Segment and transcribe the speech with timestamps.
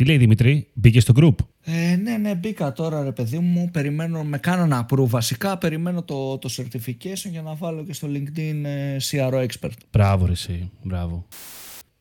[0.00, 3.68] Τι λέει Δημήτρη, μπήκε στο group; Ε, ναι, ναι, μπήκα τώρα ρε παιδί μου.
[3.72, 5.58] Περιμένω, με κάνω approve βασικά.
[5.58, 9.70] Περιμένω το, το certification για να βάλω και στο LinkedIn ε, CRO expert.
[9.92, 10.70] Μπράβο, ρε, εσύ.
[10.82, 11.26] Μπράβο.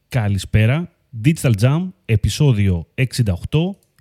[0.07, 0.91] Καλησπέρα.
[1.23, 3.33] Digital Jam, επεισόδιο 68.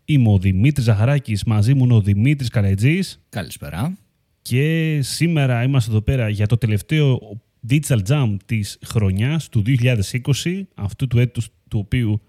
[0.04, 3.20] Είμαι ο Δημήτρης Ζαχαράκης, μαζί μου είναι ο Δημήτρης Καλετζής.
[3.28, 3.98] Καλησπέρα.
[4.42, 7.20] Και σήμερα είμαστε εδώ πέρα για το τελευταίο
[7.68, 12.20] Digital Jam της χρονιάς του 2020, αυτού του έτους του οποίου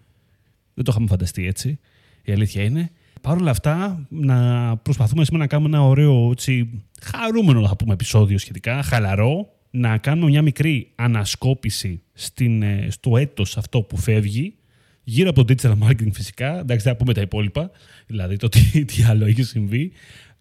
[0.80, 1.80] δεν το είχαμε φανταστεί έτσι,
[2.24, 2.92] η αλήθεια είναι.
[3.22, 8.38] Παρ' όλα αυτά, να προσπαθούμε σήμερα να κάνουμε ένα ωραίο, έτσι, χαρούμενο θα πούμε επεισόδιο
[8.38, 14.56] σχετικά, χαλαρό, να κάνουμε μια μικρή ανασκόπηση στην, ε, στο έτος αυτό που φεύγει,
[15.04, 17.72] γύρω από το digital marketing φυσικά, εντάξει θα πούμε τα υπόλοιπα,
[18.08, 19.92] δηλαδή το τι, τι άλλο έχει συμβεί.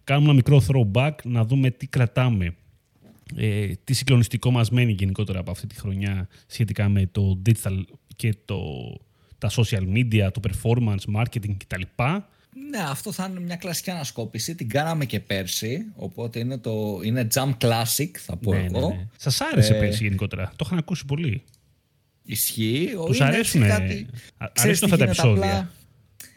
[0.03, 2.55] Κάνουμε ένα μικρό throwback, να δούμε τι κρατάμε.
[3.35, 7.81] Ε, τι συγκλονιστικό μας μένει γενικότερα από αυτή τη χρονιά σχετικά με το digital
[8.15, 8.57] και το,
[9.39, 11.81] τα social media, το performance, marketing κτλ.
[12.69, 14.55] Ναι, αυτό θα είναι μια κλασική ανασκόπηση.
[14.55, 18.89] Την κάναμε και πέρσι, οπότε είναι, το, είναι Jam Classic, θα πω ναι, εγώ.
[18.89, 19.07] Ναι, ναι.
[19.17, 21.43] Σας άρεσε ε, πέρσι γενικότερα; Το είχαν ακούσει πολύ.
[22.23, 22.89] Ισχύει.
[23.05, 24.07] Τους αρέσουν, κάτι...
[24.55, 25.71] αρέσουν αυτά τα επεισόδια; Απλά,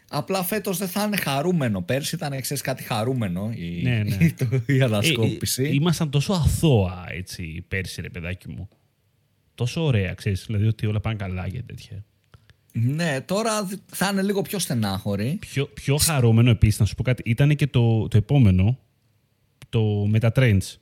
[0.09, 1.83] απλά φέτος δεν θα είναι χαρούμενο.
[1.83, 4.25] Πέρσι ήταν ξέρεις, κάτι χαρούμενο η, ναι, ναι.
[4.67, 5.63] η, η ανασκόπηση.
[5.63, 8.69] Ε, ε, ήμασταν τόσο αθώα έτσι, πέρσι, ρε παιδάκι μου.
[9.55, 12.05] Τόσο ωραία, ξέρεις, δηλαδή ότι όλα πάνε καλά για τέτοια.
[12.73, 15.37] Ναι, τώρα θα είναι λίγο πιο στενάχωρη.
[15.41, 18.79] Πιο, πιο χαρούμενο επίσης, να σου πω κάτι, ήταν και το, το επόμενο,
[19.69, 20.77] το με τα trends.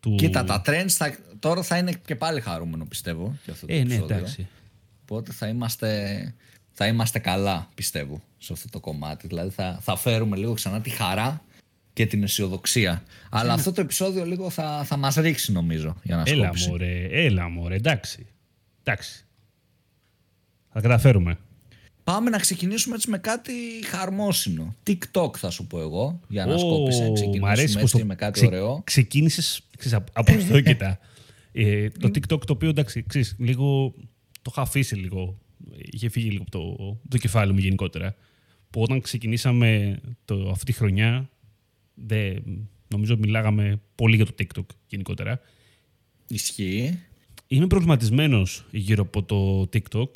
[0.00, 0.14] Του...
[0.14, 3.36] Κοίτα, τα trends θα, τώρα θα είναι και πάλι χαρούμενο, πιστεύω.
[3.44, 4.48] Για αυτό το ε, ναι, εντάξει.
[5.02, 6.34] Οπότε θα είμαστε,
[6.70, 9.26] θα είμαστε καλά, πιστεύω, σε αυτό το κομμάτι.
[9.26, 11.44] Δηλαδή θα, θα φέρουμε λίγο ξανά τη χαρά
[11.92, 13.02] και την αισιοδοξία.
[13.30, 17.48] Αλλά αυτό το επεισόδιο λίγο θα, θα μας ρίξει, νομίζω, για να Έλα, μωρέ, έλα,
[17.48, 18.26] μωρέ, εντάξει.
[18.82, 19.24] Εντάξει.
[20.72, 21.38] Θα καταφέρουμε.
[22.04, 23.52] Πάμε να ξεκινήσουμε έτσι με κάτι
[23.84, 24.76] χαρμόσυνο.
[24.86, 27.10] TikTok θα σου πω εγώ, για να oh, σκόπισε.
[27.12, 28.04] Ξεκινήσουμε έτσι το...
[28.04, 28.46] με κάτι ξε...
[28.46, 28.82] ωραίο.
[28.84, 29.60] Ξεκίνησες
[30.12, 30.98] από αυτό κοίτα.
[31.52, 33.94] ε, το TikTok το οποίο εντάξει, ξέρεις, λίγο
[34.42, 35.38] το είχα αφήσει λίγο.
[35.90, 38.14] Είχε φύγει λίγο από το, το κεφάλι μου γενικότερα.
[38.70, 41.30] Που όταν ξεκινήσαμε το, αυτή τη χρονιά,
[41.94, 42.34] δε,
[42.88, 45.40] νομίζω μιλάγαμε πολύ για το TikTok γενικότερα.
[46.26, 46.98] Ισχύει.
[47.46, 50.10] Είμαι προβληματισμένος γύρω από το TikTok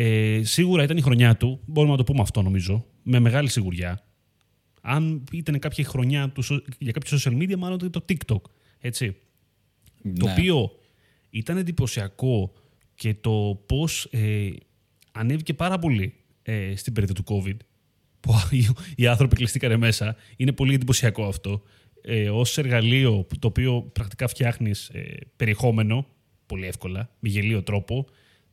[0.00, 4.04] ε, σίγουρα ήταν η χρονιά του, μπορούμε να το πούμε αυτό νομίζω, με μεγάλη σιγουριά.
[4.80, 6.42] Αν ήταν κάποια χρονιά του,
[6.78, 8.50] για κάποιο social media, μάλλον ήταν το TikTok.
[8.78, 9.16] Έτσι.
[10.18, 10.32] Το ναι.
[10.32, 10.70] οποίο
[11.30, 12.52] ήταν εντυπωσιακό
[12.94, 14.48] και το πώς ε,
[15.12, 17.56] ανέβηκε πάρα πολύ ε, στην περίοδο του COVID.
[18.20, 18.32] Που
[18.96, 20.16] οι άνθρωποι κλειστήκανε μέσα.
[20.36, 21.62] Είναι πολύ εντυπωσιακό αυτό.
[22.02, 26.06] Ε, ως εργαλείο το οποίο πρακτικά φτιάχνεις ε, περιεχόμενο
[26.46, 28.06] πολύ εύκολα, με γελίο τρόπο,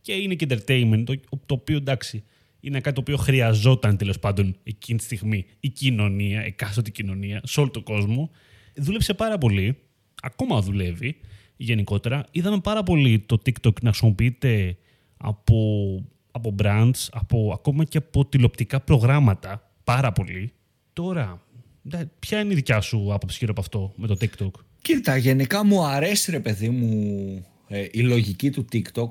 [0.06, 2.24] και είναι και entertainment, το, το οποίο εντάξει
[2.60, 7.60] είναι κάτι το οποίο χρειαζόταν τέλος πάντων εκείνη τη στιγμή η κοινωνία, εκάστοτε κοινωνία, σε
[7.60, 8.30] όλο τον κόσμο.
[8.76, 9.78] Δούλεψε πάρα πολύ,
[10.22, 11.18] ακόμα δουλεύει
[11.56, 12.26] γενικότερα.
[12.32, 14.78] Είδαμε πάρα πολύ το TikTok να χρησιμοποιείται
[15.18, 15.58] από,
[16.32, 19.72] από brands, από, ακόμα και από τηλεοπτικά προγράμματα.
[19.84, 20.52] Πάρα πολύ.
[20.94, 21.42] Τώρα,
[22.20, 24.52] ποια είναι η δικιά σου άποψη γύρω από αυτό με το TikTok;
[24.82, 29.08] Κοίτα, γενικά μου αρέσει ρε παιδί μου ε, η λογική του TikTok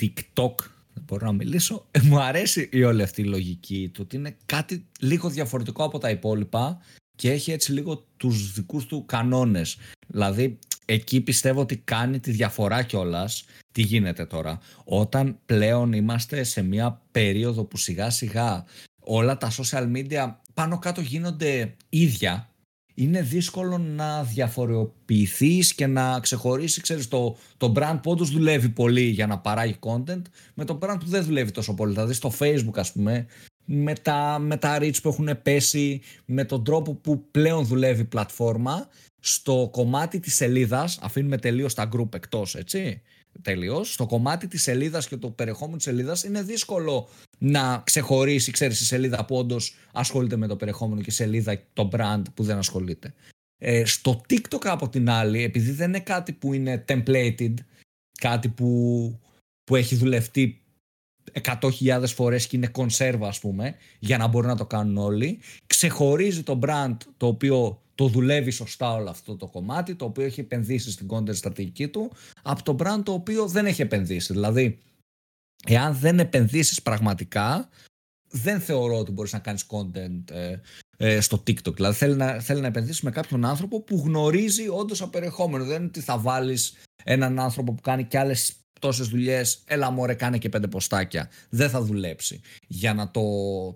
[0.00, 0.54] TikTok,
[0.94, 4.36] δεν μπορώ να μιλήσω, ε, μου αρέσει η όλη αυτή η λογική του ότι είναι
[4.46, 6.78] κάτι λίγο διαφορετικό από τα υπόλοιπα
[7.16, 9.76] και έχει έτσι λίγο τους δικούς του κανόνες.
[10.06, 13.44] Δηλαδή εκεί πιστεύω ότι κάνει τη διαφορά κιόλας.
[13.72, 18.64] Τι γίνεται τώρα; Όταν πλέον είμαστε σε μια περίοδο που σιγά σιγά
[19.00, 22.48] όλα τα social media πάνω κάτω γίνονται ίδια
[22.98, 29.02] είναι δύσκολο να διαφοροποιηθείς και να ξεχωρίσεις ξέρεις, το, το brand που όντως δουλεύει πολύ
[29.02, 30.22] για να παράγει content
[30.54, 31.92] με το brand που δεν δουλεύει τόσο πολύ.
[31.92, 33.26] Δηλαδή στο facebook ας πούμε
[33.64, 38.04] με τα, με τα reach που έχουν πέσει, με τον τρόπο που πλέον δουλεύει η
[38.04, 38.88] πλατφόρμα
[39.20, 43.02] στο κομμάτι της σελίδας, αφήνουμε τελείως τα group εκτός έτσι,
[43.42, 43.92] τελείως.
[43.92, 47.08] Στο κομμάτι της σελίδας και το περιεχόμενο της σελίδας είναι δύσκολο
[47.38, 51.88] να ξεχωρίσει, ξέρεις, η σελίδα που όντως ασχολείται με το περιεχόμενο και η σελίδα, το
[51.92, 53.14] brand που δεν ασχολείται.
[53.58, 57.54] Ε, στο TikTok από την άλλη, επειδή δεν είναι κάτι που είναι templated,
[58.18, 59.20] κάτι που,
[59.64, 60.60] που έχει δουλευτεί
[61.42, 66.42] 100.000 φορές και είναι κονσέρβα ας πούμε για να μπορεί να το κάνουν όλοι ξεχωρίζει
[66.42, 70.90] το brand το οποίο το δουλεύει σωστά όλο αυτό το κομμάτι, το οποίο έχει επενδύσει
[70.90, 72.12] στην content στρατηγική του,
[72.42, 74.32] από το brand το οποίο δεν έχει επενδύσει.
[74.32, 74.82] Δηλαδή,
[75.66, 77.68] εάν δεν επενδύσεις πραγματικά,
[78.28, 80.56] δεν θεωρώ ότι μπορείς να κάνεις content ε,
[80.96, 81.74] ε, στο TikTok.
[81.74, 85.64] Δηλαδή θέλει να, θέλει να επενδύσεις με κάποιον άνθρωπο που γνωρίζει όντως από περιεχόμενο.
[85.64, 86.74] Δεν είναι ότι θα βάλεις
[87.04, 91.30] έναν άνθρωπο που κάνει και άλλες τόσες δουλειές, έλα μωρέ κάνε και πέντε ποστάκια.
[91.48, 92.40] Δεν θα δουλέψει.
[92.66, 93.22] Για να το,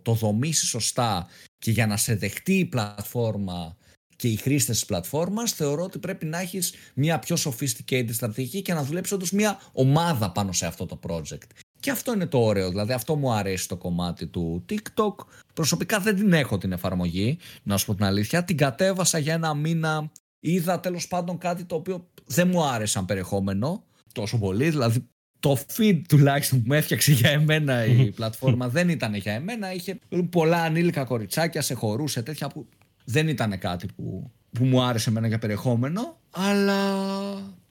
[0.02, 1.26] το δομήσει σωστά
[1.58, 3.76] και για να σε δεχτεί η πλατφόρμα
[4.16, 8.74] και οι χρήστες της πλατφόρμας, θεωρώ ότι πρέπει να έχεις μια πιο sophisticated στρατηγική και
[8.74, 11.48] να δουλέψεις όντως μια ομάδα πάνω σε αυτό το project.
[11.80, 15.14] Και αυτό είναι το ωραίο, δηλαδή αυτό μου αρέσει το κομμάτι του TikTok.
[15.54, 18.44] Προσωπικά δεν την έχω την εφαρμογή, να σου πω την αλήθεια.
[18.44, 20.10] Την κατέβασα για ένα μήνα.
[20.40, 24.70] Είδα τέλος πάντων κάτι το οποίο δεν μου άρεσε σαν περιεχόμενο τόσο πολύ.
[24.70, 25.08] Δηλαδή
[25.40, 29.72] το feed τουλάχιστον που με έφτιαξε για εμένα η πλατφόρμα δεν ήταν για εμένα.
[29.72, 29.98] Είχε
[30.30, 32.68] πολλά ανήλικα κοριτσάκια, σε χορούσε τέτοια που
[33.04, 36.18] δεν ήταν κάτι που, που μου άρεσε εμένα για περιεχόμενο.
[36.30, 36.82] Αλλά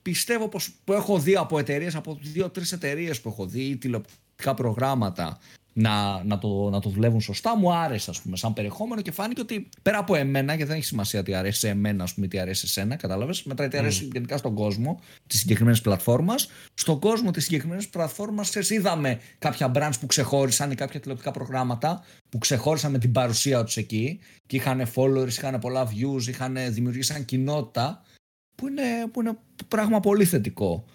[0.01, 5.39] πιστεύω πως που έχω δει από εταιρείες, από δύο-τρει εταιρείες που έχω δει, τηλεοπτικά προγράμματα
[5.73, 7.57] να, να, το, να το δουλεύουν σωστά.
[7.57, 10.85] Μου άρεσε, ας πούμε, σαν περιεχόμενο και φάνηκε ότι πέρα από εμένα, γιατί δεν έχει
[10.85, 13.43] σημασία τι αρέσει σε εμένα, ας πούμε, τι αρέσει σε σένα, κατάλαβες.
[13.43, 14.11] Μετράει τι αρέσει mm.
[14.13, 16.49] γενικά στον κόσμο της συγκεκριμένης πλατφόρμας.
[16.73, 22.37] Στον κόσμο της συγκεκριμένης πλατφόρμας, είδαμε κάποια brands που ξεχώρισαν ή κάποια τηλεοπτικά προγράμματα που
[22.37, 28.03] ξεχώρισαν με την παρουσία τους εκεί και είχαν followers, είχαν πολλά views, είχαν δημιουργήσει κοινότητα
[28.55, 29.37] που είναι, που είναι
[29.67, 30.85] πράγμα πολύ θετικό.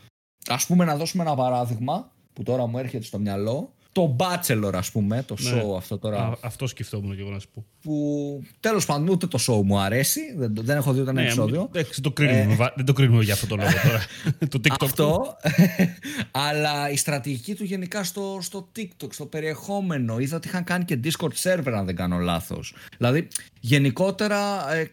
[0.47, 4.91] Ας πούμε να δώσουμε ένα παράδειγμα που τώρα μου έρχεται στο μυαλό το Bachelor, ας
[4.91, 5.51] πούμε, το ναι.
[5.51, 6.19] show αυτό τώρα.
[6.19, 7.65] Α, αυτό σκεφτόμουν και εγώ να σου πω.
[7.83, 10.21] Που τέλος πάντων ούτε το show μου αρέσει.
[10.37, 11.69] Δεν, δεν έχω δει ούτε ένα ναι, επεισόδιο.
[11.73, 12.73] Δεν το, κρίνουμε, ε...
[12.77, 14.05] δεν το κρίνουμε για αυτό το λόγο τώρα.
[14.53, 14.77] το TikTok.
[14.81, 15.37] Αυτό.
[16.49, 20.19] αλλά η στρατηγική του γενικά στο, στο TikTok, στο περιεχόμενο.
[20.19, 22.75] Είδα ότι είχαν κάνει και Discord server, αν δεν κάνω λάθος.
[22.97, 23.29] Δηλαδή,
[23.61, 24.91] γενικότερα ε,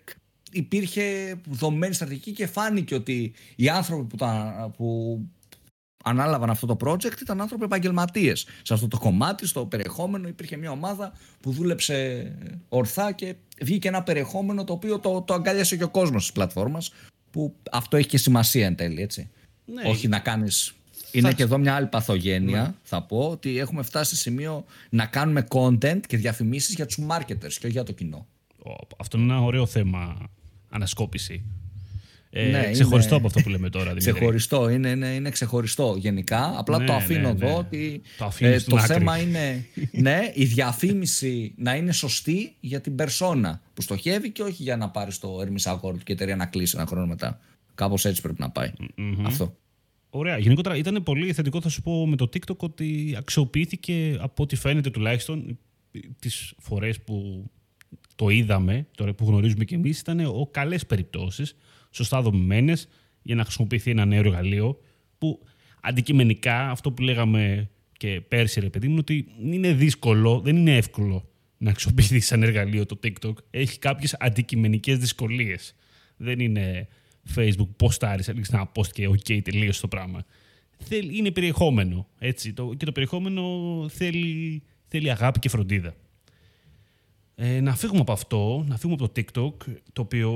[0.51, 5.19] υπήρχε δομμένη στρατηγική και φάνηκε ότι οι άνθρωποι που, τα, που
[6.03, 8.45] ανάλαβαν αυτό το project ήταν άνθρωποι επαγγελματίες.
[8.61, 12.31] Σε αυτό το κομμάτι, στο περιεχόμενο, υπήρχε μια ομάδα που δούλεψε
[12.69, 16.93] ορθά και βγήκε ένα περιεχόμενο το οποίο το, το αγκάλιασε και ο κόσμος της πλατφόρμας.
[17.31, 19.29] Που αυτό έχει και σημασία εν τέλει, έτσι.
[19.65, 19.89] Ναι.
[19.89, 20.47] Όχι να κάνει.
[21.11, 22.73] Είναι και εδώ μια άλλη παθογένεια, ναι.
[22.83, 27.53] θα πω, ότι έχουμε φτάσει σε σημείο να κάνουμε content και διαφημίσεις για τους marketers
[27.53, 28.27] και όχι για το κοινό.
[28.97, 30.29] Αυτό είναι ένα ωραίο θέμα
[30.69, 31.43] ανασκόπηση.
[32.33, 33.17] Ε, ναι, ξεχωριστό είναι...
[33.17, 33.87] από αυτό που λέμε τώρα.
[33.87, 34.11] Δημήτρη.
[34.11, 36.53] Ξεχωριστό, είναι, είναι, είναι ξεχωριστό γενικά.
[36.57, 37.53] Απλά ναι, το αφήνω ναι, εδώ ναι.
[37.53, 43.61] ότι το, ε, το θέμα είναι ναι, η διαφήμιση να είναι σωστή για την περσόνα
[43.73, 46.75] που στοχεύει και όχι για να πάρεις το Hermes Accord και η εταιρεία να κλείσει
[46.77, 47.39] ένα χρόνο μετά.
[47.75, 48.71] Κάπως έτσι πρέπει να πάει.
[48.79, 49.23] Mm-hmm.
[49.25, 49.55] Αυτό.
[50.09, 50.37] Ωραία.
[50.37, 54.89] Γενικότερα ήταν πολύ θετικό, θα σου πω, με το TikTok ότι αξιοποιήθηκε από ό,τι φαίνεται
[54.89, 55.57] τουλάχιστον
[56.19, 57.45] τις φορές που
[58.15, 61.55] το είδαμε, τώρα που γνωρίζουμε κι εμείς, ήταν ο καλές περιπτώσεις
[61.91, 62.87] σωστά δομημένες
[63.21, 64.79] για να χρησιμοποιηθεί ένα νέο εργαλείο
[65.17, 65.39] που
[65.81, 71.29] αντικειμενικά αυτό που λέγαμε και πέρσι, ρε παιδί μου, ότι είναι δύσκολο, δεν είναι εύκολο
[71.57, 73.33] να χρησιμοποιηθεί σαν εργαλείο το TikTok.
[73.51, 75.75] Έχει κάποιες αντικειμενικές δυσκολίες.
[76.17, 76.87] Δεν είναι
[77.35, 80.25] Facebook, ποστάρει, ανοίξει ένα post και OK, τελείωσε το πράγμα.
[81.11, 82.07] Είναι περιεχόμενο.
[82.19, 83.43] Έτσι, το, και το περιεχόμενο
[83.89, 85.95] θέλει, θέλει αγάπη και φροντίδα.
[87.43, 90.31] Ε, να φύγουμε από αυτό, να φύγουμε από το TikTok, το οποίο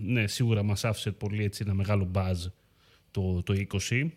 [0.00, 2.50] ναι, σίγουρα μας άφησε πολύ έτσι, ένα μεγάλο buzz
[3.10, 3.54] το, το
[3.90, 4.08] 20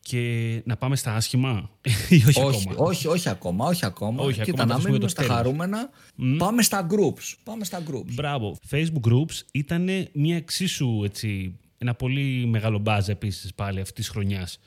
[0.00, 1.70] και να πάμε στα άσχημα
[2.08, 4.22] ή όχι, όχι, ακόμα; Όχι, όχι ακόμα, όχι ακόμα.
[4.22, 5.90] Όχι, Κοίτα, ακόμα, να μείνουμε στα χαρούμενα,
[6.38, 7.34] πάμε στα groups.
[7.44, 8.12] Πάμε στα groups.
[8.12, 8.56] Μπράβο.
[8.70, 14.58] Facebook groups ήταν μια εξίσου έτσι, ένα πολύ μεγάλο buzz επίσης πάλι αυτής της χρονιάς.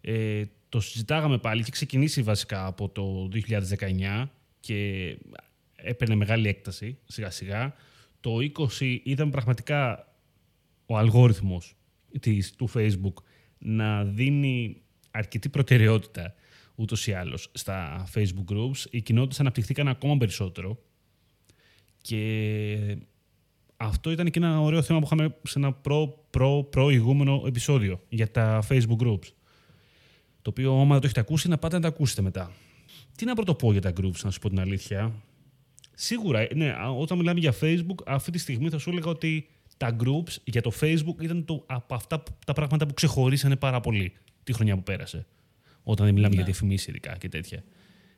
[0.00, 3.28] Ε, το συζητάγαμε πάλι και ξεκινήσει βασικά από το
[4.22, 4.28] 2019
[4.60, 5.16] και
[5.82, 7.74] έπαιρνε μεγάλη έκταση σιγά σιγά.
[8.20, 8.36] Το
[8.80, 10.12] 20 ήταν πραγματικά
[10.86, 11.76] ο αλγόριθμος
[12.20, 13.22] της, του Facebook
[13.58, 16.34] να δίνει αρκετή προτεραιότητα
[16.74, 18.90] ούτως ή άλλως στα Facebook groups.
[18.90, 20.78] Οι κοινότητες αναπτυχθήκαν ακόμα περισσότερο
[22.00, 22.98] και
[23.76, 28.30] αυτό ήταν και ένα ωραίο θέμα που είχαμε σε ένα προ, προ, προηγούμενο επεισόδιο για
[28.30, 29.26] τα Facebook groups.
[30.42, 32.52] Το οποίο, άμα δεν το έχετε ακούσει, να πάτε να τα ακούσετε μετά.
[33.16, 35.12] Τι να πρωτοπώ για τα groups, να σου πω την αλήθεια.
[36.00, 40.36] Σίγουρα, ναι, όταν μιλάμε για Facebook, αυτή τη στιγμή θα σου έλεγα ότι τα groups
[40.44, 44.12] για το Facebook ήταν το, από αυτά τα πράγματα που ξεχωρίσανε πάρα πολύ
[44.44, 45.26] τη χρονιά που πέρασε.
[45.82, 46.44] Όταν μιλάμε για ναι.
[46.44, 47.64] διαφημίσεις ειδικά και τέτοια.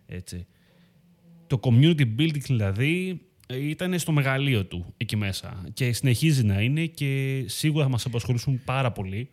[0.06, 0.46] Έτσι.
[1.46, 7.42] Το community building δηλαδή ήταν στο μεγαλείο του εκεί μέσα και συνεχίζει να είναι και
[7.46, 9.30] σίγουρα θα μας απασχολήσουν πάρα πολύ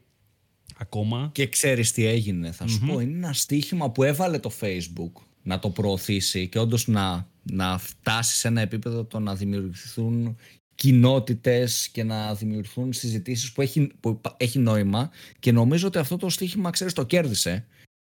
[0.77, 1.29] ακόμα.
[1.33, 5.59] Και ξέρεις τι έγινε, θα σου πω, είναι ένα στοίχημα που έβαλε το Facebook να
[5.59, 10.37] το προωθήσει και όντως να, να φτάσει σε ένα επίπεδο το να δημιουργηθούν
[10.75, 16.29] κοινότητες και να δημιουργηθούν συζητήσεις που έχει, που έχει νόημα και νομίζω ότι αυτό το
[16.29, 17.65] στοίχημα, ξέρεις, το κέρδισε.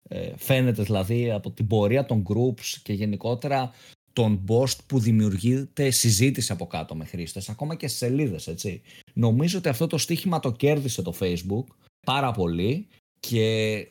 [0.09, 3.71] Ε, φαίνεται δηλαδή από την πορεία των groups και γενικότερα
[4.13, 8.83] τον post που δημιουργείται συζήτηση από κάτω με χρήστες, ακόμα και σε σελίδες, έτσι.
[9.13, 11.65] Νομίζω ότι αυτό το στοίχημα το κέρδισε το Facebook
[12.07, 12.87] πάρα πολύ
[13.21, 13.89] και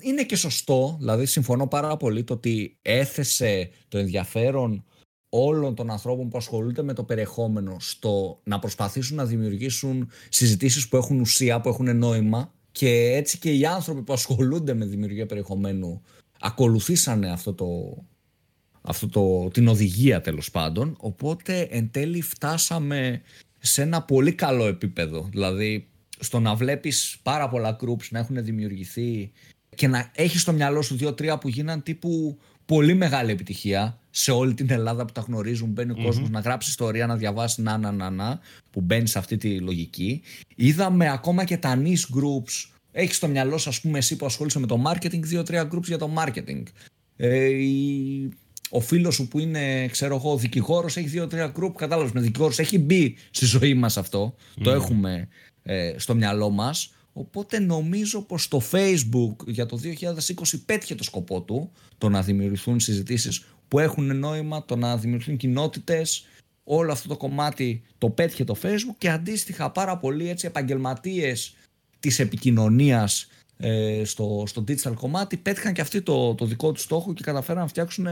[0.00, 4.84] είναι και σωστό, δηλαδή συμφωνώ πάρα πολύ το ότι έθεσε το ενδιαφέρον
[5.28, 10.96] όλων των ανθρώπων που ασχολούνται με το περιεχόμενο στο να προσπαθήσουν να δημιουργήσουν συζητήσεις που
[10.96, 16.02] έχουν ουσία, που έχουν νόημα και έτσι και οι άνθρωποι που ασχολούνται με δημιουργία περιεχομένου
[16.40, 17.96] ακολουθήσανε αυτό το,
[18.80, 20.96] αυτό το, την οδηγία τέλος πάντων.
[20.98, 23.22] Οπότε εν τέλει φτάσαμε
[23.58, 25.28] σε ένα πολύ καλό επίπεδο.
[25.30, 25.88] Δηλαδή
[26.18, 29.32] στο να βλέπεις πάρα πολλά groups να έχουν δημιουργηθεί
[29.74, 34.54] και να έχεις στο μυαλό σου δύο-τρία που γίναν τύπου πολύ μεγάλη επιτυχία σε όλη
[34.54, 35.68] την Ελλάδα που τα γνωρίζουν.
[35.68, 39.18] Μπαίνει ο κόσμος να γράψει ιστορία, να διαβάσει να, να, να, να, που μπαίνει σε
[39.18, 40.22] αυτή τη λογική.
[40.56, 42.70] Είδαμε ακόμα και τα niche groups.
[42.92, 45.98] Έχεις στο μυαλό σου, ας πούμε, εσύ που ασχολείσαι με το marketing, δύο-τρία groups για
[45.98, 46.62] το marketing.
[47.16, 48.28] Ε, η...
[48.70, 51.72] Ο φίλος σου που είναι, ξέρω εγώ, δικηγόρος, έχει δύο-τρία group.
[51.76, 54.34] Κατάλαβες με δικηγόρο, έχει μπει στη ζωή μας αυτό.
[54.62, 55.28] Το έχουμε
[55.62, 56.94] ε, στο μυαλό μας.
[57.12, 62.80] Οπότε νομίζω πως το Facebook για το 2020 πέτυχε το σκοπό του, το να δημιουργηθούν
[62.80, 66.26] συζητήσεις που έχουν νόημα, το να δημιουργηθούν κοινότητες,
[66.64, 71.54] όλο αυτό το κομμάτι το πέτυχε το Facebook και αντίστοιχα πάρα πολλοί έτσι επαγγελματίες
[72.00, 77.12] της επικοινωνίας ε, στο, στο digital κομμάτι πέτυχαν και αυτοί το, το δικό τους στόχο
[77.14, 78.06] και καταφέραν να φτιάξουν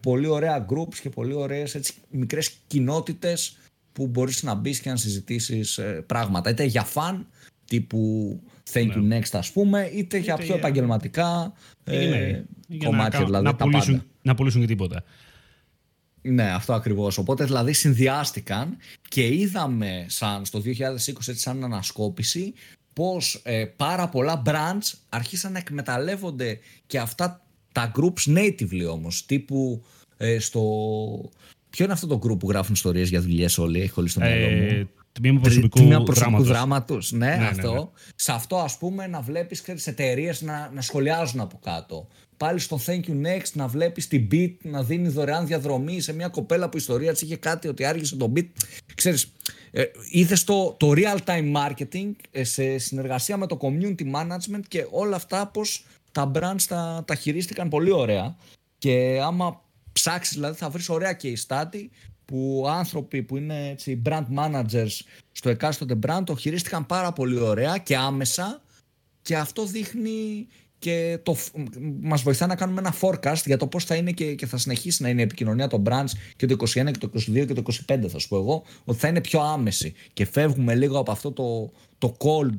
[0.00, 3.56] πολύ ωραία groups και πολύ ωραίες έτσι, μικρές κοινότητες
[3.92, 6.50] που μπορείς να μπεις και να συζητήσεις ε, πράγματα.
[6.50, 7.26] Είτε για φαν
[7.70, 8.40] τύπου
[8.72, 9.18] Thank you ναι.
[9.18, 11.52] next ας πούμε είτε, για πιο επαγγελματικά
[11.84, 12.40] ε,
[12.84, 14.06] κομμάτια να, δηλαδή να, τα πουλήσουν, πάντα.
[14.22, 15.04] να πουλήσουν και τίποτα.
[16.22, 17.18] Ναι, αυτό ακριβώς.
[17.18, 18.76] Οπότε δηλαδή συνδυάστηκαν
[19.08, 20.64] και είδαμε σαν στο 2020
[21.06, 22.54] έτσι σαν ανασκόπηση
[22.92, 29.84] πως ε, πάρα πολλά brands αρχίσαν να εκμεταλλεύονται και αυτά τα groups natively όμως τύπου
[30.16, 30.60] ε, στο...
[31.70, 34.48] Ποιο είναι αυτό το group που γράφουν ιστορίες για δουλειές όλοι, έχει χωρίσει το μυαλό
[34.48, 37.12] μου; Ε, τμήμα προσωπικού, τμήμα προσωπικού δράματος.
[37.12, 37.72] Ναι, ναι, αυτό.
[37.72, 37.86] Ναι, ναι.
[38.14, 42.08] Σε αυτό ας πούμε να βλέπεις εταιρείες να, να σχολιάζουν από κάτω.
[42.36, 46.28] Πάλι στο Thank You Next να βλέπεις την Beat να δίνει δωρεάν διαδρομή σε μια
[46.28, 48.46] κοπέλα που η ιστορία της είχε κάτι ότι άργησε το Beat.
[48.94, 49.32] Ξέρεις,
[49.70, 54.86] ε, είδες το, το real time marketing ε, σε συνεργασία με το community management και
[54.90, 58.36] όλα αυτά πως τα brands τα, τα χειρίστηκαν πολύ ωραία
[58.78, 59.62] και άμα
[59.92, 61.88] ψάξεις δηλαδή θα βρεις ωραία case study
[62.30, 65.00] που άνθρωποι που είναι έτσι, brand managers
[65.32, 68.62] στο εκάστοτε brand το χειρίστηκαν πάρα πολύ ωραία και άμεσα
[69.22, 70.46] και αυτό δείχνει
[70.78, 71.36] και το,
[72.00, 75.02] μας βοηθά να κάνουμε ένα forecast για το πώς θα είναι και, και θα συνεχίσει
[75.02, 78.06] να είναι η επικοινωνία των brands και το 21 και το 22 και το 25
[78.08, 81.70] θα σου πω εγώ ότι θα είναι πιο άμεση και φεύγουμε λίγο από αυτό το,
[81.98, 82.56] το cold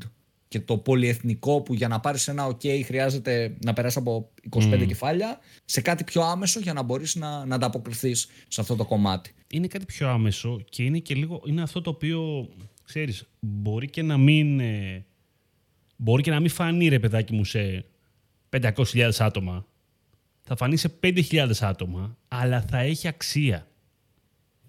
[0.47, 5.39] και το πολυεθνικό που για να πάρεις ένα ok χρειάζεται να περάσεις από 25 κεφάλια
[5.65, 9.33] σε κάτι πιο άμεσο για να μπορείς να, να ανταποκριθείς σε αυτό το κομμάτι.
[9.51, 12.49] Είναι κάτι πιο άμεσο και είναι και λίγο, είναι αυτό το οποίο,
[12.83, 15.05] ξέρεις, μπορεί και να μην, ε,
[15.95, 17.85] μπορεί και να μην φανεί ρε παιδάκι μου σε
[18.49, 19.65] 500.000 άτομα.
[20.41, 23.67] Θα φανεί σε 5.000 άτομα, αλλά θα έχει αξία.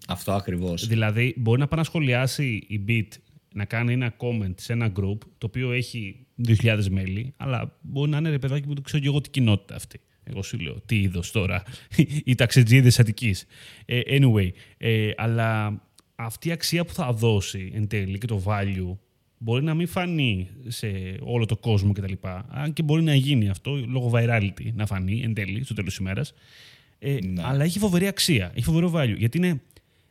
[0.07, 0.87] Αυτό ακριβώς.
[0.87, 3.07] Δηλαδή, μπορεί να πάει να σχολιάσει η Beat
[3.53, 8.17] να κάνει ένα comment σε ένα group το οποίο έχει 2.000 μέλη, αλλά μπορεί να
[8.17, 9.99] είναι ρε παιδάκι που το ξέρω και εγώ τι κοινότητα αυτή.
[10.23, 11.63] Εγώ σου λέω, τι είδος τώρα,
[12.25, 13.45] οι ταξιτζίδες Αττικής.
[13.85, 15.81] Ε, anyway, ε, αλλά
[16.15, 18.97] αυτή η αξία που θα δώσει εν τέλει και το value
[19.37, 22.13] μπορεί να μην φανεί σε όλο το κόσμο κτλ.
[22.47, 25.99] Αν και μπορεί να γίνει αυτό λόγω virality να φανεί εν τέλει στο τέλος της
[25.99, 26.33] ημέρας.
[26.99, 27.41] Ε, ναι.
[27.45, 29.17] Αλλά έχει φοβερή αξία, έχει φοβερό value.
[29.17, 29.61] Γιατί είναι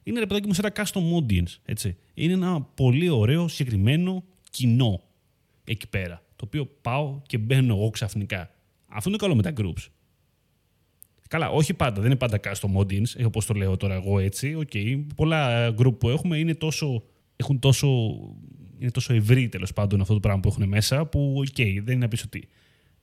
[0.03, 1.57] είναι ρε παιδάκι μου σε ένα custom audience.
[1.65, 1.97] Έτσι.
[2.15, 5.03] Είναι ένα πολύ ωραίο συγκεκριμένο κοινό
[5.65, 6.23] εκεί πέρα.
[6.37, 8.51] Το οποίο πάω και μπαίνω εγώ ξαφνικά.
[8.87, 9.87] Αυτό είναι καλό με τα groups.
[11.33, 14.59] Καλά, όχι πάντα, δεν είναι πάντα custom audience, ε, όπως το λέω τώρα εγώ έτσι.
[14.61, 15.07] Okay.
[15.17, 17.03] Πολλά group που έχουμε είναι τόσο,
[17.37, 17.89] έχουν τόσο,
[18.79, 21.95] είναι τόσο ευρύ τέλος πάντων αυτό το πράγμα που έχουν μέσα, που okay, δεν είναι
[21.95, 22.49] να πεις ότι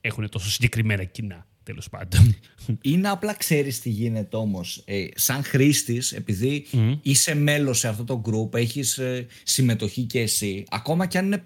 [0.00, 2.36] έχουν τόσο συγκεκριμένα κοινά τέλος πάντων.
[2.82, 4.82] Είναι απλά ξέρεις τι γίνεται όμως.
[4.84, 6.66] Ε, σαν χρήστης, επειδή
[7.02, 11.44] είσαι μέλος σε αυτό το group, έχεις ε, συμμετοχή και εσύ, ακόμα και αν είναι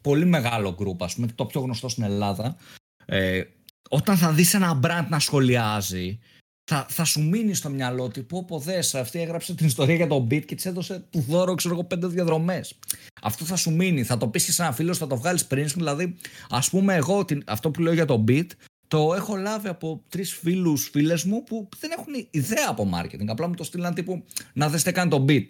[0.00, 2.56] πολύ μεγάλο group, ας πούμε, το πιο γνωστό στην Ελλάδα,
[3.04, 3.42] ε,
[3.90, 6.18] όταν θα δεις ένα brand να σχολιάζει,
[6.64, 10.06] θα, θα σου μείνει στο μυαλό ότι πω πω δες, αυτή έγραψε την ιστορία για
[10.06, 12.78] τον beat και της έδωσε του δώρο, ξέρω εγώ, πέντε διαδρομές.
[13.22, 15.68] Αυτό θα σου μείνει, θα το πεις και σε ένα φίλο, θα το βγάλεις πριν,
[15.68, 16.16] δηλαδή,
[16.48, 18.46] ας πούμε εγώ, αυτό που λέω για τον beat,
[18.88, 23.26] το έχω λάβει από τρεις φίλους, φίλες μου που δεν έχουν ιδέα από marketing.
[23.26, 25.46] Απλά μου το στείλαν τύπου να δες τι κάνει το beat.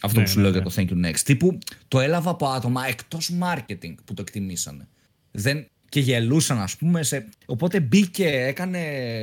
[0.00, 0.58] Αυτό ναι, που σου ναι, λέω ναι.
[0.58, 1.18] για το Thank you next.
[1.18, 1.58] Τύπου
[1.88, 4.88] το έλαβα από άτομα εκτός marketing που το εκτιμήσανε.
[5.30, 7.02] Δεν, και γελούσαν, ας πούμε.
[7.02, 7.28] Σε...
[7.46, 8.78] Οπότε μπήκε, έκανε,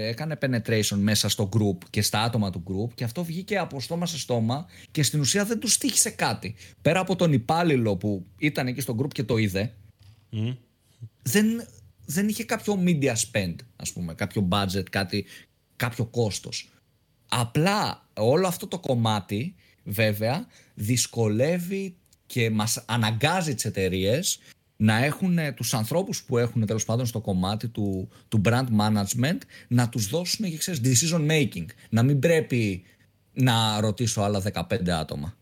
[0.07, 4.05] έκανε penetration μέσα στο group και στα άτομα του group και αυτό βγήκε από στόμα
[4.05, 6.55] σε στόμα και στην ουσία δεν του στήχησε κάτι.
[6.81, 9.73] Πέρα από τον υπάλληλο που ήταν εκεί στο group και το είδε,
[10.31, 10.57] mm.
[11.21, 11.67] δεν,
[12.05, 15.25] δεν είχε κάποιο media spend, ας πούμε, κάποιο budget, κάτι,
[15.75, 16.69] κάποιο κόστος.
[17.29, 21.95] Απλά όλο αυτό το κομμάτι βέβαια δυσκολεύει
[22.25, 24.39] και μας αναγκάζει τις εταιρείες
[24.77, 29.89] να έχουν τους ανθρώπους που έχουν τέλος πάντων στο κομμάτι του, του brand management να
[29.89, 31.65] τους δώσουν και ξέρεις, decision making.
[31.89, 32.83] Να μην πρέπει
[33.33, 35.33] να ρωτήσω άλλα 15 άτομα.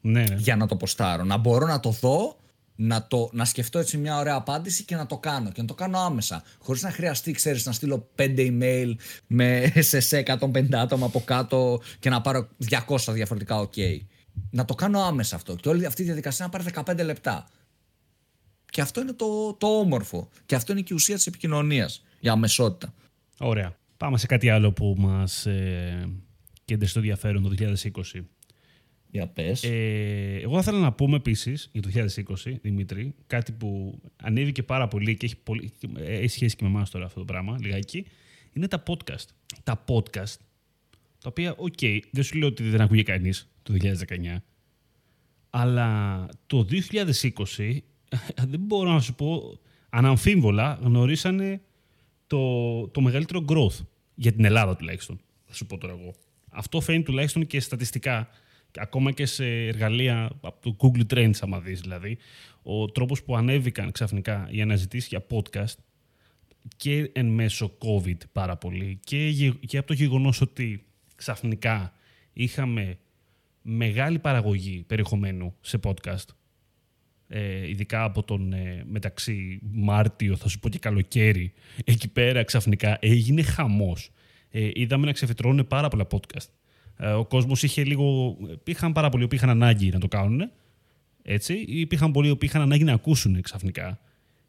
[0.00, 0.34] Ναι, ναι.
[0.38, 1.24] Για να το ποστάρω.
[1.24, 2.36] Να μπορώ να το δω,
[2.74, 5.50] να, το, να σκεφτώ έτσι μια ωραία απάντηση και να το κάνω.
[5.50, 6.42] Και να το κάνω άμεσα.
[6.58, 8.94] Χωρίς να χρειαστεί, ξέρεις, να στείλω 5 email
[9.26, 13.98] με σε 150 άτομα από κάτω και να πάρω 200 διαφορετικά OK.
[14.50, 15.54] Να το κάνω άμεσα αυτό.
[15.54, 17.46] Και όλη αυτή η διαδικασία να πάρει 15 λεπτά.
[18.70, 20.28] Και αυτό είναι το, το όμορφο.
[20.46, 22.04] Και αυτό είναι και η ουσία της επικοινωνίας.
[22.20, 22.94] Η αμεσότητα.
[23.38, 23.78] Ωραία.
[23.96, 26.08] Πάμε σε κάτι άλλο που μας ε,
[26.64, 27.54] κέντρησε το ενδιαφέρον το
[28.14, 28.20] 2020.
[29.10, 29.64] Για πες.
[29.64, 31.90] Ε, εγώ θα ήθελα να πούμε επίσης για το
[32.44, 36.90] 2020, Δημήτρη, κάτι που ανέβηκε πάρα πολύ και έχει, πολύ, έχει σχέση και με εμάς
[36.90, 38.06] τώρα αυτό το πράγμα, λιγάκι,
[38.52, 39.26] είναι τα podcast.
[39.62, 40.36] Τα podcast,
[41.18, 44.36] τα οποία, okay, δεν σου λέω ότι δεν ακούγε κανείς το 2019,
[45.50, 47.78] αλλά το 2020
[48.48, 49.58] δεν μπορώ να σου πω,
[49.90, 51.60] αναμφίβολα γνωρίσανε
[52.26, 55.20] το, το μεγαλύτερο growth για την Ελλάδα τουλάχιστον.
[55.46, 56.14] Θα σου πω τώρα εγώ.
[56.50, 58.28] Αυτό φαίνεται τουλάχιστον και στατιστικά,
[58.76, 62.18] ακόμα και σε εργαλεία από το Google Trends, άμα δεις δηλαδή,
[62.62, 65.74] ο τρόπος που ανέβηκαν ξαφνικά οι αναζητήσεις για podcast
[66.76, 70.84] και εν μέσω COVID πάρα πολύ και, και από το γεγονός ότι
[71.16, 71.92] ξαφνικά
[72.32, 72.98] είχαμε
[73.62, 76.26] μεγάλη παραγωγή περιεχομένου σε podcast
[77.32, 81.52] ε, ειδικά από τον ε, μεταξύ Μάρτιο, θα σου πω και καλοκαίρι,
[81.84, 84.10] εκεί πέρα ξαφνικά έγινε χαμός.
[84.50, 86.46] Ε, είδαμε να ξεφυτρώνουν πάρα πολλά podcast.
[86.96, 88.36] Ε, ο κόσμος είχε λίγο...
[88.52, 90.50] Υπήρχαν πάρα πολλοί που είχαν ανάγκη να το κάνουν,
[91.22, 94.00] έτσι, ή υπήρχαν πολλοί που είχαν ανάγκη να ακούσουν ξαφνικά,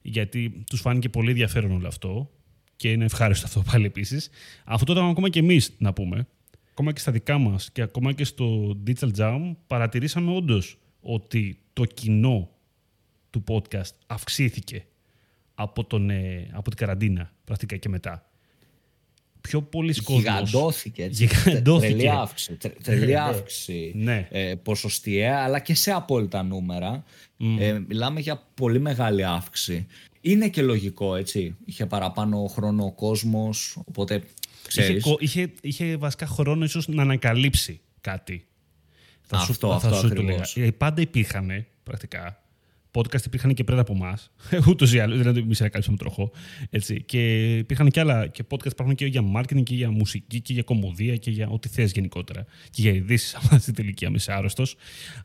[0.02, 2.30] γιατί τους φάνηκε πολύ ενδιαφέρον όλο αυτό
[2.76, 4.30] και είναι ευχάριστο αυτό πάλι επίσης.
[4.66, 6.28] Αυτό το είδαμε ακόμα και εμείς, να πούμε.
[6.72, 11.86] Ακόμα και στα δικά μας και ακόμα και στο Digital Jam παρατηρήσαμε όντως ότι το
[11.86, 12.50] κοινό
[13.32, 14.86] του podcast αυξήθηκε
[15.56, 18.26] από, τον, ε, από την καραντίνα πρακτικά και μετά.
[19.42, 20.22] Πιο πολλοί κόσμος...
[20.24, 21.26] Γιγαντώθηκε έτσι.
[21.46, 21.94] Γιγαντώθηκε.
[21.94, 22.58] Τρελή αύξηση.
[22.84, 23.20] Τρελή Ναι.
[23.20, 23.92] αύξηση.
[23.96, 24.28] Ναι.
[24.32, 27.04] Ε, ποσοστιαία αλλά και σε απόλυτα νούμερα.
[27.60, 29.88] Ε, μιλάμε για πολύ μεγάλη αύξηση.
[30.22, 31.56] Είναι και λογικό έτσι.
[31.66, 34.24] Είχε παραπάνω χρόνο ο κόσμος οπότε Είχε,
[34.68, 35.04] ξέρεις.
[35.04, 38.46] κο- είχε, είχε βασικά χρόνο ίσως να ανακαλύψει κάτι.
[39.22, 40.56] Θα σου, Αυτό, θα αυτό σου το ακριβώς.
[40.56, 40.68] λέγα.
[40.68, 42.41] Ε, Πάντα υπήρχαν πρακτικά.
[42.92, 44.32] Podcast υπήρχαν και πριν από εμάς.
[44.70, 45.22] Ούτως ή άλλως.
[45.22, 46.32] Δεν εμεί ανακαλύψαμε τροχό.
[46.70, 47.04] Έτσι.
[47.04, 48.28] Και υπήρχαν και άλλα.
[48.28, 51.68] Και podcast υπάρχουν και για marketing και για μουσική και για κομμωδία και για ό,τι
[51.68, 52.46] θες γενικότερα.
[52.70, 54.76] Και για ειδήσεις, άμα στην τελική είμαι άρρωστος.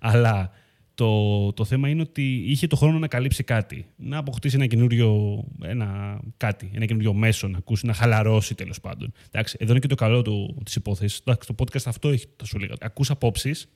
[0.01, 0.53] Αλλά
[0.97, 3.87] το, το θέμα είναι ότι είχε το χρόνο να καλύψει κάτι.
[3.97, 5.43] Να αποκτήσει ένα καινούριο.
[5.63, 9.13] Ένα, κάτι, ένα καινούριο μέσο να ακούσει, να χαλαρώσει τέλος πάντων.
[9.31, 10.23] Εντάξει, εδώ είναι και το καλό
[10.65, 11.23] της υπόθεσης.
[11.25, 12.75] Το podcast αυτό έχει, θα σου λέγα.
[12.81, 13.69] Ακούς απόψεις,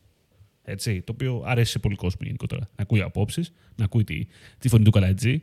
[0.65, 2.61] έτσι, το οποίο αρέσει σε πολύ κόσμο γενικότερα.
[2.61, 4.27] Να ακούει απόψεις, να ακούει τη,
[4.59, 5.43] τη φωνή του καλατζή,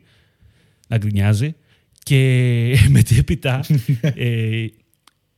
[0.88, 1.54] να γκρινιάζει.
[2.02, 3.64] Και μετέπειτα.
[4.00, 4.66] ε,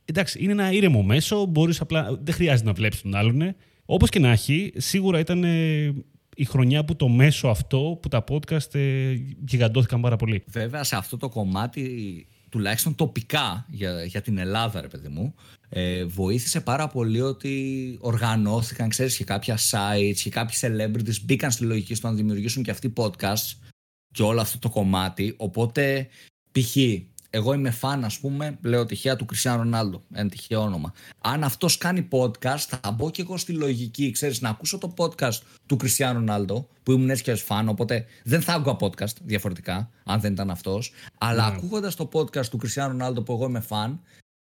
[0.05, 1.45] εντάξει, είναι ένα ήρεμο μέσο.
[1.45, 3.55] Μπορείς απλά, δεν χρειάζεται να βλέπεις τον άλλον.
[3.85, 5.93] Όπως και να έχει, σίγουρα ήταν ε,
[6.35, 9.15] η χρονιά που το μέσο αυτό, που τα podcast ε,
[9.47, 10.43] γιγαντώθηκαν πάρα πολύ.
[10.47, 15.33] Βέβαια σε αυτό το κομμάτι τουλάχιστον τοπικά για, για την Ελλάδα ρε παιδί μου
[15.73, 21.63] ε, βοήθησε πάρα πολύ ότι οργανώθηκαν ξέρεις και κάποια sites και κάποιοι celebrities μπήκαν στη
[21.63, 23.53] λογική στο να δημιουργήσουν και αυτοί podcasts
[24.13, 26.07] και όλο αυτό το κομμάτι οπότε
[26.51, 26.75] π.χ.
[27.29, 31.77] εγώ είμαι φαν ας πούμε λέω τυχαία του Κριστιαν Ρονάλντο ένα τυχαίο όνομα αν αυτός
[31.77, 36.13] κάνει podcast θα μπω και εγώ στη λογική ξέρεις να ακούσω το podcast του Κριστιαν
[36.13, 40.33] Ρονάλντο που ήμουν έτσι και ως φαν οπότε δεν θα άκουγα podcast διαφορετικά αν δεν
[40.33, 41.55] ήταν αυτός αλλά Ναι.
[41.55, 44.01] ακούγοντας το podcast του Κριστιαν Ρονάλντο που εγώ είμαι φαν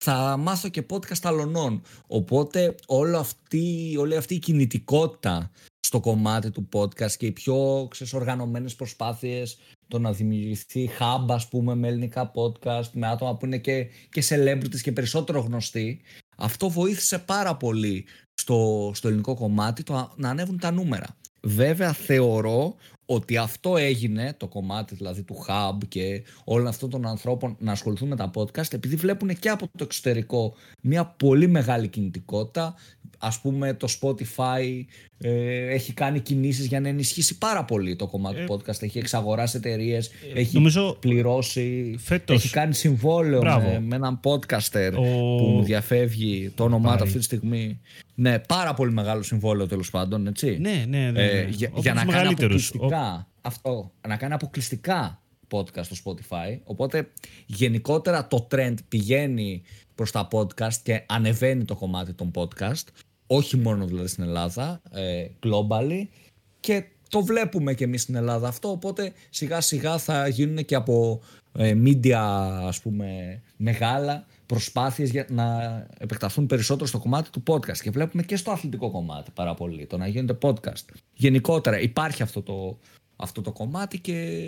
[0.04, 1.82] θα μάθω και podcast αλωνών.
[2.06, 8.12] Οπότε όλη αυτή, όλη αυτή η κινητικότητα στο κομμάτι του podcast και οι πιο ξέρεις,
[8.12, 13.58] οργανωμένες προσπάθειες το να δημιουργηθεί hub ας πούμε με ελληνικά podcast με άτομα που είναι
[13.58, 16.00] και, και celebrities και περισσότερο γνωστοί
[16.36, 21.06] αυτό βοήθησε πάρα πολύ στο, στο ελληνικό κομμάτι το να- να ανέβουν τα νούμερα.
[21.42, 22.74] Βέβαια θεωρώ
[23.06, 28.08] ότι αυτό έγινε, το κομμάτι δηλαδή του hub και όλων αυτών των ανθρώπων να ασχοληθούν
[28.08, 32.74] με τα podcast επειδή βλέπουν και από το εξωτερικό μια πολύ μεγάλη κινητικότητα.
[33.18, 34.84] Ας πούμε το Spotify
[35.18, 38.82] ε, έχει κάνει κινήσεις για να ενισχύσει πάρα πολύ το κομμάτι Ε, του podcast.
[38.82, 43.68] Έχει εξαγοράσει εταιρείες, έχει νομίζω πληρώσει, φέτος- έχει κάνει συμβόλαιο Μπράβο.
[43.70, 45.00] με, με έναν podcaster Ο-
[45.36, 47.02] που μου διαφεύγει το όνομά του Πάρη.
[47.02, 47.80] αυτή τη στιγμή.
[48.14, 50.58] Ναι, πάρα πολύ μεγάλο συμβόλαιο τέλος πάντων, έτσι.
[50.60, 51.22] Ναι, ναι, ναι.
[51.22, 51.48] Ε, ναι.
[51.50, 52.68] για, Όπως για να τους κάνει μεγαλύτερους.
[52.68, 53.92] αποκλειστικά αυτό.
[54.08, 55.18] Να κάνει αποκλειστικά
[55.50, 56.58] podcast στο Spotify.
[56.64, 57.08] Οπότε
[57.46, 59.62] γενικότερα το trend πηγαίνει
[59.94, 62.84] προς τα podcast και ανεβαίνει το κομμάτι των podcast.
[63.26, 66.06] Όχι μόνο δηλαδή στην Ελλάδα, ε, globally.
[66.60, 71.20] Και το βλέπουμε και εμείς στην Ελλάδα αυτό, οπότε σιγά σιγά θα γίνουν και από
[71.52, 72.12] ε, media
[72.66, 75.46] ας πούμε μεγάλα προσπάθειες για να
[75.98, 79.96] επεκταθούν περισσότερο στο κομμάτι του podcast και βλέπουμε και στο αθλητικό κομμάτι πάρα πολύ, το
[79.96, 80.84] να γίνεται podcast.
[81.14, 82.78] Γενικότερα υπάρχει αυτό το,
[83.16, 84.40] αυτό το κομμάτι και,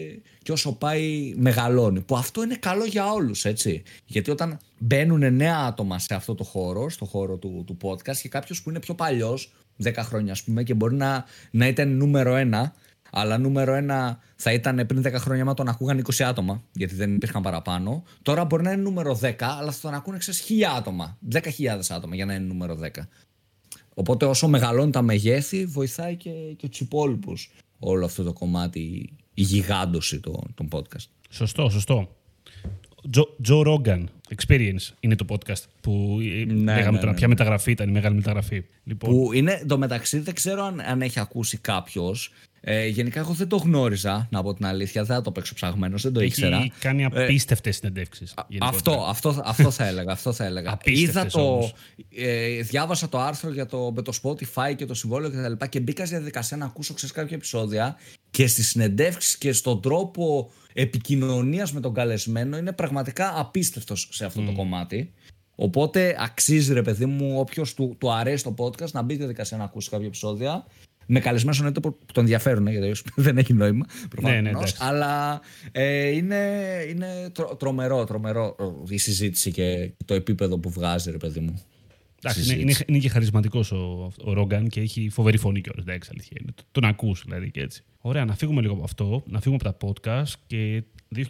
[0.43, 2.01] και όσο πάει μεγαλώνει.
[2.01, 3.83] Που αυτό είναι καλό για όλους, έτσι.
[4.07, 8.29] Γιατί όταν μπαίνουν νέα άτομα σε αυτό το χώρο, στο χώρο του, του podcast και
[8.29, 9.53] κάποιος που είναι πιο παλιός,
[9.85, 12.75] 10 χρόνια ας πούμε, και μπορεί να, να ήταν νούμερο ένα,
[13.11, 17.15] αλλά νούμερο ένα θα ήταν πριν 10 χρόνια μα τον ακούγαν 20 άτομα, γιατί δεν
[17.15, 18.03] υπήρχαν παραπάνω.
[18.23, 21.19] Τώρα μπορεί να είναι νούμερο 10, αλλά θα τον ακούνε ξέρεις, 1000 άτομα.
[21.33, 21.41] 10.000
[21.89, 22.89] άτομα για να είναι νούμερο 10.
[23.95, 27.51] Οπότε όσο μεγαλώνουν τα μεγέθη, βοηθάει και, και τους υπόλοιπους
[27.89, 31.07] όλο αυτό το κομμάτι, η γιγάντωση των, των podcast.
[31.31, 32.09] Σωστό, σωστό.
[33.49, 34.05] Joe Rogan
[34.37, 37.11] Experience είναι το podcast που ναι, λέγαμε ναι, τώρα.
[37.11, 37.35] Ναι, Ποια ναι.
[37.39, 38.65] μεταγραφή ήταν η μεγάλη μεταγραφή.
[38.85, 39.11] Λοιπόν.
[39.11, 42.33] Που είναι, το μεταξύ δεν ξέρω αν, αν έχει ακούσει κάποιος.
[42.69, 45.05] Ε, γενικά, εγώ δεν το γνώριζα, να πω την αλήθεια.
[45.05, 46.57] Δεν θα το παίξω ψαγμένο, δεν το έχει ήξερα.
[46.57, 48.27] Έχει κάνει απίστευτες ε, συνεντεύξει.
[48.61, 50.13] Αυτό, αυτό, αυτό θα έλεγα.
[50.13, 50.79] Αυτό θα έλεγα.
[50.85, 51.71] Είδα το.
[52.17, 55.53] Ε, διάβασα το άρθρο για το, με το Spotify και το συμβόλαιο κτλ.
[55.53, 57.97] Και, και μπήκα στη διαδικασία να ακούσω ξέρεις, κάποια επεισόδια
[58.31, 64.43] και στις συνεντεύξεις και στον τρόπο επικοινωνίας με τον καλεσμένο είναι πραγματικά απίστευτος σε αυτό
[64.43, 65.13] το κομμάτι.
[65.55, 69.57] Οπότε αξίζει ρε παιδί μου, όποιος του, του αρέσει το podcast να μπει στη διαδικασία
[69.57, 70.67] να ακούσει κάποια επεισόδια
[71.07, 73.87] με καλεσμένο εννοείται που τον ενδιαφέρουν, γιατί δεν έχει νόημα.
[74.21, 75.41] Ναι, ναι, αλλά
[75.73, 76.37] ε, είναι,
[76.89, 78.57] είναι τρομερό, τρομερό
[78.89, 81.63] η συζήτηση και το επίπεδο που βγάζει, ρε παιδί μου.
[82.19, 85.85] Εντάξει, είναι, είναι, είναι, και χαρισματικός ο, ο Ρόγκαν και έχει φοβερή φωνή κιόλας.
[85.85, 86.53] Εντάξει, αλήθεια είναι.
[86.73, 87.85] Τον ακούς δηλαδή και έτσι.
[88.01, 90.83] Ωραία, να φύγουμε λίγο από αυτό, να φύγουμε από τα podcast και
[91.17, 91.29] 2020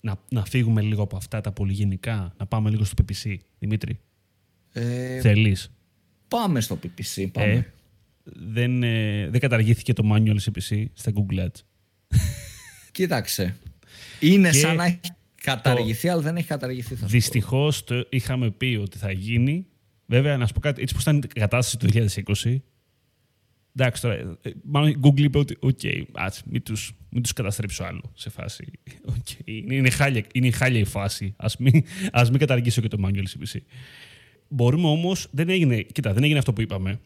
[0.00, 3.36] να, να φύγουμε λίγο από αυτά τα πολύ γενικά, να πάμε λίγο στο PPC.
[3.58, 3.98] Δημήτρη.
[4.72, 5.70] Ε, Θέλεις;
[6.28, 7.26] Πάμε στο PPC.
[7.32, 7.52] Πάμε.
[7.52, 7.72] Ε,
[8.34, 11.62] δεν, ε, δεν καταργήθηκε το manual CPC στα Google Ads.
[12.92, 13.56] Κοίταξε.
[14.20, 15.00] Είναι σαν να έχει
[15.42, 16.94] καταργηθεί, αλλά δεν έχει καταργηθεί.
[16.94, 19.66] Δυστυχώς το είχαμε πει ότι θα γίνει.
[20.06, 22.10] Βέβαια, να σου πω κάτι, έτσι που ήταν η κατάσταση του
[22.44, 22.56] 2020.
[23.78, 26.02] Εντάξει, τώρα, ε, μάλλον η Google είπε ότι, okay,
[26.44, 28.64] μην τους, μην τους καταστρέψω άλλο σε φάση.
[29.06, 31.34] Okay, είναι, είναι, χάλια, είναι χάλια η φάση.
[31.36, 33.60] Ας μην, ας μην καταργήσω και το manual CPC.
[34.48, 37.00] Μπορούμε όμως, δεν έγινε, κοίτα, δεν έγινε αυτό που είπαμε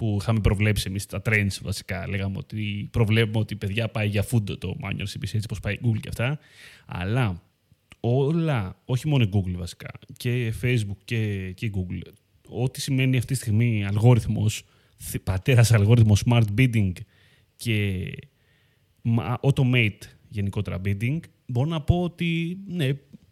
[0.00, 2.08] που είχαμε προβλέψει εμείς τα trends βασικά.
[2.08, 6.00] Λέγαμε ότι προβλέπουμε ότι παιδιά πάει για φούντο το manual CPC, έτσι όπως πάει Google
[6.00, 6.38] και αυτά.
[6.86, 7.42] Αλλά
[8.00, 12.12] όλα, όχι μόνο Google βασικά, και Facebook και, και Google,
[12.48, 14.62] ό,τι σημαίνει αυτή τη στιγμή αλγόριθμος,
[15.24, 16.92] πατέρας αλγόριθμος smart bidding
[17.56, 18.10] και
[19.40, 22.88] automated γενικότερα bidding, μπορώ να πω ότι ναι,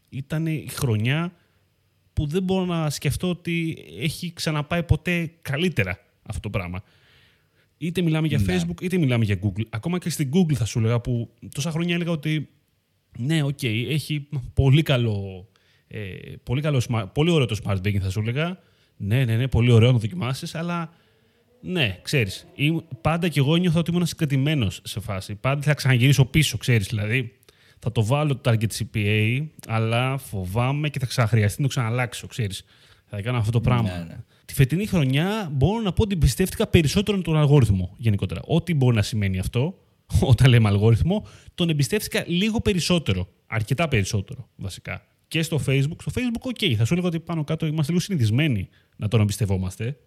[0.08, 1.32] ήταν η χρονιά
[2.12, 6.82] που δεν μπορώ να σκεφτώ ότι έχει ξαναπάει ποτέ καλύτερα αυτό το πράγμα.
[7.78, 8.56] Είτε μιλάμε για ναι.
[8.56, 9.62] Facebook, είτε μιλάμε για Google.
[9.70, 12.48] Ακόμα και στην Google θα σου έλεγα που τόσα χρόνια έλεγα ότι
[13.18, 15.48] ναι, okay, έχει πολύ καλό,
[15.86, 16.00] ε,
[16.42, 18.58] πολύ, καλό πολύ ωραίο το Smart Bidding θα σου έλεγα.
[18.96, 20.92] Ναι, ναι, ναι, πολύ ωραίο να δοκιμάσεις, αλλά
[21.60, 22.46] ναι, ξέρεις.
[23.00, 25.34] Πάντα κι εγώ νιώθω ότι ήμουν συγκρατημένος σε φάση.
[25.34, 27.32] Πάντα θα ξαναγυρίσω πίσω, ξέρεις δηλαδή.
[27.78, 32.64] Θα το βάλω το target CPA, αλλά φοβάμαι και θα ξαναχρειαστεί να το ξαναλλάξω, ξέρεις.
[33.06, 33.98] Θα κάνω αυτό το πράγμα.
[33.98, 38.40] Ναι, ναι τη φετινή χρονιά μπορώ να πω ότι εμπιστεύτηκα περισσότερο τον αλγόριθμο γενικότερα.
[38.44, 39.78] Ό,τι μπορεί να σημαίνει αυτό,
[40.30, 43.28] όταν λέμε αλγόριθμο, τον εμπιστεύτηκα λίγο περισσότερο.
[43.46, 45.06] Αρκετά περισσότερο, βασικά.
[45.28, 45.96] Και στο Facebook.
[46.00, 49.98] Στο Facebook, OK, θα σου έλεγα ότι πάνω κάτω είμαστε λίγο συνηθισμένοι να τον εμπιστευόμαστε.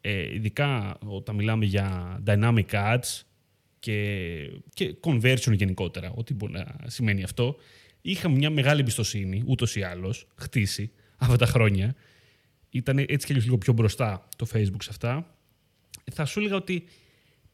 [0.00, 3.20] Ε, ειδικά όταν μιλάμε για dynamic ads
[3.78, 4.16] και,
[4.74, 7.56] και conversion γενικότερα, ό,τι μπορεί να σημαίνει αυτό.
[8.00, 11.94] Είχαμε μια μεγάλη εμπιστοσύνη, ούτως ή άλλως, χτίσει αυτά τα χρόνια
[12.72, 15.36] ήταν έτσι και λίγο πιο μπροστά το Facebook σε αυτά.
[16.12, 16.84] Θα σου έλεγα ότι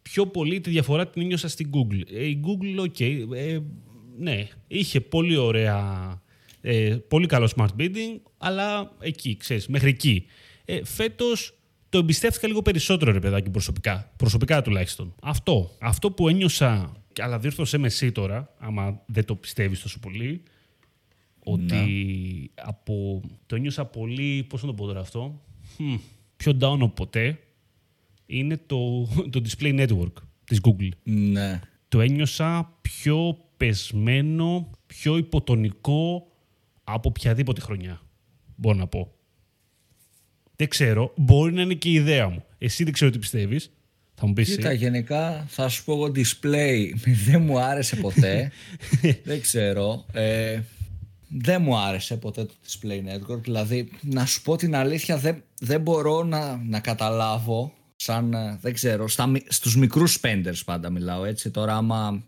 [0.03, 2.03] πιο πολύ τη διαφορά την ένιωσα στην Google.
[2.13, 3.59] Ε, η Google, ok, ε,
[4.19, 6.23] ναι, είχε πολύ ωραία,
[6.61, 10.27] ε, πολύ καλό smart bidding, αλλά εκεί, ξέρεις, μέχρι εκεί.
[10.65, 14.13] Ε, φέτος το εμπιστεύτηκα λίγο περισσότερο, ρε παιδάκι, προσωπικά.
[14.17, 15.15] Προσωπικά τουλάχιστον.
[15.23, 15.77] Αυτό.
[15.81, 20.43] Αυτό που ένιωσα, αλλά διόρθωσέ με εσύ τώρα, άμα δεν το πιστεύεις τόσο πολύ,
[21.53, 22.63] ότι ναι.
[22.65, 25.41] από, το ένιωσα πολύ, πώς να το πω τώρα αυτό,
[25.79, 25.99] hm,
[26.37, 27.39] πιο down από ποτέ,
[28.27, 30.13] είναι το, το Display Network
[30.45, 30.89] της Google.
[31.03, 31.61] Ναι.
[31.89, 36.27] Το ένιωσα πιο πεσμένο, πιο υποτονικό
[36.85, 38.03] από οποιαδήποτε χρονιά,
[38.57, 39.13] μπορώ να πω.
[40.57, 42.45] Δεν ξέρω, μπορεί να είναι και η ιδέα μου.
[42.59, 43.71] Εσύ δεν ξέρω τι πιστεύεις.
[44.15, 46.93] Θα μου πεις Κοίτα, γενικά θα σου πω εγώ display
[47.27, 48.53] δεν μου άρεσε ποτέ.
[49.25, 50.05] δεν ξέρω.
[50.13, 50.61] Ε,
[51.29, 53.41] δεν μου άρεσε ποτέ το display network.
[53.43, 58.75] Δηλαδή, να σου πω την αλήθεια, δεν, δεν μπορώ να, να καταλάβω σαν, ε, δεν
[58.75, 61.51] ξέρω, στα, στους μικρούς spenders πάντα μιλάω έτσι.
[61.51, 62.25] Τώρα άμα,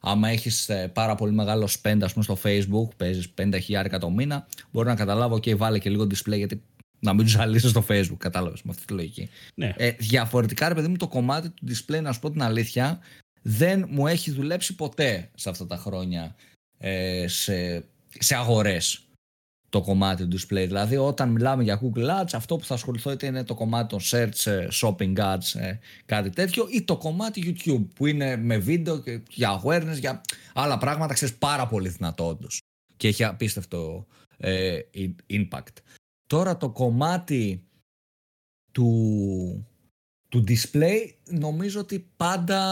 [0.00, 4.10] άμα έχεις ε, πάρα πολύ μεγάλο spend ας πούμε στο facebook, παίζεις 50 χιλιάρικα το
[4.10, 6.62] μήνα, μπορώ να καταλάβω και βάλε και λίγο display γιατί
[7.00, 9.28] να μην τους ζαλίσει στο facebook, κατάλαβες με αυτή τη λογική.
[9.54, 9.74] Ναι.
[9.76, 12.98] Ε, διαφορετικά, ρε παιδί μου, το κομμάτι του display, να σου πω την αλήθεια,
[13.42, 16.34] δεν μου έχει δουλέψει ποτέ σε αυτά τα χρόνια
[16.78, 17.84] ε, σε,
[18.18, 19.06] σε αγορές
[19.72, 20.64] το κομμάτι του display.
[20.66, 24.00] Δηλαδή, όταν μιλάμε για Google Ads, αυτό που θα ασχοληθώ είτε είναι το κομμάτι των
[24.02, 29.00] search, ε, shopping ads, ε, κάτι τέτοιο, ή το κομμάτι YouTube που είναι με βίντεο
[29.00, 30.20] και για awareness, για
[30.54, 32.60] άλλα πράγματα, ξέρεις πάρα πολύ δυνατό όντως.
[32.96, 34.78] Και έχει απίστευτο ε,
[35.30, 35.76] impact.
[36.26, 37.62] Τώρα το κομμάτι
[38.72, 39.66] του,
[40.28, 42.62] του display νομίζω ότι πάντα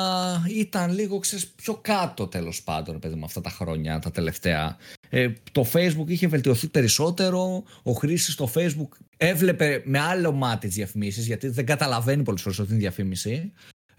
[0.48, 4.76] ήταν λίγο ξέρεις, πιο κάτω τέλος πάντων παιδί με αυτά τα χρόνια τα τελευταία.
[5.12, 10.77] Ε, το facebook είχε βελτιωθεί περισσότερο, ο χρήστης στο facebook έβλεπε με άλλο μάτι τις
[10.77, 13.53] διαφημίσεις γιατί δεν καταλαβαίνει πολλές φορές ότι είναι διαφήμιση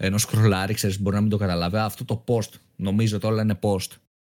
[0.04, 1.78] ενώ σκρολάρει, ξέρεις, μπορεί να μην το καταλάβει.
[1.78, 3.88] Αυτό το post, νομίζω ότι όλα είναι post.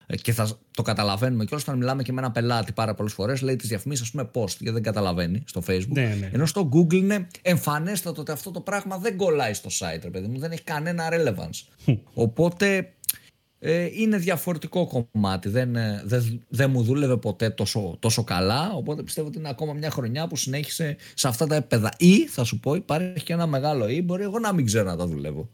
[0.07, 3.41] Ε, και θα το καταλαβαίνουμε και όταν μιλάμε και με ένα πελάτη πάρα πολλές φορές,
[3.41, 5.87] λέει τις διαφημίσεις, ας πούμε, post, γιατί δεν καταλαβαίνει στο Facebook.
[5.87, 6.29] Ναι, ναι.
[6.33, 10.27] Ενώ στο Google είναι εμφανέστατο ότι αυτό το πράγμα δεν κολλάει στο site, ρε παιδί
[10.27, 11.93] μου, δεν έχει κανένα relevance.
[12.13, 12.93] Οπότε
[13.59, 15.49] ε, είναι διαφορετικό κομμάτι.
[15.49, 18.71] Δεν, ε, δεν, δεν μου δούλευε ποτέ τόσο, τόσο καλά.
[18.71, 21.91] Οπότε πιστεύω ότι είναι ακόμα μια χρονιά που συνέχισε σε αυτά τα επίπεδα.
[21.97, 24.95] Ή θα σου πω, υπάρχει και ένα μεγάλο ή μπορεί εγώ να μην ξέρω να
[24.95, 25.49] τα δουλεύω.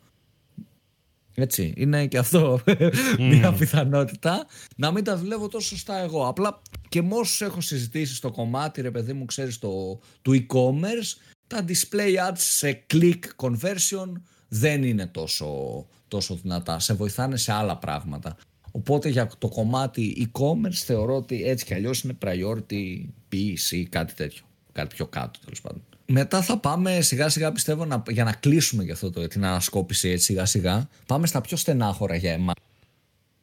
[1.36, 2.60] Έτσι, είναι και αυτό
[3.32, 6.28] μια πιθανότητα να μην τα δουλεύω τόσο σωστά εγώ.
[6.28, 11.18] Απλά και με όσους έχω συζητήσει στο κομμάτι, ρε παιδί μου, ξέρεις το, του e-commerce,
[11.48, 14.12] τα display ads σε click conversion
[14.54, 16.80] δεν είναι τόσο, τόσο δυνατά.
[16.80, 18.38] Σε βοηθάνε σε άλλα πράγματα.
[18.72, 24.14] Οπότε για το κομμάτι e-commerce θεωρώ ότι έτσι κι αλλιώς είναι priority B, C, κάτι
[24.14, 24.44] τέτοιο.
[24.72, 25.82] Κάτι πιο κάτω τέλος πάντων.
[26.06, 30.10] Μετά θα πάμε σιγά σιγά πιστεύω να, για να κλείσουμε για αυτό το, την ανασκόπηση
[30.10, 30.90] έτσι, σιγά σιγά.
[31.06, 32.56] Πάμε στα πιο στενάχωρα για εμάς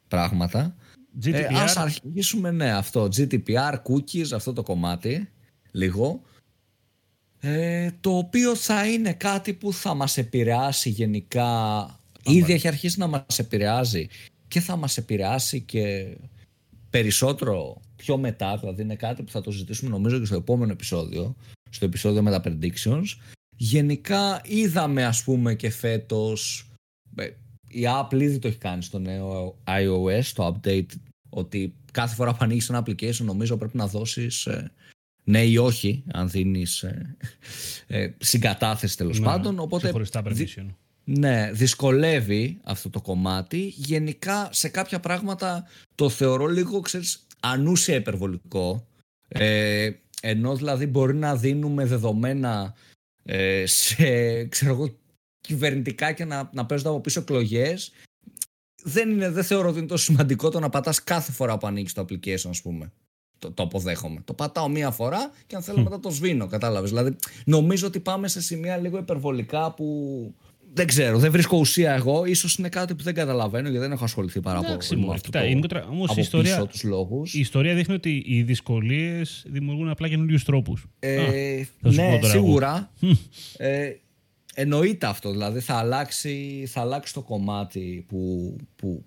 [0.07, 0.75] πράγματα.
[1.23, 1.33] GDPR.
[1.33, 3.07] Ε, ας αρχίσουμε ναι αυτό.
[3.17, 5.29] GDPR, cookies, αυτό το κομμάτι
[5.71, 6.21] λίγο.
[7.39, 11.83] Ε, το οποίο θα είναι κάτι που θα μας επηρεάσει γενικά.
[12.23, 14.07] Ήδη έχει αρχίσει να μας επηρεάζει
[14.47, 16.15] και θα μας επηρεάσει και
[16.89, 18.57] περισσότερο πιο μετά.
[18.57, 21.35] Δηλαδή είναι κάτι που θα το ζητήσουμε νομίζω και στο επόμενο επεισόδιο
[21.69, 23.05] στο επεισόδιο με τα predictions.
[23.55, 26.69] Γενικά είδαμε ας πούμε και φέτος,
[27.15, 27.29] ε,
[27.67, 30.89] η Apple ήδη το έχει κάνει στο νέο iOS, το update,
[31.29, 34.71] ότι κάθε φορά που ανοίγεις ένα application νομίζω πρέπει να δώσεις ε,
[35.29, 37.15] ναι ή όχι, αν δίνεις ε,
[37.87, 39.59] ε, συγκατάθεση τέλος ναι, πάντων.
[39.59, 39.91] Οπότε,
[40.25, 40.47] δι,
[41.03, 43.73] ναι, δυσκολεύει αυτό το κομμάτι.
[43.75, 48.87] Γενικά σε κάποια πράγματα το θεωρώ λίγο, ξέρεις, ανούσια υπερβολικό.
[49.27, 52.75] Ε, ενώ δηλαδή μπορεί να δίνουμε δεδομένα
[53.23, 54.97] ε, σε ξέρω εγώ,
[55.41, 57.91] κυβερνητικά και να, να παίζονται από πίσω εκλογές.
[58.83, 61.95] Δεν, είναι, δεν θεωρώ ότι είναι τόσο σημαντικό το να πατάς κάθε φορά που ανοίξει
[61.95, 62.91] το application, ας πούμε.
[63.39, 64.21] Το, το αποδέχομαι.
[64.25, 66.89] Το πατάω μία φορά και αν θέλω μετά το σβήνω, κατάλαβες.
[66.89, 69.85] Δηλαδή, νομίζω ότι πάμε σε σημεία λίγο υπερβολικά που
[70.73, 72.33] δεν ξέρω, δεν βρίσκω ουσία εγώ.
[72.33, 75.29] σω είναι κάτι που δεν καταλαβαίνω γιατί δεν έχω ασχοληθεί πάρα πολύ με αυτό.
[75.67, 77.33] το, όμως η ιστορία, τους λόγους.
[77.33, 80.85] η ιστορία δείχνει ότι οι δυσκολίες δημιουργούν απλά καινούριους τρόπους.
[80.99, 82.91] Ε, ναι, σίγουρα.
[83.57, 83.91] ε,
[84.53, 85.31] εννοείται αυτό.
[85.31, 89.05] Δηλαδή θα αλλάξει, θα αλλάξει το κομμάτι που, που,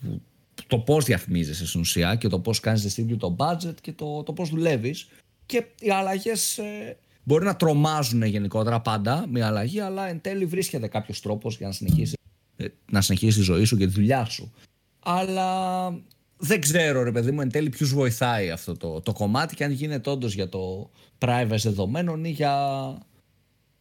[0.00, 0.22] που
[0.70, 4.32] το πώς διαφημίζεσαι στην ουσία και το πώς κάνεις distribute το budget και το, το
[4.32, 5.08] πώς δουλεύεις.
[5.46, 10.88] Και οι αλλαγές ε, Μπορεί να τρομάζουν γενικότερα πάντα μια αλλαγή, αλλά εν τέλει βρίσκεται
[10.88, 12.16] κάποιος τρόπος για να συνεχίσει,
[12.56, 14.52] ε, να συνεχίσει τη ζωή σου και τη δουλειά σου.
[15.00, 15.88] Αλλά
[16.36, 19.70] δεν ξέρω, ρε παιδί μου, εν τέλει ποιους βοηθάει αυτό το, το κομμάτι και αν
[19.70, 22.54] γίνεται όντως για το privacy δεδομένων ή για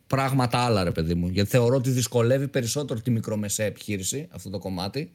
[0.08, 1.28] πράγματα άλλα, ρε παιδί μου.
[1.28, 5.12] Γιατί θεωρώ ότι δυσκολεύει περισσότερο τη μικρομεσαία επιχείρηση αυτό το κομμάτι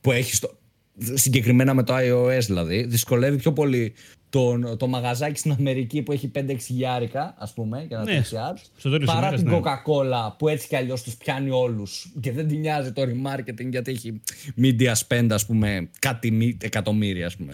[0.00, 0.58] που έχει στο,
[0.98, 3.94] συγκεκριμένα με το iOS δηλαδή, δυσκολεύει πιο πολύ
[4.32, 9.02] το, το μαγαζάκι στην Αμερική που έχει 5-6 χιλιάρικα, ας πούμε, για να ναι, ads,
[9.04, 9.60] παρά την ναι.
[9.62, 13.90] Coca-Cola που έτσι κι αλλιώς τους πιάνει όλους και δεν την νοιάζει το remarketing γιατί
[13.90, 14.20] έχει
[14.62, 17.52] media spend, ας πούμε, κάτι εκατομμύρια, ας πούμε.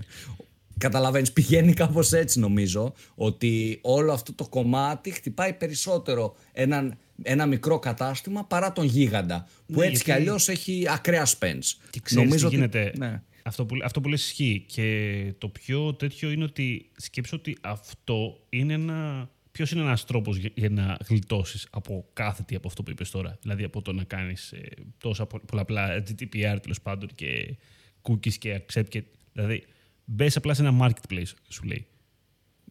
[0.79, 7.79] Καταλαβαίνεις, πηγαίνει κάπως έτσι νομίζω ότι όλο αυτό το κομμάτι χτυπάει περισσότερο έναν, ένα μικρό
[7.79, 10.05] κατάστημα παρά τον γίγαντα που ναι, έτσι γιατί...
[10.05, 11.88] κι αλλιώς έχει ακραία spends.
[11.90, 12.98] Και νομίζω τι γίνεται; Ότι...
[12.98, 13.22] Ναι.
[13.49, 14.65] Αυτό που, αυτό που λες ισχύει.
[14.69, 20.37] Και το πιο τέτοιο είναι ότι σκέψω ότι αυτό είναι ένα ποιος είναι ένας τρόπος
[20.37, 24.05] για, να γλιτώσεις από κάθε τι από αυτό που είπες τώρα; Δηλαδή από το να
[24.05, 27.57] κάνεις ε, τόσα πολλαπλά GDPR τέλος πάντων και
[28.03, 28.89] cookies και accept.
[28.89, 29.65] Και, δηλαδή
[30.05, 31.87] μπες απλά σε ένα marketplace, σου λέει.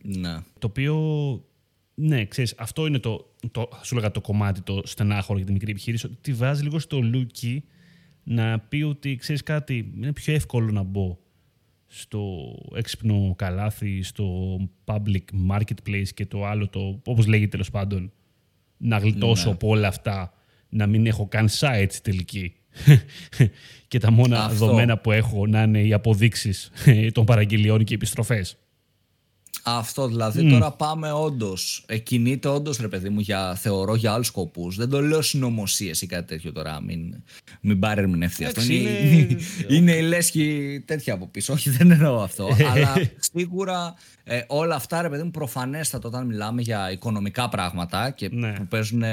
[0.04, 0.36] Ναι.
[0.60, 0.96] Το οποίο,
[1.94, 5.72] ναι, ξέρεις, αυτό είναι το, το, σου λέγα το κομμάτι το στενάχωρο για τη μικρή
[5.72, 7.64] επιχείρηση, ότι τη βάζει λίγο στο λούκι
[8.30, 11.18] να πει ότι, ξέρεις κάτι, είναι πιο εύκολο να μπω
[11.88, 18.12] στο έξυπνο καλάθι, στο public marketplace και το άλλο, το, όπως λέγεται τέλος πάντων,
[18.78, 19.52] να γλιτώσω ναι.
[19.52, 20.34] από όλα αυτά,
[20.70, 22.56] να μην έχω καν sites τελική.
[23.88, 24.50] και τα μόνα Αυτό.
[24.50, 26.72] δεδομένα που έχω να είναι οι αποδείξεις
[27.14, 28.58] των παραγγελιών και επιστροφές.
[29.70, 30.50] Αυτό δηλαδή.
[30.50, 31.84] Τώρα πάμε όντως.
[31.86, 34.76] Ε, κινείται όντως ρε παιδί μου, για, θεωρώ για άλλους σκοπούς.
[34.76, 36.82] Δεν το λέω συνωμοσίες ή κάτι τέτοιο τώρα.
[36.82, 37.24] Μην,
[37.62, 38.62] μην πάρει ερμηνευτεί αυτό.
[38.62, 39.38] Είναι, είναι,
[39.76, 41.54] είναι η λέσχη τέτοια από πίσω.
[41.54, 42.48] Όχι, δεν εννοώ αυτό.
[42.72, 48.30] αλλά σίγουρα ε, όλα αυτά ρε παιδί μου προφανέστατα όταν μιλάμε για οικονομικά πράγματα και
[48.32, 48.54] ναι.
[48.54, 49.04] που παίζουν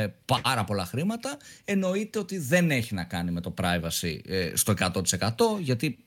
[0.43, 5.61] πάρα πολλά χρήματα, εννοείται ότι δεν έχει να κάνει με το privacy ε, στο 100%
[5.61, 5.99] γιατί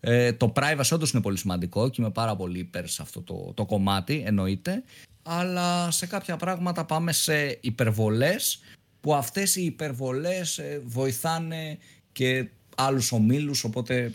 [0.00, 3.52] ε, το privacy όντως είναι πολύ σημαντικό και είμαι πάρα πολύ υπέρ σε αυτό το,
[3.54, 4.82] το κομμάτι, εννοείται.
[5.22, 8.60] Αλλά σε κάποια πράγματα πάμε σε υπερβολές
[9.00, 11.78] που αυτές οι υπερβολές ε, βοηθάνε
[12.12, 14.12] και άλλους ομίλους, οπότε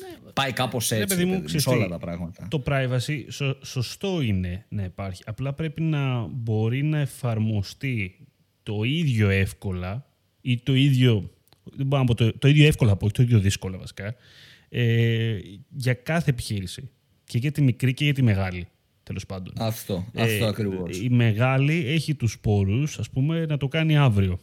[0.00, 2.48] ναι, πάει κάπως έτσι μου, σε όλα τα πράγματα.
[2.50, 3.24] Το privacy
[3.62, 5.22] σωστό είναι να υπάρχει.
[5.26, 8.26] Απλά πρέπει να μπορεί να εφαρμοστεί
[8.62, 10.06] το ίδιο εύκολα
[10.40, 11.30] ή το ίδιο,
[11.64, 14.14] δεν μπορώ να πω το, το ίδιο εύκολα από το ίδιο δύσκολα βασικά,
[14.78, 16.90] ε, για κάθε επιχείρηση.
[17.24, 18.66] Και για τη μικρή και για τη μεγάλη.
[19.02, 19.54] Τέλος πάντων.
[19.58, 21.00] Αυτό, ε, αυτό ακριβώς.
[21.00, 24.38] Η μεγάλη έχει τους πόρους, ας πούμε, να το κάνει αύριο.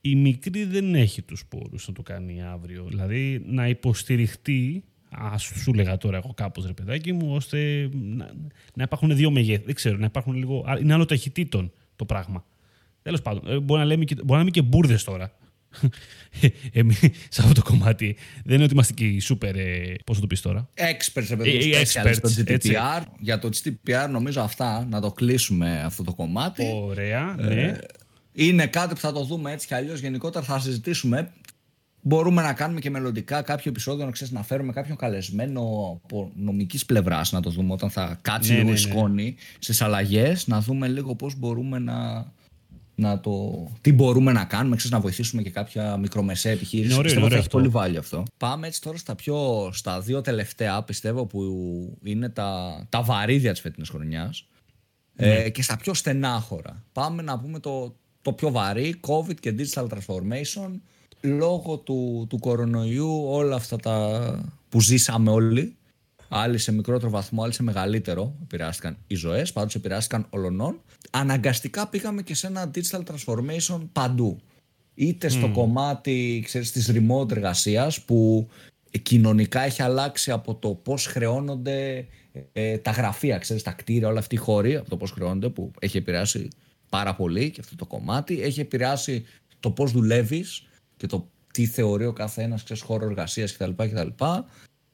[0.00, 2.86] Η μικρή δεν έχει τους πόρους να το κάνει αύριο.
[2.88, 8.32] Δηλαδή, να υποστηριχτεί, ας σου λέγα τώρα εγώ κάπως ρε παιδάκι μου, ώστε να,
[8.74, 9.64] να υπάρχουν δύο μεγέθη.
[9.64, 10.64] Δεν ξέρω, να υπάρχουν λίγο...
[10.80, 12.44] Είναι άλλο ταχυτήτων το πράγμα.
[13.02, 15.32] Τέλος πάντων, ε, μπορεί να, λέμε μπορεί να είμαι και μπουρδες τώρα.
[16.72, 16.98] Εμείς
[17.28, 19.54] σε αυτό το κομμάτι δεν είναι ότι είμαστε και οι super.
[19.54, 23.02] Ε, Πώς θα το πεις τώρα; Experts, επειδή ε, experts, στο GDPR.
[23.18, 26.72] Για το GDPR, νομίζω αυτά να το κλείσουμε αυτό το κομμάτι.
[26.74, 27.78] Ωραία, ε, ναι.
[28.32, 30.00] είναι κάτι που θα το δούμε έτσι κι αλλιώς.
[30.00, 31.32] Γενικότερα θα συζητήσουμε.
[32.08, 35.60] Μπορούμε να κάνουμε και μελλοντικά κάποιο επεισόδιο να, ξέρεις, να φέρουμε κάποιον καλεσμένο
[36.04, 38.90] από νομικής πλευράς να το δούμε όταν θα κάτσει ναι, λίγο ναι, η ναι.
[38.90, 42.26] σκόνη στις αλλαγές, να δούμε λίγο πώς μπορούμε να
[42.98, 46.90] να το, τι μπορούμε να κάνουμε, ξέρεις, να βοηθήσουμε και κάποια μικρομεσαία επιχείρηση.
[46.90, 48.22] Είναι ωραίο, είναι έχει πολύ βάλει αυτό.
[48.36, 51.42] Πάμε έτσι τώρα στα, πιο, στα δύο τελευταία, πιστεύω, που
[52.02, 54.46] είναι τα, τα βαρύδια της φετινής χρονιάς
[55.16, 55.34] ναι.
[55.34, 56.84] ε, και στα πιο στενάχωρα.
[56.92, 60.70] Πάμε να πούμε το, το πιο βαρύ, COVID και digital transformation,
[61.20, 65.76] λόγω του, του κορονοϊού όλα αυτά τα που ζήσαμε όλοι,
[66.28, 72.22] άλλοι σε μικρότερο βαθμό, άλλοι σε μεγαλύτερο, επηρεάστηκαν οι ζωές, πάντως επηρεάστηκαν ολονών αναγκαστικά πήγαμε
[72.22, 74.38] και σε ένα digital transformation παντού.
[74.94, 78.48] Είτε στο κομμάτι ξέρεις, της remote εργασίας που
[79.02, 82.06] κοινωνικά έχει αλλάξει από το πώς χρεώνονται
[82.52, 85.70] ε, τα γραφεία, ξέρεις, τα κτίρια, όλα αυτή η χώρη, από το πώς χρεώνονται που
[85.78, 86.48] έχει επηρεάσει
[86.88, 88.42] πάρα πολύ και αυτό το κομμάτι.
[88.42, 89.24] Έχει επηρεάσει
[89.60, 93.70] το πώς δουλεύεις και το τι θεωρεί ο καθένας, ξέρεις, χώρο εργασίας κτλ.
[93.76, 94.24] κτλ.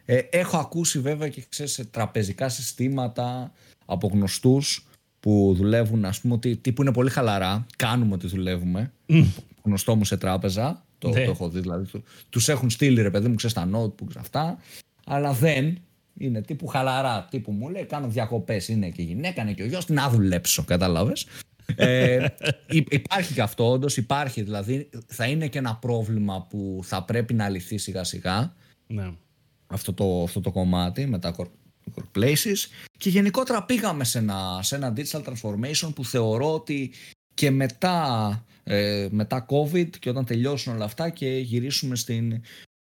[0.04, 3.52] Ε, έχω ακούσει βέβαια και ξέρεις, τραπεζικά συστήματα
[3.86, 4.86] από γνωστούς
[5.20, 7.66] που δουλεύουν, ας πούμε, ότι τύπου είναι πολύ χαλαρά.
[7.76, 8.92] Κάνουμε ότι δουλεύουμε.
[9.08, 9.24] Mm.
[9.62, 10.84] Γνωστό μου σε τράπεζα.
[10.98, 11.24] Το, ναι.
[11.24, 12.02] το έχω δει δηλαδή.
[12.30, 14.58] Τους έχουν στείλει ρε παιδί μου, ξέρεις τα notebooks αυτά.
[15.06, 15.78] Αλλά δεν
[16.18, 17.26] είναι τύπου χαλαρά.
[17.30, 18.68] Τύπου μου λέει: Κάνω διακοπές.
[18.68, 19.88] Είναι και η γυναίκα, είναι και ο γιος.
[19.88, 21.26] Να δουλέψω, κατάλαβες.
[21.74, 22.26] ε,
[22.68, 24.42] υπάρχει και αυτό, όντως υπάρχει.
[24.42, 28.54] Δηλαδή, θα είναι και ένα πρόβλημα που θα πρέπει να λυθεί σιγά σιγά.
[28.86, 29.12] Ναι.
[29.72, 31.34] Αυτό, το, αυτό το κομμάτι με τα
[31.94, 36.92] workplaces και γενικότερα πήγαμε σε ένα, σε ένα digital transformation που θεωρώ ότι
[37.34, 42.42] και μετά, ε, μετά COVID και όταν τελειώσουν όλα αυτά και γυρίσουμε στην,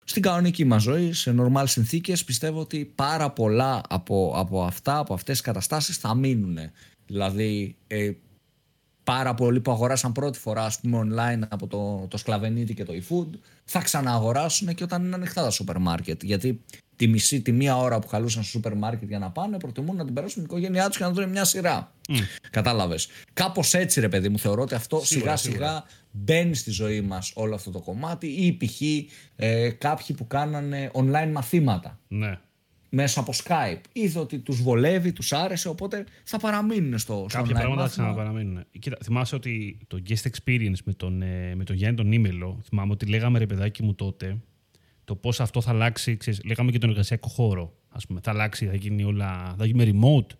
[0.04, 5.14] στην κανονική μας ζωή, σε normal συνθήκες, πιστεύω ότι πάρα πολλά από, από αυτά, από
[5.14, 6.58] αυτές τις καταστάσεις θα μείνουν.
[7.06, 8.10] Δηλαδή, ε,
[9.04, 12.92] πάρα πολλοί που αγοράσαν πρώτη φορά ας πούμε online από το, το σκλαβενίτι και το
[12.92, 16.60] e-food θα ξανααγοράσουν και όταν είναι ανοιχτά τα σούπερ μάρκετ γιατί
[16.96, 20.04] τη μισή, τη μία ώρα που χαλούσαν στο σούπερ μάρκετ για να πάνε, προτιμούν να
[20.04, 21.92] την περάσουν την οικογένειά τους και να δουν μια σειρά.
[22.08, 22.12] Mm.
[22.50, 23.08] Κατάλαβες.
[23.32, 27.54] Κάπως έτσι, ρε παιδί μου, θεωρώ ότι αυτό σιγά σιγά μπαίνει στη ζωή μας όλο
[27.54, 28.80] αυτό το κομμάτι ή π.χ.
[29.36, 31.98] Ε, κάποιοι που κάνανε online μαθήματα.
[32.08, 32.38] Ναι.
[32.94, 33.80] Μέσα από Skype.
[33.92, 38.64] Είδε ότι τους βολεύει, τους άρεσε, οπότε θα παραμείνουν στο, στο Κάποια πράγματα θα ξαναπαραμείνουν.
[38.78, 42.92] Κοίτα, θυμάσαι ότι το guest experience με τον, ε, με τον Γιάννη τον Ήμελο, θυμάμαι
[42.92, 44.38] ότι λέγαμε ρε παιδάκι μου τότε,
[45.04, 47.76] το πώς αυτό θα αλλάξει, ξέρεις, λέγαμε και τον εργασιακό χώρο.
[47.88, 50.36] Ας πούμε, θα αλλάξει, θα γίνει όλα, θα γίνει με remote.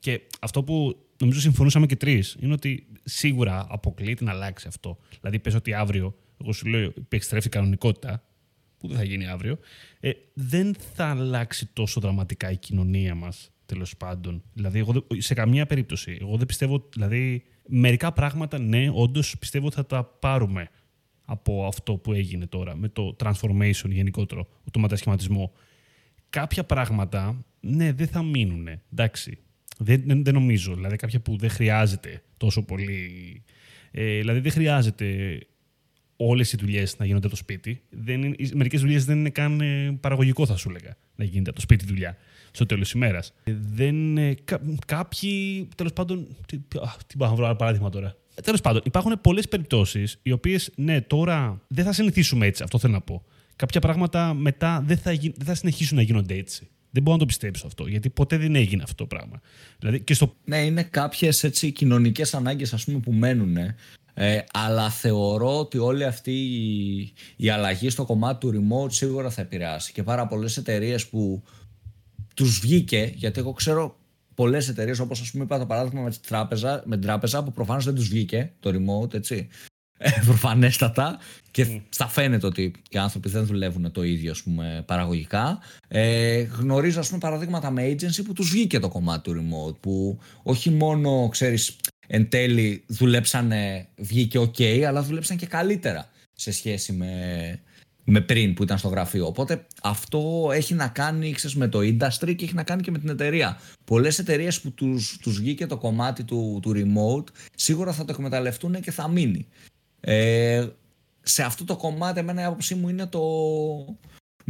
[0.00, 4.98] Και αυτό που νομίζω συμφωνούσαμε και τρεις, είναι ότι σίγουρα αποκλείεται να αλλάξει αυτό.
[5.20, 8.22] Δηλαδή, πες ότι αύριο, εγώ σου λέω, επιστρέφει κανονικότητα,
[8.78, 9.58] που δεν θα γίνει αύριο,
[10.00, 14.42] ε, δεν θα αλλάξει τόσο δραματικά η κοινωνία μας, τέλος πάντων.
[14.52, 16.18] Δηλαδή, εγώ, σε καμία περίπτωση.
[16.20, 20.68] Εγώ δεν πιστεύω, δηλαδή, μερικά πράγματα, ναι, όντως πιστεύω ότι θα τα πάρουμε
[21.24, 25.52] από αυτό που έγινε τώρα, με το transformation γενικότερο, το μετασχηματισμό.
[26.30, 28.68] Κάποια πράγματα, ναι, δεν θα μείνουν.
[28.92, 29.38] Εντάξει.
[29.78, 30.74] Δεν, δεν, δεν, νομίζω.
[30.74, 33.42] Δηλαδή, κάποια που δεν χρειάζεται τόσο πολύ.
[33.90, 35.38] Ε, δηλαδή, δεν χρειάζεται
[36.20, 37.82] όλες οι δουλειές να γίνονται από το σπίτι.
[38.54, 41.84] Μερικές δουλειές δεν είναι καν ε, παραγωγικό, θα σου έλεγα, να γίνεται από το σπίτι
[41.84, 42.16] δουλειά
[42.50, 43.32] στο τέλος τη ημέρας.
[43.44, 44.18] Ε, δεν.
[44.18, 46.26] Ε, κά, κάποιοι, τέλος πάντων.
[46.46, 46.58] Τι,
[47.06, 48.16] τι πάω να βρω ένα παράδειγμα τώρα.
[48.34, 52.62] Ε, τέλος πάντων, υπάρχουν πολλές περιπτώσεις οι οποίες, ναι, τώρα δεν θα συνηθίσουμε έτσι.
[52.62, 53.24] Αυτό θέλω να πω.
[53.56, 56.68] Κάποια πράγματα μετά δεν θα, δεν θα συνεχίσουν να γίνονται έτσι.
[56.90, 59.40] Δεν μπορώ να το πιστέψω αυτό, γιατί ποτέ δεν έγινε αυτό το πράγμα.
[59.78, 60.34] Δηλαδή και στο...
[60.44, 63.56] Ναι, είναι κάποιες κοινωνικές ανάγκες που μένουν.
[64.20, 69.40] Ε, αλλά θεωρώ ότι όλη αυτή η, η αλλαγή στο κομμάτι του remote σίγουρα θα
[69.40, 71.42] επηρεάσει και πάρα πολλές εταιρείες που
[72.34, 73.96] τους βγήκε, γιατί εγώ ξέρω
[74.34, 77.84] πολλές εταιρείες, όπως ας πούμε είπα το παράδειγμα με, τράπεζα, με την τράπεζα που προφανώς
[77.84, 79.48] δεν τους βγήκε το remote, έτσι,
[79.98, 81.18] ε, προφανέστατα
[81.50, 81.82] και mm.
[81.88, 85.58] θα φαίνεται ότι οι άνθρωποι δεν δουλεύουν το ίδιο ας πούμε, παραγωγικά.
[85.88, 90.18] Ε, γνωρίζω ας πούμε, παραδείγματα με agency που τους βγήκε το κομμάτι του remote που
[90.42, 91.76] όχι μόνο ξέρεις
[92.10, 97.12] εν τέλει δουλέψανε, βγήκε ok, αλλά δουλέψαν και καλύτερα σε σχέση με,
[98.04, 99.26] με πριν που ήταν στο γραφείο.
[99.26, 102.98] Οπότε αυτό έχει να κάνει ξέρεις, με το industry και έχει να κάνει και με
[102.98, 103.60] την εταιρεία.
[103.84, 108.80] Πολλές εταιρείες που τους, τους βγήκε το κομμάτι του, του remote σίγουρα θα το εκμεταλλευτούν
[108.80, 109.46] και θα μείνει.
[110.00, 110.66] Ε,
[111.22, 113.20] σε αυτό το κομμάτι εμένα η άποψή μου είναι το,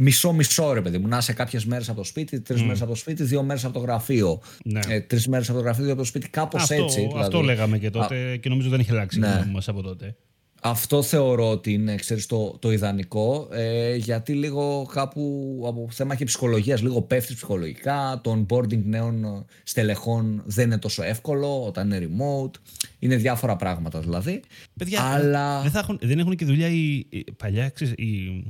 [0.01, 1.07] μισό-μισό ρε παιδί μου.
[1.07, 2.63] Να είσαι κάποιες μέρες από το σπίτι, τρεις mm.
[2.63, 4.41] μέρες από το σπίτι, δύο μέρες από το γραφείο.
[4.63, 4.79] Ναι.
[4.87, 6.99] Ε, τρεις μέρες από το γραφείο, δύο από το σπίτι, κάπως έτσι.
[6.99, 7.19] Δηλαδή.
[7.19, 9.45] Αυτό λέγαμε και τότε Α, και νομίζω δεν έχει αλλάξει ναι.
[9.51, 10.15] μας από τότε.
[10.61, 16.25] Αυτό θεωρώ ότι είναι ξέρεις, το, το ιδανικό ε, γιατί λίγο κάπου από θέμα και
[16.25, 22.51] ψυχολογίας λίγο πέφτεις ψυχολογικά το onboarding νέων στελεχών δεν είναι τόσο εύκολο όταν είναι remote
[22.99, 24.41] είναι διάφορα πράγματα δηλαδή
[24.77, 25.61] Παιδιά, αλλά...
[25.61, 28.43] δεν, θα έχουν, δεν έχουν και δουλειά οι, οι παλιά ξέρεις, οι,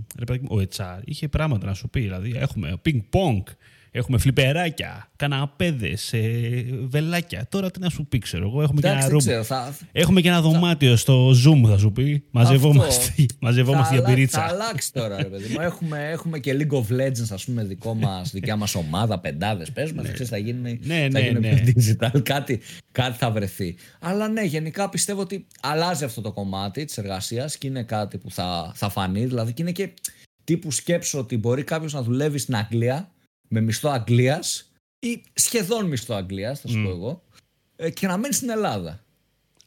[0.49, 3.43] ο HR είχε πράγματα να σου πει δηλαδή έχουμε ping pong
[3.91, 7.47] Έχουμε φλιπεράκια, καναπέδε, ε, βελάκια.
[7.49, 8.61] Τώρα τι να σου πει, ξέρω εγώ.
[8.61, 9.75] Έχουμε, Εντάξει, και, ένα θα...
[9.91, 12.23] έχουμε και ένα δωμάτιο στο Zoom, θα σου πει.
[12.31, 14.39] Μαζευόμαστε, μαζευόμαστε για πυρίτσα.
[14.39, 15.61] Θα αλλάξει τώρα, ρε παιδί μου.
[15.61, 19.71] έχουμε, έχουμε και League of Legends, ας πούμε, δικό μας, δικιά μας ομάδα, πεντάδες.
[19.71, 20.25] Πες μας, ναι.
[20.25, 21.63] θα γίνει, ναι, θα ναι, γίνει ναι.
[21.69, 22.23] digital.
[22.23, 22.59] Κάτι,
[22.91, 23.75] κάτι θα βρεθεί.
[23.99, 28.31] Αλλά ναι, γενικά πιστεύω ότι αλλάζει αυτό το κομμάτι της εργασίας και είναι κάτι που
[28.31, 29.25] θα, θα φανεί.
[29.25, 29.89] Δηλαδή και είναι και
[30.43, 33.09] τύπου σκέψω ότι μπορεί κάποιος να δουλεύει στην Αγγλία
[33.49, 37.23] με μισθό Αγγλίας ή σχεδόν μισθό Αγγλίας, θα σου πω εγώ,
[37.75, 39.03] ε, και να μένει στην Ελλάδα.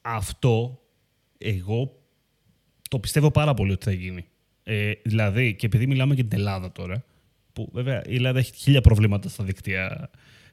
[0.03, 0.83] Αυτό
[1.39, 2.03] εγώ
[2.91, 4.27] το πιστεύω πάρα πολύ ότι θα γίνει.
[4.63, 7.05] Ε, δηλαδή, και επειδή μιλάμε για την Ελλάδα τώρα,
[7.53, 10.11] που βέβαια η Ελλάδα έχει χίλια προβλήματα στα δίκτυα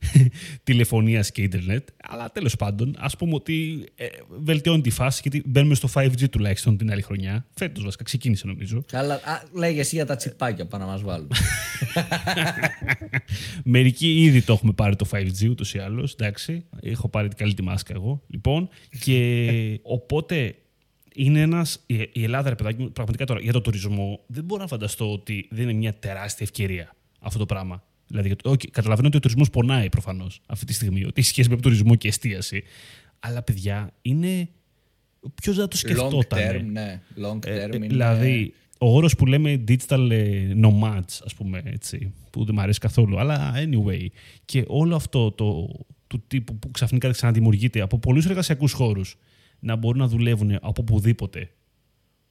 [0.64, 1.88] τηλεφωνίας και ίντερνετ.
[2.04, 4.06] Αλλά τέλος πάντων, ας πούμε ότι ε,
[4.40, 7.46] βελτιώνει τη φάση γιατί μπαίνουμε στο 5G τουλάχιστον την άλλη χρονιά.
[7.52, 8.84] Φέτος βασικά ξεκίνησε νομίζω.
[8.88, 9.22] Καλά,
[9.52, 11.32] λέγε εσύ για τα τσιπάκια πάνω να μας βάλουν.
[13.64, 16.14] Μερικοί ήδη το έχουμε πάρει το 5G ούτως ή άλλως.
[16.14, 18.24] Εντάξει, έχω πάρει την καλή τη μάσκα εγώ.
[18.28, 18.70] Λοιπόν,
[19.00, 19.50] και
[19.82, 20.56] οπότε
[21.14, 21.84] είναι ένας.
[22.12, 25.64] Η Ελλάδα, ρε παιδάκι πραγματικά τώρα για το τουρισμό δεν μπορώ να φανταστώ ότι δεν
[25.64, 27.84] είναι μια τεράστια ευκαιρία αυτό το πράγμα.
[28.10, 31.58] Δηλαδή, okay, καταλαβαίνω ότι ο τουρισμός πονάει προφανώς αυτή τη στιγμή, ότι έχει σχέση με
[31.58, 32.64] τουρισμό και εστίαση.
[33.20, 34.50] Αλλά παιδιά, είναι.
[35.42, 36.40] Ποιος δεν το σκεφτόταν.
[36.40, 37.02] Long term, ναι.
[37.18, 37.74] Long ε, term.
[37.74, 42.62] Ε, Δηλαδή, ο όρος που λέμε digital ε, nomads, ας πούμε έτσι, που δεν μου
[42.62, 43.20] αρέσει καθόλου.
[43.20, 44.08] Αλλά anyway.
[44.46, 45.70] Και όλο αυτό το,
[46.08, 49.18] του τύπου που ξαφνικά ξαναδημιουργείται από πολλούς εργασιακούς χώρους
[49.60, 51.52] να μπορούν να δουλεύουν από οπουδήποτε.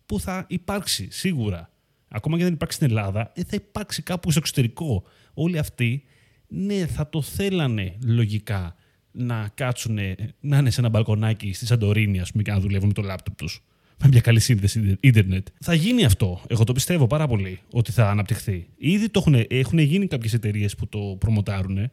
[0.06, 1.70] Που θα υπάρξει σίγουρα.
[2.08, 5.04] Ακόμα και δεν υπάρξει στην Ελλάδα, θα υπάρξει κάπου στο εξωτερικό
[5.38, 6.02] όλοι αυτοί,
[6.48, 8.74] ναι, θα το θέλανε λογικά
[9.10, 9.98] να κάτσουν,
[10.40, 13.36] να είναι σε ένα μπαλκονάκι στη Σαντορίνη, ας πούμε, και να δουλεύουν με το λάπτοπ
[13.36, 13.62] τους.
[14.02, 15.46] Με μια καλή σύνδεση ίντερνετ.
[15.60, 16.40] Θα γίνει αυτό.
[16.46, 18.68] Εγώ το πιστεύω πάρα πολύ ότι θα αναπτυχθεί.
[18.76, 21.90] Ήδη το έχουν, έχουν γίνει κάποιες εταιρείες που το προμοτάρουν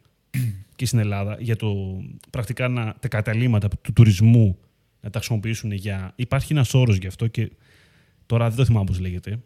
[0.76, 4.58] και στην Ελλάδα για το πρακτικά να, τα καταλήμματα του τουρισμού
[5.00, 6.12] να τα χρησιμοποιήσουν για.
[6.16, 7.50] Υπάρχει ένας όρος γι' αυτό και
[8.26, 9.38] τώρα δεν το θυμάμαι πώς λέγεται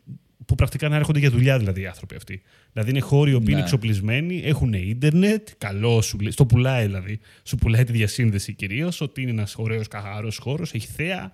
[0.50, 2.42] που πρακτικά να έρχονται για δουλειά δηλαδή οι άνθρωποι αυτοί.
[2.72, 3.50] Δηλαδή είναι χώροι που ναι.
[3.50, 7.20] είναι εξοπλισμένοι, έχουν ίντερνετ, καλό σου στο πουλάει δηλαδή.
[7.42, 11.32] Σου πουλάει τη διασύνδεση κυρίως, ότι είναι ένας ωραίος καθαρός χώρος, έχει θέα,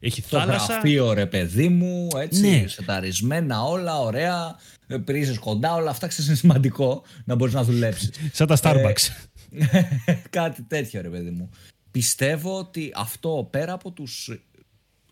[0.00, 0.66] έχει το θάλασσα.
[0.66, 2.64] Το γραφείο ρε παιδί μου, έτσι, ναι.
[2.66, 4.56] σεταρισμένα όλα, ωραία,
[5.04, 8.10] πρίζε κοντά, όλα αυτά είναι σημαντικό να μπορείς να δουλέψεις.
[8.32, 9.28] Σαν τα Starbucks.
[9.50, 9.82] Ε,
[10.30, 11.50] κάτι τέτοιο ρε παιδί μου.
[11.90, 14.30] πιστεύω ότι αυτό πέρα από τους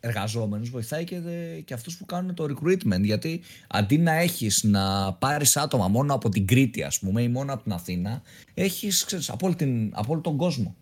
[0.07, 1.21] εργαζόμενους βοηθάει και,
[1.65, 3.01] και αυτούς που κάνουν το recruitment.
[3.03, 7.53] Γιατί αντί να έχεις να πάρεις άτομα μόνο από την Κρήτη ας πούμε ή μόνο
[7.53, 8.23] από την Αθήνα
[8.55, 10.75] έχεις ξέρεις, από, όλη την, από όλο τον κόσμο.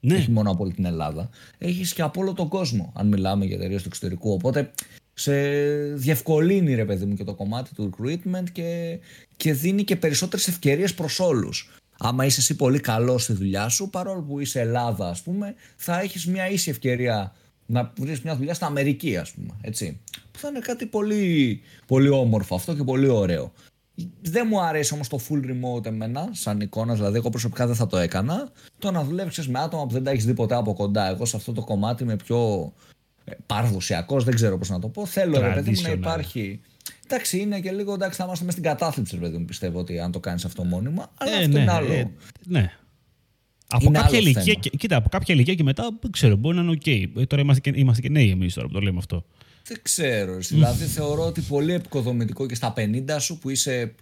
[0.00, 0.14] Ναι.
[0.14, 1.30] όχι μόνο από όλη την Ελλάδα.
[1.58, 4.32] Έχεις και από όλο τον κόσμο αν μιλάμε για εταιρείες του εξωτερικού.
[4.32, 4.70] Οπότε
[5.14, 5.32] σε
[5.94, 8.98] διευκολύνει ρε παιδί μου και το κομμάτι του recruitment και,
[9.36, 11.70] και δίνει και περισσότερες ευκαιρίες προς όλους.
[11.98, 16.00] Άμα είσαι εσύ πολύ καλός στη δουλειά σου παρόλο που είσαι Ελλάδα ας πούμε θα
[16.00, 17.34] έχεις μια ίση ευκαιρία
[17.70, 19.54] να βρει μια δουλειά στην Αμερική, ας πούμε.
[19.60, 20.00] Έτσι.
[20.30, 23.52] Που θα είναι κάτι πολύ, πολύ όμορφο αυτό και πολύ ωραίο.
[24.20, 27.86] Δεν μου αρέσει όμως το full remote εμένα, σαν εικόνα, δηλαδή εγώ προσωπικά δεν θα
[27.86, 28.50] το έκανα.
[28.78, 31.08] Το να δουλεύει με άτομα που δεν τα έχεις δει ποτέ από κοντά.
[31.08, 32.72] Εγώ σε αυτό το κομμάτι είμαι πιο
[33.24, 35.06] ε, παραδοσιακός, δεν ξέρω πώς να το πω.
[35.06, 36.60] Θέλω ρε παιδί μου να υπάρχει.
[37.04, 40.12] Εντάξει, είναι και λίγο εντάξει, θα είμαστε μες στην κατάθλιψη, παιδί μου, πιστεύω ότι αν
[40.12, 41.10] το κάνεις αυτό μόνιμα.
[41.18, 41.92] Αλλά ε, αυτό ναι, είναι άλλο.
[41.92, 42.10] Ε,
[42.44, 42.72] ναι.
[43.70, 46.70] Από κάποια, ηλικία, και, κοίτα, από κάποια ηλικία και μετά, δεν ξέρω, μπορεί να είναι
[46.70, 47.04] okay.
[47.16, 49.24] Ε, τώρα είμαστε και, είμαστε και νέοι εμείς τώρα που το λέμε αυτό.
[49.68, 50.36] Δεν ξέρω.
[50.36, 53.94] Δηλαδή θεωρώ ότι πολύ εποικοδομητικό και στα 50 σου που είσαι.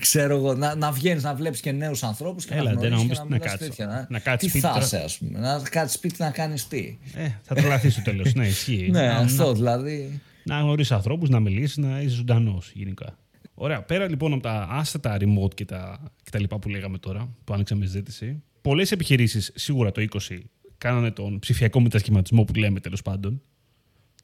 [0.00, 3.24] Ξέρω εγώ, να, να βγαίνεις να βλέπεις και νέους ανθρώπους και Έλα, να γνωρίζεις να,
[3.28, 3.72] να, κάτσει.
[3.78, 5.38] Να, να κάτσεις τι θα είσαι, ας πούμε.
[5.38, 8.34] Να κάτσεις σπίτι να κάνεις τι; Ε, θα τρελαθεί στο τέλος.
[8.34, 8.88] ναι, ισχύει.
[8.92, 10.20] ναι, αυτό δηλαδή.
[10.44, 13.18] Να γνωρίσεις ανθρώπους, να μιλήσεις, να είσαι ζωντανός γενικά.
[13.54, 13.82] Ωραία.
[13.82, 17.54] Πέρα λοιπόν από τα άσθετα remote και τα, και τα λοιπά που λέγαμε τώρα, που
[17.54, 20.38] άνοιξαμε ζήτηση, πολλές επιχειρήσεις, σίγουρα το 20,
[20.78, 23.42] κάνανε τον ψηφιακό μετασχηματισμό που λέμε τέλος πάντων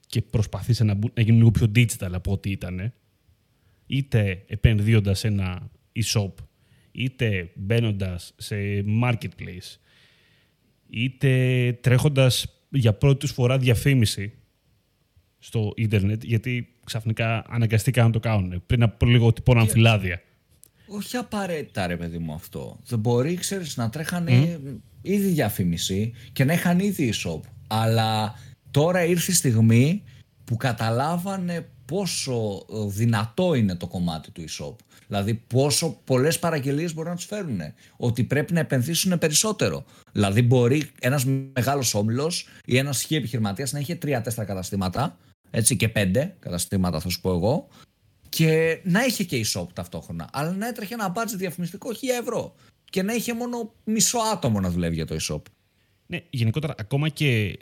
[0.06, 2.92] και προσπαθήσαν να, να γίνουν λίγο πιο digital από ό,τι ήταν.
[3.86, 6.32] Είτε επενδύοντας σε ένα e-shop,
[6.92, 8.56] είτε μπαίνοντας σε
[9.02, 9.76] marketplace,
[10.90, 14.32] είτε τρέχοντας για πρώτη φορά διαφήμιση
[15.38, 18.62] στο ίντερνετ, γιατί ξαφνικά αναγκαστήκαν να το κάνουν.
[18.66, 20.22] Πριν από λίγο τυπώναν φυλάδια.
[20.92, 22.78] Όχι απαραίτητα ρε παιδί μου αυτό.
[22.86, 24.60] Δεν μπορεί, ξέρεις, να τρέχανε
[25.02, 27.40] ήδη διαφήμιση και να είχαν ήδη e-shop.
[27.66, 28.34] Αλλά
[28.70, 30.02] τώρα ήρθε η στιγμή
[30.44, 34.74] που καταλάβανε πόσο ε, δυνατό είναι το κομμάτι του e-shop.
[35.06, 37.60] Δηλαδή πόσο πολλές παραγγελίες μπορούν να τους φέρουν.
[37.96, 39.84] Ότι πρέπει να επενδύσουν περισσότερο.
[40.12, 41.24] Δηλαδή μπορεί ένας
[41.54, 45.18] μεγάλος όμιλος ή ένας σχή επιχειρηματίας να έχει τρία-τέσσερα καταστήματα
[45.50, 47.68] έτσι και πέντε καταστήματα θα σου πω εγώ
[48.30, 52.54] και να είχε και e-shop ταυτόχρονα, αλλά να έτρεχε ένα budget διαφημιστικό 1000 ευρώ
[52.84, 55.42] και να είχε μόνο μισό άτομο να δουλεύει για το e-shop.
[56.06, 57.58] Ναι, γενικότερα ακόμα και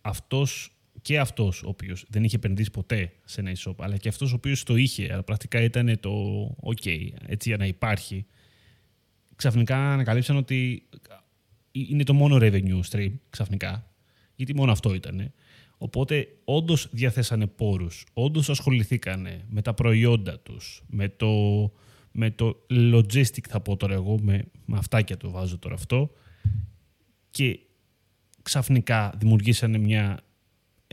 [0.00, 0.68] αυτός
[1.02, 4.34] και αυτός ο οποίος δεν είχε επενδύσει ποτέ σε ένα e-shop, αλλά και αυτός ο
[4.34, 6.10] οποίος το είχε, αλλά πρακτικά ήταν το
[6.62, 8.26] OK, έτσι για να υπάρχει,
[9.36, 10.88] ξαφνικά ανακαλύψαν ότι
[11.72, 13.90] είναι το μόνο revenue stream ξαφνικά,
[14.34, 15.32] γιατί μόνο αυτό ήταν.
[15.78, 21.32] Οπότε όντως διαθέσανε πόρους, όντως ασχοληθήκανε με τα προϊόντα τους, με το,
[22.12, 26.10] με το logistic θα πω τώρα εγώ, με, με και το βάζω τώρα αυτό
[27.30, 27.58] και
[28.42, 30.20] ξαφνικά δημιουργήσανε μια,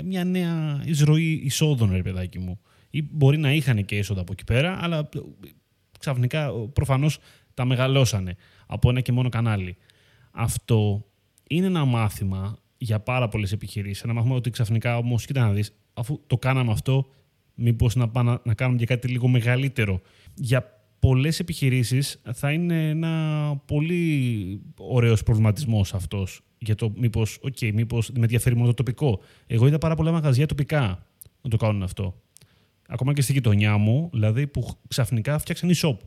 [0.03, 2.59] μια νέα εισρωή εισόδων ρε παιδάκι μου.
[2.89, 5.09] Ή μπορεί να είχαν και έσοδα από εκεί πέρα, αλλά
[5.99, 7.19] ξαφνικά προφανώς
[7.53, 8.35] τα μεγαλώσανε
[8.67, 9.77] από ένα και μόνο κανάλι.
[10.31, 11.05] Αυτό
[11.47, 14.03] είναι ένα μάθημα για πάρα πολλές επιχειρήσεις.
[14.03, 17.09] Να μάθουμε ότι ξαφνικά όμως, κοίτα να δεις, αφού το κάναμε αυτό,
[17.55, 20.01] μήπως να, πάμε να κάνουμε και κάτι λίγο μεγαλύτερο.
[20.35, 26.41] Για πολλές επιχειρήσεις θα είναι ένα πολύ ωραίος προβληματισμός αυτός.
[26.57, 29.19] Για το μήπως, OK, μήπως με ενδιαφέρει μόνο το τοπικό.
[29.47, 31.05] Εγώ είδα πάρα πολλά μαγαζιά τοπικά
[31.41, 32.21] να το κάνουν αυτό.
[32.87, 35.97] Ακόμα και στη γειτονιά μου, δηλαδή που ξαφνικά φτιάξαν e-shop.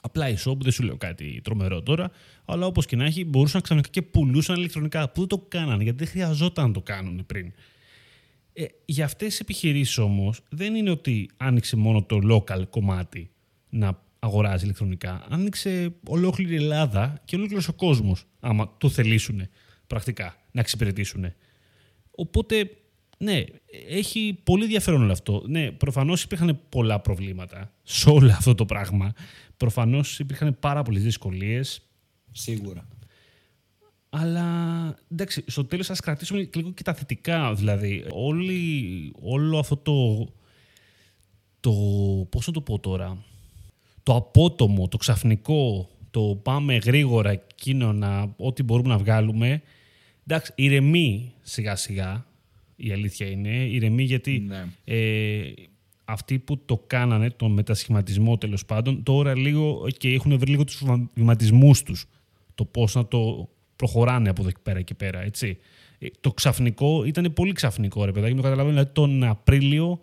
[0.00, 2.10] Απλά e-shop, δεν σου λέω κάτι τρομερό τώρα,
[2.44, 5.08] αλλά όπως και να έχει, μπορούσαν ξαφνικά και πουλούσαν ηλεκτρονικά.
[5.08, 7.52] Που δεν το κάνανε, γιατί δεν χρειαζόταν να το κάνουν πριν.
[8.52, 13.30] Ε, για αυτές τις επιχειρήσεις όμως, δεν είναι ότι άνοιξε μόνο το local κομμάτι
[13.68, 15.26] να αγοράζει ηλεκτρονικά.
[15.28, 19.48] Άνοιξε ολόκληρη η Ελλάδα και ολόκληρος ο κόσμος, άμα το θελήσουν
[19.86, 21.32] πρακτικά να εξυπηρετήσουν.
[22.10, 22.70] Οπότε,
[23.18, 23.44] ναι,
[23.88, 25.42] έχει πολύ ενδιαφέρον όλο αυτό.
[25.46, 29.12] Ναι, προφανώς υπήρχαν πολλά προβλήματα σε όλο αυτό το πράγμα.
[29.56, 31.82] Προφανώς υπήρχαν πάρα πολλές δυσκολίες.
[32.32, 32.88] Σίγουρα.
[34.08, 34.44] Αλλά
[35.12, 37.54] εντάξει, στο τέλος ας κρατήσουμε λίγο και τα θετικά.
[37.54, 40.28] Δηλαδή, όλη, όλο αυτό το.
[41.60, 41.72] το
[42.30, 43.24] Πώς να το πω τώρα.
[44.02, 49.62] Το απότομο, το ξαφνικό, το πάμε γρήγορα εκείνο να, ό,τι μπορούμε να βγάλουμε.
[50.26, 52.26] Εντάξει, ηρεμεί σιγά σιγά.
[52.76, 53.48] Η αλήθεια είναι.
[53.48, 54.64] Ηρεμεί γιατί ναι.
[54.84, 55.52] ε,
[56.08, 60.82] αυτοί που το κάνανε, τον μετασχηματισμό τέλος πάντων, τώρα λίγο και έχουν βρει λίγο τους
[61.14, 62.06] βηματισμούς τους.
[62.54, 65.22] Το πώς να το προχωράνε από εδώ και πέρα και πέρα.
[65.22, 65.58] Έτσι.
[65.98, 68.34] Ε, το ξαφνικό ήταν πολύ ξαφνικό, ρε παιδάκι.
[68.34, 68.70] Το καταλαβαίνω.
[68.70, 70.00] Δηλαδή τον Απρίλιο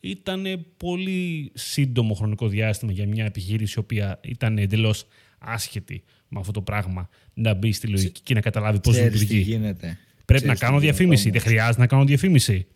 [0.00, 5.06] ήταν πολύ σύντομο χρονικό διάστημα για μια επιχείρηση η οποία ήταν εντελώς
[5.38, 9.38] άσχετη με αυτό το πράγμα να μπει στη λογική και να καταλάβει πώς λειτουργεί.
[9.38, 9.98] γίνεται.
[10.24, 11.30] Πρέπει να κάνω διαφήμιση.
[11.30, 12.66] Δεν χρειάζεται να κάνω διαφήμιση.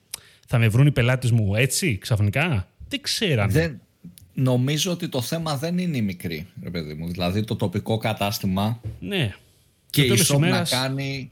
[0.47, 3.81] Θα με βρουν οι πελάτες μου έτσι ξαφνικά; Δεν ξέρανε; Δεν,
[4.35, 7.09] νομίζω ότι το θέμα δεν είναι η μικρή, ρε παιδί μου.
[7.09, 9.35] Δηλαδή το τοπικό κατάστημα ναι.
[9.91, 11.31] και η shop να κάνει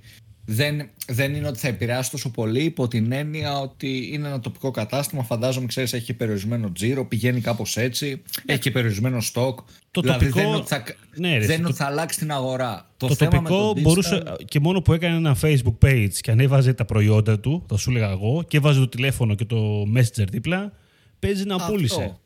[0.51, 4.71] δεν, δεν είναι ότι θα επηρεάσει τόσο πολύ υπό την έννοια ότι είναι ένα τοπικό
[4.71, 5.23] κατάστημα.
[5.23, 9.59] Φαντάζομαι, ξέρεις, έχει περιορισμένο τζίρο, πηγαίνει κάπως έτσι, έχει και περιορισμένο στόκ.
[9.91, 10.39] Το δηλαδή τοπικό...
[10.39, 10.85] δεν είναι ότι θα,
[11.17, 11.73] ναι, ρε, δεν το...
[11.73, 12.91] θα αλλάξει την αγορά.
[12.97, 13.81] Το, το τοπικό digital...
[13.81, 17.91] μπορούσε και μόνο που έκανε ένα Facebook page και ανέβαζε τα προϊόντα του, θα σου
[17.91, 20.73] έλεγα εγώ, και έβαζε το τηλέφωνο και το messenger δίπλα,
[21.19, 21.73] παίζει να Αυτό.
[21.73, 22.19] πούλησε.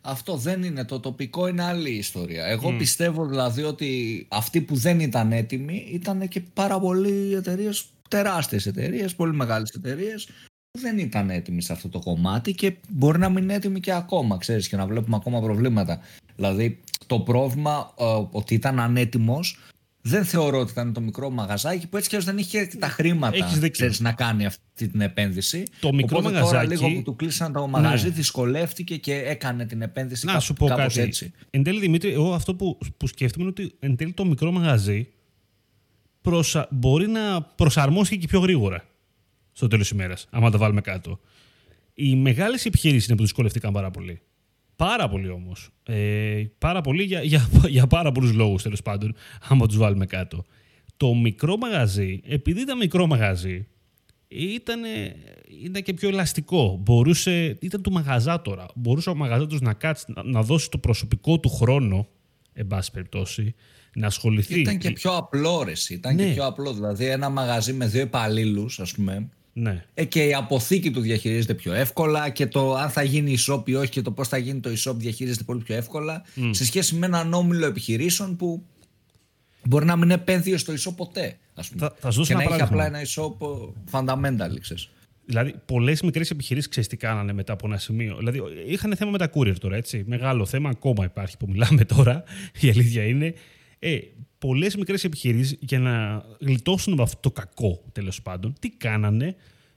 [0.00, 0.84] Αυτό δεν είναι.
[0.84, 2.44] Το τοπικό είναι άλλη ιστορία.
[2.44, 8.66] Εγώ πιστεύω δηλαδή ότι αυτοί που δεν ήταν έτοιμοι ήταν και πάρα πολλοί εταιρείες, τεράστιες
[8.66, 10.24] εταιρείες, πολύ μεγάλες εταιρείες
[10.70, 13.92] που δεν ήταν έτοιμοι σε αυτό το κομμάτι και μπορεί να μην είναι έτοιμοι και
[13.92, 16.00] ακόμα, ξέρεις, και να βλέπουμε ακόμα προβλήματα.
[16.36, 19.58] Δηλαδή το πρόβλημα ε, ότι ήταν ανέτοιμος
[20.08, 24.00] δεν θεωρώ ότι ήταν το μικρό μαγαζάκι που έτσι και δεν είχε τα χρήματα ξέρεις,
[24.00, 25.62] να κάνει αυτή την επένδυση.
[25.80, 26.54] Το μικρό Οπότε μαγαζάκι.
[26.54, 28.12] Τώρα λίγο που του κλείσαν το μαγαζί, ναι.
[28.12, 31.00] δυσκολεύτηκε και έκανε την επένδυση να, κάπως, σου πω κάπως κάτι.
[31.00, 31.32] έτσι.
[31.50, 35.08] Εν τέλει, Δημήτρη, εγώ αυτό που, που σκέφτομαι είναι ότι εν τέλει το μικρό μαγαζί
[36.20, 36.68] προσα...
[36.70, 38.84] μπορεί να προσαρμόσει και πιο γρήγορα
[39.52, 41.20] στο τέλος της ημέρας, άμα τα βάλουμε κάτω.
[41.94, 44.20] Οι μεγάλες επιχειρήσεις είναι που δυσκολευτήκαν πάρα πολύ.
[44.78, 45.70] Πάρα πολύ όμως.
[45.82, 49.14] Ε, πάρα πολύ για, για, για πάρα πολλούς λόγους τέλος πάντων,
[49.48, 50.44] άμα τους βάλουμε κάτω.
[50.96, 53.66] Το μικρό μαγαζί, επειδή ήταν μικρό μαγαζί,
[54.28, 54.80] ήταν,
[55.64, 56.80] ήταν και πιο ελαστικό.
[56.82, 58.66] Μπορούσε, ήταν του μαγαζάτορα.
[58.74, 62.08] Μπορούσε ο μαγαζάτορας να κάτσει, να, να δώσει το προσωπικό του χρόνο,
[62.52, 63.54] εν πάση περιπτώσει,
[63.94, 64.60] να ασχοληθεί.
[64.60, 66.24] Ήταν και πιο απλό, ρε, Ήταν ναι.
[66.24, 66.72] και πιο απλό.
[66.72, 69.28] Δηλαδή, ένα μαγαζί με δύο υπαλλήλους, ας πούμε,
[69.60, 69.84] ναι.
[69.94, 73.74] Ε, και η αποθήκη του διαχειρίζεται πιο εύκολα και το αν θα γίνει e-shop ή
[73.74, 76.50] όχι και το πώς θα γίνει το e-shop διαχειρίζεται πολύ πιο εύκολα mm.
[76.50, 78.62] σε σχέση με έναν όμιλο επιχειρήσεων που
[79.64, 81.36] μπορεί να μην επένδυε στο e-shop ποτέ.
[81.54, 81.80] Ας πούμε.
[81.80, 83.36] Θα, θα σου και να ένα έχει απλά ένα e-shop
[83.90, 84.90] fundamental, ξέρεις.
[85.24, 88.16] Δηλαδή, πολλές μικρές επιχειρήσεις ξέρεις τι κάνανε μετά από ένα σημείο.
[88.16, 90.04] Δηλαδή, είχαν θέμα με τα courier τώρα, έτσι.
[90.06, 92.22] Μεγάλο θέμα, ακόμα υπάρχει που μιλάμε τώρα.
[92.60, 93.34] Η αλήθεια είναι.
[93.78, 93.98] Ε,
[94.38, 99.36] πολλές μικρές επιχειρήσεις για να γλιτώσουν από αυτό το κακό τέλος πάντων, τι κάνανε;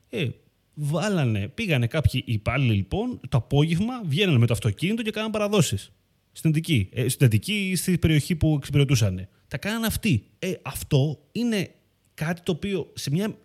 [0.09, 0.27] Ε,
[0.73, 5.91] βάλανε, πήγανε κάποιοι υπάλληλοι λοιπόν το απόγευμα, βγαίνανε με το αυτοκίνητο και κάνανε παραδόσεις.
[6.31, 9.27] Στην Αττική, ε, στην Αττική ή στη περιοχή που εξυπηρετούσαν.
[9.47, 10.23] Τα κάνανε αυτοί.
[10.39, 11.71] Ε, αυτό είναι
[12.13, 13.37] κάτι το οποίο σε μια.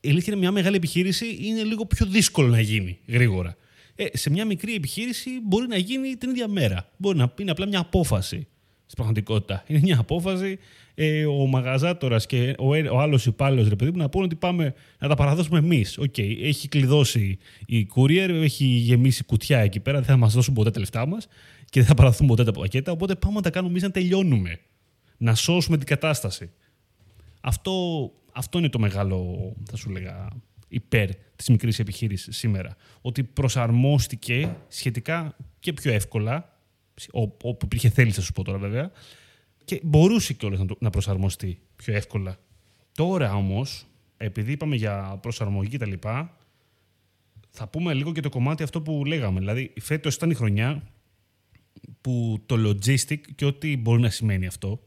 [0.00, 3.56] Η αλήθεια είναι μια μεγάλη επιχείρηση είναι λίγο πιο δύσκολο να γίνει γρήγορα.
[3.94, 6.90] Ε, σε μια μικρή επιχείρηση μπορεί να γίνει την ίδια μέρα.
[6.96, 8.46] Μπορεί να είναι απλά μια απόφαση
[8.92, 9.64] στην πραγματικότητα.
[9.66, 10.58] Είναι μια απόφαση
[10.94, 14.74] ε, ο μαγαζάτορας και ο, ο άλλος υπάλληλος ρε παιδί μου να πούνε ότι πάμε
[14.98, 15.98] να τα παραδώσουμε εμείς.
[15.98, 20.70] Okay, έχει κλειδώσει η courier, έχει γεμίσει κουτιά εκεί πέρα, δεν θα μας δώσουν ποτέ
[20.70, 21.26] τα λεφτά μας
[21.64, 22.92] και δεν θα παραδοθούν ποτέ τα πακέτα.
[22.92, 24.60] Οπότε πάμε να τα κάνουμε εμείς να τελειώνουμε.
[25.16, 26.50] Να σώσουμε την κατάσταση.
[27.40, 27.72] Αυτό,
[28.32, 29.38] αυτό είναι το μεγάλο,
[29.70, 30.28] θα σου λέγα,
[30.68, 32.76] υπέρ της μικρής επιχείρησης σήμερα.
[33.00, 36.51] Ότι προσαρμόστηκε σχετικά και πιο εύκολα,
[37.12, 38.90] όπου υπήρχε θέληση, θα σου πω τώρα βέβαια,
[39.64, 42.38] και μπορούσε κιόλας να, να προσαρμοστεί πιο εύκολα.
[42.94, 43.86] Τώρα όμως,
[44.16, 45.92] επειδή είπαμε για προσαρμογή κτλ.,
[47.50, 49.38] θα πούμε λίγο και το κομμάτι αυτό που λέγαμε.
[49.38, 50.82] Δηλαδή, φέτος ήταν η χρονιά
[52.00, 54.80] που το logistic και ό,τι μπορεί να σημαίνει αυτό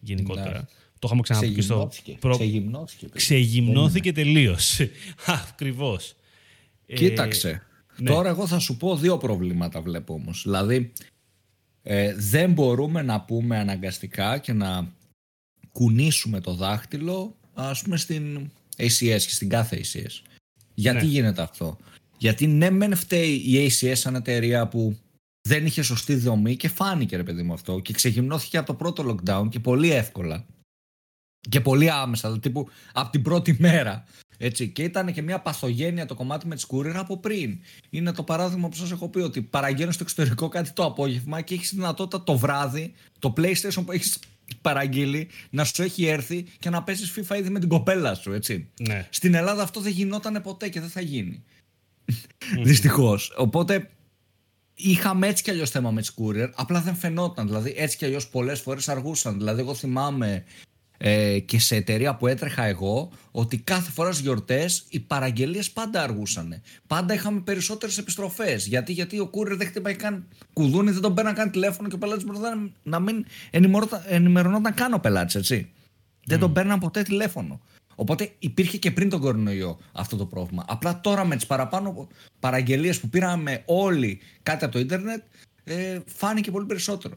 [0.00, 0.58] γενικότερα.
[0.58, 0.64] Ναι.
[0.98, 1.90] Το είχαμε ξαναπεί και στο.
[2.20, 2.34] Προ...
[2.34, 3.06] Ξεγυμνώθηκε.
[3.12, 4.80] Ξεγυμνώθηκε τελείως.
[5.50, 6.14] Ακριβώς.
[6.86, 7.62] Κοίταξε.
[8.00, 8.10] Ε, ναι.
[8.10, 10.42] Τώρα εγώ θα σου πω δύο προβλήματα βλέπω όμως.
[10.42, 10.92] Δηλαδή,
[11.82, 14.92] ε, δεν μπορούμε να πούμε αναγκαστικά και να
[15.72, 20.22] κουνήσουμε το δάχτυλο ας πούμε στην ACS και στην κάθε ACS.
[20.74, 21.10] Γιατί ναι.
[21.10, 21.76] γίνεται αυτό;
[22.18, 24.96] Γιατί ναι μεν φταίει η ACS σαν εταιρεία που
[25.48, 29.04] δεν είχε σωστή δομή και φάνηκε ρε παιδί μου αυτό και ξεγυμνώθηκε από το πρώτο
[29.08, 30.46] lockdown και πολύ εύκολα
[31.48, 34.04] και πολύ άμεσα, δηλαδή τύπου από την πρώτη μέρα.
[34.42, 34.68] Έτσι.
[34.68, 37.58] Και ήταν και μια παθογένεια το κομμάτι με τη Courier από πριν.
[37.90, 41.54] Είναι το παράδειγμα που σας έχω πει ότι παραγγέλνει στο εξωτερικό κάτι το απόγευμα και
[41.54, 44.18] έχεις δυνατότητα το βράδυ το PlayStation που έχεις
[44.60, 48.32] παραγγείλει να σου έχει έρθει και να παίζεις FIFA ήδη με την κοπέλα σου.
[48.32, 48.68] Έτσι.
[48.80, 49.08] Ναι.
[49.10, 51.42] Στην Ελλάδα αυτό δεν γινόταν ποτέ και δεν θα γίνει.
[51.44, 52.62] Mm-hmm.
[52.62, 53.34] Δυστυχώς.
[53.36, 53.90] Οπότε
[54.74, 57.46] είχαμε έτσι κι αλλιώς θέμα με τι Courier, απλά δεν φαινόταν.
[57.46, 59.38] Δηλαδή έτσι κι αλλιώς πολλές φορές αργούσαν.
[59.38, 60.44] Δηλαδή, εγώ θυμάμαι
[61.02, 66.02] ε, και σε εταιρεία που έτρεχα εγώ ότι κάθε φορά στις γιορτές οι παραγγελίες πάντα
[66.02, 66.62] αργούσαν.
[66.86, 68.66] Πάντα είχαμε περισσότερες επιστροφές.
[68.66, 71.98] Γιατί, γιατί ο courier δεν χτυπάει καν κουδούνι, δεν τον παίρνει καν τηλέφωνο και ο
[71.98, 72.38] πελάτης μπορεί
[72.82, 73.24] να μην
[74.08, 75.70] ενημερωνόταν καν ο πελάτης, έτσι.
[76.24, 77.60] Δεν τον παίρναν ποτέ τηλέφωνο.
[77.94, 80.64] Οπότε υπήρχε και πριν τον κορονοϊό αυτό το πρόβλημα.
[80.68, 82.08] Απλά τώρα με τις παραπάνω
[82.40, 85.22] παραγγελίες που πήραμε όλοι κάτι από το ίντερνετ,
[85.64, 87.14] ε, φάνηκε πολύ περισσότερο.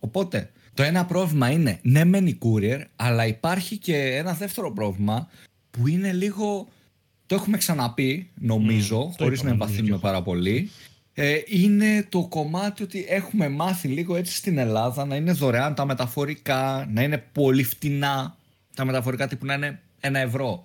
[0.00, 5.28] Οπότε το ένα πρόβλημα είναι ναι, μεν η courier, αλλά υπάρχει και ένα δεύτερο πρόβλημα
[5.70, 6.68] που είναι λίγο.
[7.26, 10.70] Το έχουμε ξαναπεί, νομίζω, mm, χωρίς να εμπαθύνουμε πάρα πολύ.
[11.14, 15.84] Ε, είναι το κομμάτι ότι έχουμε μάθει λίγο έτσι στην Ελλάδα να είναι δωρεάν τα
[15.84, 18.36] μεταφορικά, να είναι πολύ φτηνά
[18.74, 20.62] τα μεταφορικά τύπου να είναι ένα ευρώ,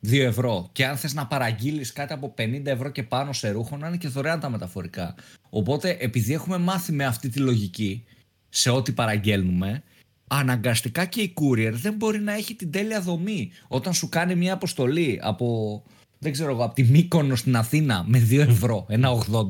[0.00, 0.68] δύο ευρώ.
[0.72, 3.96] Και αν θες να παραγγείλεις κάτι από 50 ευρώ και πάνω σε ρούχο, να είναι
[3.96, 5.14] και δωρεάν τα μεταφορικά.
[5.50, 8.04] Οπότε, επειδή έχουμε μάθει με αυτή τη λογική
[8.48, 9.82] σε ό,τι παραγγέλνουμε,
[10.26, 13.50] αναγκαστικά και η courier δεν μπορεί να έχει την τέλεια δομή.
[13.68, 15.82] Όταν σου κάνει μια αποστολή από,
[16.18, 19.44] δεν ξέρω από τη Μύκονο στην Αθήνα με 2 ευρώ, ένα 80.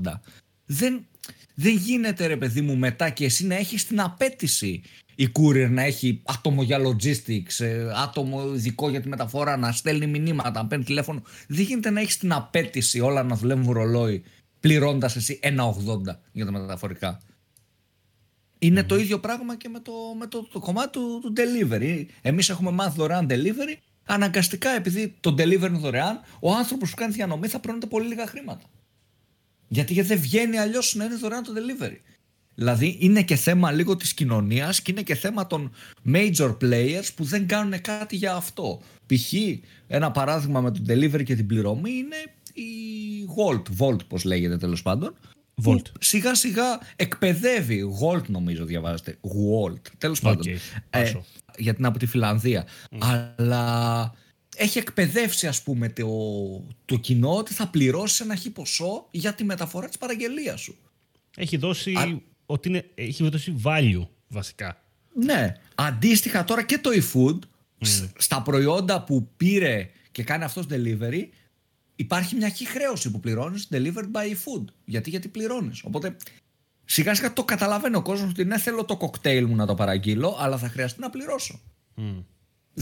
[0.67, 1.07] Δεν,
[1.55, 4.83] δεν γίνεται ρε παιδί μου μετά και εσύ να έχεις την απέτηση
[5.21, 10.07] η courier να έχει άτομο για logistics, ε, άτομο ειδικό για τη μεταφορά, να στέλνει
[10.07, 11.23] μηνύματα, να παίρνει τηλέφωνο.
[11.49, 14.23] Δεν γίνεται να έχεις την απέτηση όλα να δουλεύουν ρολόι
[14.61, 17.21] πληρώνοντα εσύ 1,80 για τα μεταφορικά.
[18.59, 22.05] Είναι το ίδιο πράγμα και με το, με το, το κομμάτι του, του delivery.
[22.23, 23.77] Εμείς έχουμε μάθει δωρεάν delivery.
[24.05, 28.27] Αναγκαστικά, επειδή το delivery είναι δωρεάν, ο άνθρωπος που κάνει διανομή θα παίρνει πολύ λίγα
[28.27, 28.67] χρήματα.
[29.69, 31.97] Γιατί, γιατί δεν βγαίνει αλλιώς να είναι δωρεάν το delivery.
[32.55, 35.73] Δηλαδή είναι και θέμα λίγο της κοινωνίας και είναι και θέμα των
[36.07, 38.81] major players που δεν κάνουν κάτι για αυτό.
[39.07, 39.33] Π.χ.
[39.87, 42.17] ένα παράδειγμα με το delivery και την πληρωμή είναι
[42.53, 42.71] η
[43.37, 45.15] Volt, Volt πώς λέγεται τέλος πάντων.
[45.65, 45.83] Volt.
[46.01, 50.47] σιγά σιγά εκπαιδεύει, Volt νομίζω διαβάζετε, Volt, τέλος πάντων.
[50.91, 51.13] Ε,
[51.57, 52.67] γιατί είναι από τη Φιλανδία.
[52.99, 54.15] Αλλά
[54.57, 56.07] έχει εκπαιδεύσει ας πούμε το,
[56.85, 60.77] το κοινό ότι θα πληρώσει ένα χι ποσό για τη μεταφορά της παραγγελίας σου.
[61.37, 64.83] Έχει δώσει ότι είναι, έχει δώσει value βασικά.
[65.15, 65.55] Ναι.
[65.75, 67.39] Αντίστοιχα τώρα και το eFood
[68.17, 71.29] στα προϊόντα που πήρε και κάνει αυτός delivery
[71.99, 74.65] υπάρχει μια χρέωση που πληρώνεις delivered by eFood.
[74.85, 75.83] Γιατί, γιατί πληρώνεις.
[75.83, 76.17] Οπότε
[76.85, 80.37] σιγά σιγά το καταλαβαίνει ο κόσμος ότι ναι θέλω το κοκτέιλ μου να το παραγγείλω
[80.41, 81.61] αλλά θα χρειαστεί να πληρώσω.
[81.97, 82.25] Mm.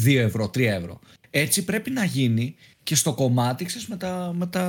[0.05, 1.01] 2 ευρώ, 3 ευρώ.
[1.31, 4.65] Έτσι πρέπει να γίνει και στο κομμάτι ξέρεις, με, τα, με, τα,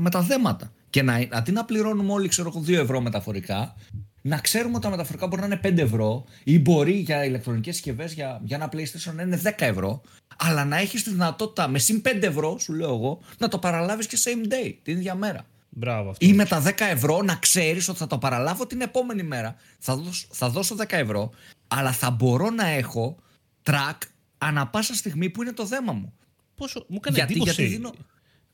[0.00, 0.72] με τα δέματα.
[0.90, 3.74] Και να, αντί να πληρώνουμε όλοι ξέρω, 2 ευρώ μεταφορικά,
[4.22, 8.12] να ξέρουμε ότι τα μεταφορικά μπορεί να είναι 5 ευρώ ή μπορεί για ηλεκτρονικές συσκευές
[8.12, 10.02] για, για ένα PlayStation να είναι 10 ευρώ,
[10.36, 14.06] αλλά να έχεις τη δυνατότητα με συν 5 ευρώ, σου λέω εγώ, να το παραλάβεις
[14.06, 15.46] και same day, την ίδια μέρα.
[15.68, 16.26] Μπράβο, αυτό.
[16.26, 19.56] Ή με τα 10 ευρώ να ξέρεις ότι θα το παραλάβω την επόμενη μέρα.
[19.78, 21.30] Θα δώσω, θα δώσω 10 ευρώ,
[21.68, 23.16] αλλά θα μπορώ να έχω
[23.62, 23.98] track
[24.38, 26.12] ανα πάσα στιγμή που είναι το δέμα μου.
[26.54, 27.62] Πόσο, μου έκανε γιατί, εντύπωση.
[27.62, 27.94] Γιατί δίνω 10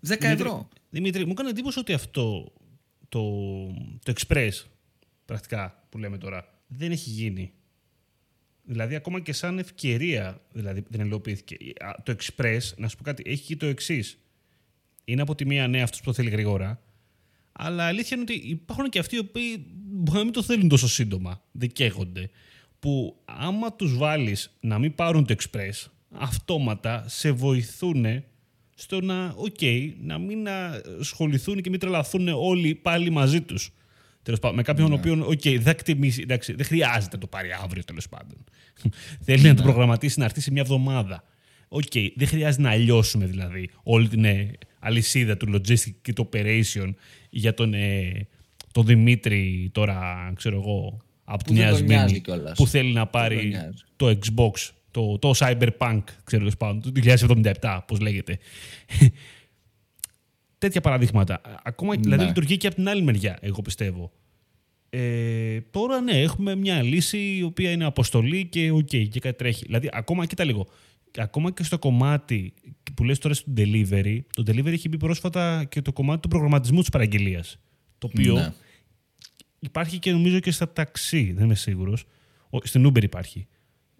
[0.01, 0.69] Δημήτρη, ευρώ.
[0.91, 2.53] Δημήτρη, μου έκανε εντύπωση ότι αυτό
[3.09, 3.21] το,
[4.03, 4.53] το Express
[5.25, 7.53] πρακτικά που λέμε τώρα, δεν έχει γίνει.
[8.62, 11.57] Δηλαδή, ακόμα και σαν ευκαιρία δηλαδή, δεν ελοποιήθηκε.
[12.03, 14.18] Το Express, να σου πω κάτι, έχει και το εξής.
[15.05, 16.83] Είναι από τη μία, ναι, αυτός που το θέλει γρήγορα,
[17.53, 20.89] αλλά αλήθεια είναι ότι υπάρχουν και αυτοί οι οποίοι μπορεί να μην το θέλουν τόσο
[20.89, 22.31] σύντομα, δεν καίγονται.
[22.79, 28.25] Που άμα τους βάλεις να μην πάρουν το Express, αυτόματα σε βοηθούν
[28.75, 30.49] στο να, okay, να μην
[31.01, 33.70] ασχοληθούν και μην τρελαθούν όλοι πάλι μαζί τους.
[34.25, 34.95] Τέλος πάντων, με κάποιον ο ναι.
[34.95, 38.45] οποίο okay, δεν εκτιμήσει, εντάξει, δεν χρειάζεται να το πάρει αύριο τέλος πάντων.
[39.27, 39.68] Θέλει να το ναι.
[39.68, 41.25] προγραμματίσει να έρθει σε μια εβδομάδα.
[41.68, 46.95] Okay, δεν χρειάζεται να αλλοιώσουμε δηλαδή όλη την ε, αλυσίδα του logistic και του operation
[47.31, 48.27] για τον, ε,
[48.72, 52.07] τον Δημήτρη τώρα, ξέρω εγώ, από την Νέα
[52.55, 53.55] που θέλει να πάρει
[53.97, 56.93] το Xbox, το, το Cyberpunk, ξέρω πάντων, το
[57.61, 58.39] 2077, πώς λέγεται
[60.65, 61.41] τέτοια παραδείγματα.
[61.62, 62.17] Ακόμα δηλαδή, ναι.
[62.17, 64.12] δηλαδή λειτουργεί και από την άλλη μεριά, εγώ πιστεύω.
[64.91, 69.65] Ε, τώρα ναι, έχουμε μια λύση η οποία είναι αποστολή και okay, και κάτι τρέχει.
[69.65, 70.67] Δηλαδή, ακόμα, κοίτα λίγο,
[71.19, 72.55] ακόμα και στο κομμάτι
[72.95, 76.81] που λες τώρα στο delivery, το delivery έχει μπει πρόσφατα και το κομμάτι του προγραμματισμού
[76.81, 77.59] της παραγγελίας.
[77.99, 78.53] Το οποίο ναι.
[79.59, 82.05] υπάρχει και νομίζω και στα ταξί, δεν είμαι σίγουρος.
[82.62, 83.47] Στην Uber υπάρχει.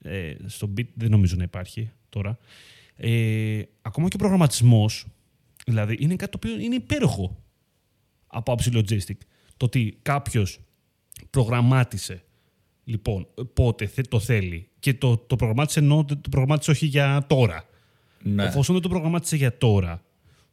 [0.03, 2.39] Ε, στο Bit δεν νομίζω να υπάρχει τώρα.
[2.97, 5.07] Ε, ακόμα και ο προγραμματισμός
[5.65, 7.43] Δηλαδή είναι κάτι το οποίο είναι υπέροχο
[8.27, 9.17] από άψη logistic.
[9.57, 10.59] Το ότι κάποιος
[11.31, 12.23] προγραμμάτισε
[12.85, 17.69] λοιπόν πότε το θέλει και το, το προγραμμάτισε ενώ το προγραμμάτισε όχι για τώρα.
[18.23, 18.45] Ναι.
[18.45, 20.03] Εφόσον δεν το προγραμμάτισε για τώρα,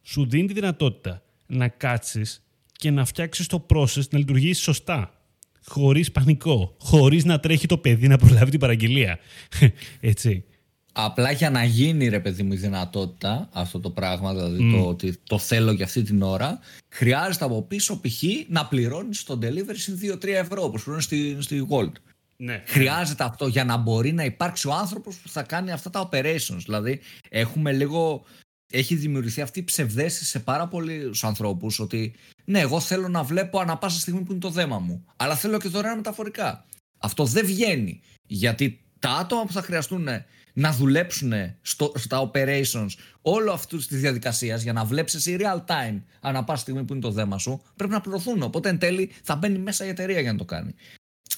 [0.02, 2.42] σου δίνει τη δυνατότητα να κάτσεις
[2.72, 5.16] και να φτιάξεις το process να λειτουργήσει σωστά.
[5.64, 6.76] Χωρίς πανικό.
[6.78, 9.18] Χωρίς να τρέχει το παιδί να προλάβει την παραγγελία.
[10.00, 10.44] Έτσι.
[10.92, 15.16] Απλά για να γίνει ρε παιδί μου η δυνατότητα αυτό το πράγμα, δηλαδή το ότι
[15.24, 18.22] το θέλω για αυτή την ώρα, χρειάζεται από πίσω π.χ.
[18.48, 21.92] να πληρώνεις το delivery συν 2-3 ευρώ όπως πληρώνεις στη, στη Gold.
[22.36, 22.62] Ναι.
[22.66, 26.60] Χρειάζεται αυτό για να μπορεί να υπάρξει ο άνθρωπος που θα κάνει αυτά τα operations.
[26.64, 28.24] Δηλαδή, έχουμε λίγο.
[28.72, 32.14] Έχει δημιουργηθεί αυτή η ψευδέστηση σε πάρα πολλούς ανθρώπους ότι
[32.44, 35.04] ναι, εγώ θέλω να βλέπω ανα πάσα στιγμή που είναι το δέμα μου.
[35.16, 36.64] Αλλά θέλω και δωρεάν μεταφορικά.
[36.98, 38.00] Αυτό δεν βγαίνει.
[38.26, 40.08] Γιατί τα άτομα που θα χρειαστούν
[40.52, 41.32] να δουλέψουν
[41.62, 42.88] στο, στα operations
[43.22, 47.02] όλο αυτού της διαδικασίας για να βλέπει εσύ real time ανά πάσα στιγμή που είναι
[47.02, 48.42] το δέμα σου, πρέπει να πληρωθούν.
[48.42, 50.74] Οπότε εν τέλει θα μπαίνει μέσα η εταιρεία για να το κάνει.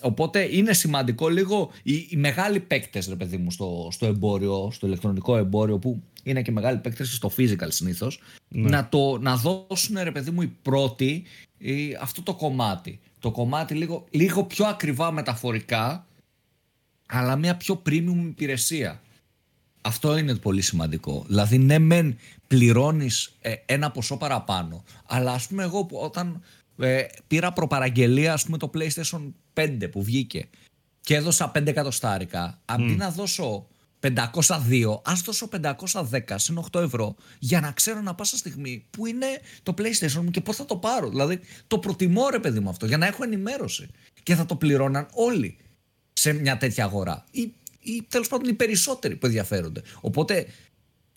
[0.00, 4.86] Οπότε είναι σημαντικό λίγο οι, οι μεγάλοι παίκτες, ρε παιδί μου, στο, στο εμπόριο, στο
[4.86, 8.68] ηλεκτρονικό εμπόριο, που είναι και μεγάλοι παίκτες στο physical συνήθως, Ναι.
[8.68, 11.22] να, το, να δώσουν, ρε παιδί μου, οι πρώτοι
[11.58, 13.00] ε, αυτό το κομμάτι.
[13.18, 16.06] Το κομμάτι λίγο, λίγο πιο ακριβά μεταφορικά,
[17.06, 19.02] αλλά μια πιο premium υπηρεσία.
[19.86, 21.24] Αυτό είναι πολύ σημαντικό.
[21.26, 22.16] Δηλαδή, ναι, μεν
[22.46, 23.32] πληρώνεις
[23.66, 26.42] ένα ποσό παραπάνω, αλλά ας πούμε, εγώ που όταν
[26.78, 30.48] ε, πήρα προπαραγγελία, ας πούμε, το PlayStation 5 που βγήκε
[31.00, 33.66] και έδωσα 5 εκατοστάρικα, αντί να δώσω
[34.00, 39.26] 502, ας δώσω 510 συν 8 ευρώ για να ξέρω να πάσα στιγμή που είναι
[39.62, 41.08] το PlayStation μου και πώς θα το πάρω.
[41.08, 43.88] Δηλαδή, το προτιμώ ρε παιδί μου αυτό για να έχω ενημέρωση
[44.22, 45.56] και θα το πληρώναν όλοι
[46.12, 47.24] σε μια τέτοια αγορά.
[47.30, 47.52] Ή,
[47.84, 49.82] ή τέλος πάντων οι περισσότεροι που ενδιαφέρονται.
[50.00, 50.46] Οπότε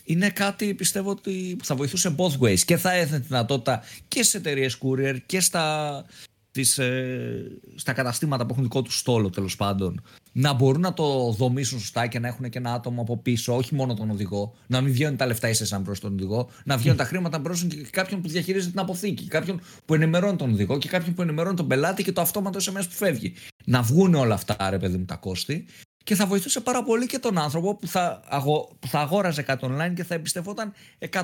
[0.03, 4.37] είναι κάτι πιστεύω ότι θα βοηθούσε both ways και θα έδινε τη δυνατότητα και σε
[4.37, 6.05] εταιρείες courier και στα,
[6.51, 10.01] τις, ε, στα καταστήματα που έχουν δικό τους στόλο τέλος πάντων
[10.39, 13.75] να μπορούν να το δομήσουν σωστά και να έχουν και ένα άτομο από πίσω, όχι
[13.75, 16.97] μόνο τον οδηγό, να μην βγαίνουν τα λεφτά ίσα σαν προ τον οδηγό, να βγαίνουν
[16.97, 20.87] τα χρήματα προ και κάποιον που διαχειρίζεται την αποθήκη, κάποιον που ενημερώνει τον οδηγό και
[20.87, 23.33] κάποιον που ενημερώνει τον πελάτη και το αυτόματο SMS που φεύγει.
[23.65, 25.65] Να βγουν όλα αυτά, ρε παιδί μου, τα κόστη
[26.07, 29.67] και θα βοηθούσε πάρα πολύ και τον άνθρωπο που θα, αγο, που θα αγόραζε κάτι
[29.69, 31.19] online και θα εμπιστευόταν 100%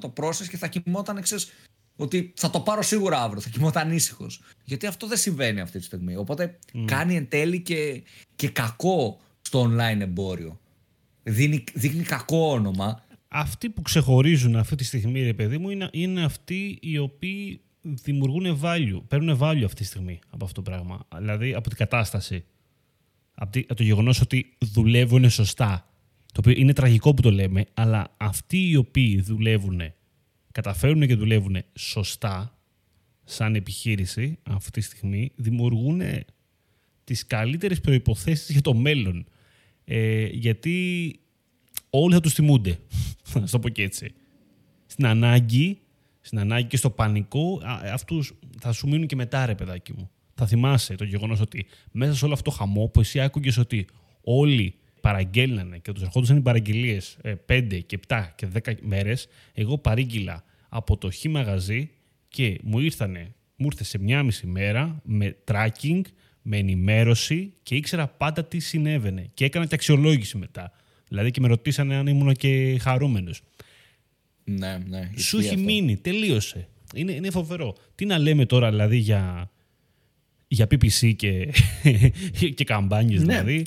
[0.00, 1.52] το process και θα κοιμόταν, ξέρεις,
[1.96, 4.40] ότι θα το πάρω σίγουρα αύριο, θα κοιμόταν ήσυχος.
[4.64, 6.16] Γιατί αυτό δεν συμβαίνει αυτή τη στιγμή.
[6.16, 8.02] Οπότε κάνει εν τέλει και,
[8.36, 10.60] και κακό στο online εμπόριο.
[11.22, 13.04] Δίνει, δείχνει κακό όνομα.
[13.28, 18.60] Αυτοί που ξεχωρίζουν αυτή τη στιγμή, ρε παιδί μου, είναι, είναι αυτοί οι οποίοι δημιουργούν
[18.62, 21.06] value, παίρνουν value αυτή τη στιγμή από αυτό το πράγμα.
[21.16, 22.44] Δηλαδή από την κατάσταση.
[23.34, 25.88] Από, τη, από το γεγονός ότι δουλεύουν σωστά.
[26.32, 29.80] Το οποίο είναι τραγικό που το λέμε, αλλά αυτοί οι οποίοι δουλεύουν,
[30.52, 32.58] καταφέρουν και δουλεύουν σωστά,
[33.24, 36.00] σαν επιχείρηση αυτή τη στιγμή, δημιουργούν
[37.04, 39.26] τις καλύτερες προϋποθέσεις για το μέλλον.
[39.84, 41.16] Ε, γιατί
[41.90, 42.78] όλοι θα τους θυμούνται,
[43.34, 44.14] να το πω και έτσι.
[44.86, 45.78] Στην ανάγκη,
[46.20, 50.10] στην ανάγκη και στο πανικό, α, αυτούς θα σου μείνουν και μετά ρε παιδάκι μου.
[50.34, 53.86] Θα θυμάσαι το γεγονός ότι μέσα σε όλο αυτό το χαμό που εσύ άκουγες ότι
[54.20, 57.16] όλοι παραγγέλνανε και τους ερχόντουσαν οι παραγγελίες
[57.46, 61.90] 5 και 7 και 10 μέρες, εγώ παρήγγειλα από το χ μαγαζί
[62.28, 66.00] και μου ήρθανε, μου ήρθε σε μια μισή μέρα με tracking,
[66.42, 69.30] με ενημέρωση και ήξερα πάντα τι συνέβαινε.
[69.34, 70.72] Και έκανα και αξιολόγηση μετά.
[71.08, 73.42] Δηλαδή και με ρωτήσανε αν ήμουν και χαρούμενος.
[74.44, 75.10] Ναι, ναι.
[75.16, 75.64] Σου ισχύει έχει αυτό.
[75.64, 76.68] μείνει, τελείωσε.
[76.94, 77.74] Είναι, είναι φοβερό.
[77.94, 79.50] Τι να λέμε τώρα δηλαδή για,
[80.54, 81.48] για PPC και,
[82.54, 83.26] και καμπάνιες Ναι.
[83.32, 83.62] δηλαδή.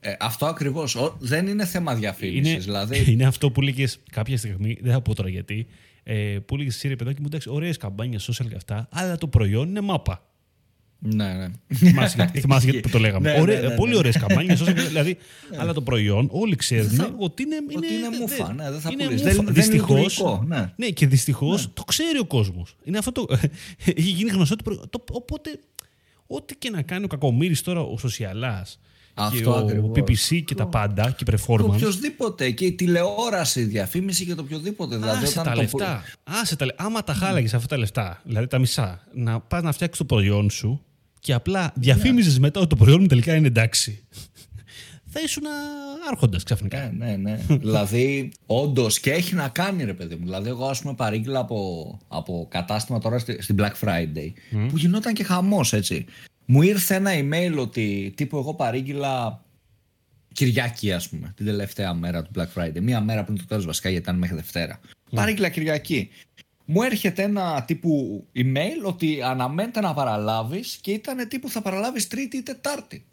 [0.00, 0.96] Ε, αυτό ακριβώς.
[1.18, 2.52] Δεν είναι θέμα διαφήμισης.
[2.52, 5.66] Είναι, Δηλαδή, είναι αυτό που λέγε κάποια στιγμή, δεν θα πω τώρα γιατί,
[6.02, 6.14] ε,
[6.46, 9.68] που λέγε εσύ ρε παιδάκι μου, εντάξει, ωραίες καμπάνια social και αυτά, αλλά το προϊόν
[9.68, 10.24] είναι μάπα.
[10.98, 11.46] ναι, ναι.
[11.74, 13.32] Θυμάσαι, γιατί- θυμάσαι γιατί που το λέγαμε.
[13.32, 13.98] Ναι, Ωραία- ναι, ναι, πολύ ναι.
[13.98, 15.16] ωραίες καμπάνια social, δηλαδή,
[15.56, 17.56] αλλά το προϊόν όλοι ξέρουν Θα- ότι είναι.
[17.76, 19.26] ότι είναι δε- μούφα, δε- ναι, δεν θα είναι πουλήσεις.
[19.26, 19.34] μούφα.
[19.34, 20.72] Δεν- δεν είναι Δυστυχώς- λειτουργικό, ναι.
[20.76, 22.76] ναι, και δυστυχώς το ξέρει ο κόσμος.
[22.84, 23.26] Είναι αυτό το.
[23.84, 24.56] Έχει γίνει γνωστό.
[24.56, 25.58] το προ- το- οπότε,
[26.26, 28.78] ό,τι και να κάνει ο Κακομήρη τώρα, ο Σοσιαλάς
[29.14, 29.90] και Αυτό ο ακριβώς.
[29.94, 31.68] PPC και τα πάντα και η Το performance.
[31.74, 34.96] οποιοδήποτε και η τηλεόραση, η διαφήμιση και το οποιοδήποτε.
[34.96, 36.02] Δηλαδή, Άσε όταν τα το λεφτά.
[36.24, 36.84] Άσε τα λεφτά.
[36.84, 40.50] Άμα τα χάλαγες αυτά τα λεφτά, δηλαδή τα μισά, να πας να φτιάξεις το προϊόν
[40.50, 40.80] σου
[41.20, 44.04] και απλά διαφήμιζες μετά ότι το προϊόν μου τελικά είναι εντάξει.
[45.18, 45.42] Θα ήσουν
[46.10, 46.92] άρχοντας ξαφνικά.
[46.96, 47.36] Ναι, ναι, ναι.
[47.64, 50.24] δηλαδή, όντως και έχει να κάνει, ρε παιδί μου.
[50.24, 54.32] Δηλαδή, εγώ, ας πούμε, παρήγγειλα από, από κατάστημα τώρα στη- στην Black Friday,
[54.68, 56.04] που γινόταν και χαμός, έτσι.
[56.46, 59.44] Μου ήρθε ένα email ότι τύπου εγώ παρήγγειλα
[60.32, 62.80] Κυριακή, ας πούμε, την τελευταία μέρα του Black Friday.
[62.80, 64.80] Μία μέρα πριν το τέλος, βασικά, γιατί ήταν μέχρι Δευτέρα.
[65.14, 66.08] Παρήγγειλα Κυριακή.
[66.64, 72.36] Μου έρχεται ένα τύπου email ότι αναμένεται να παραλάβεις και ήταν τύπου θα παραλάβεις Τρίτη
[72.36, 73.04] ή Τετάρτη.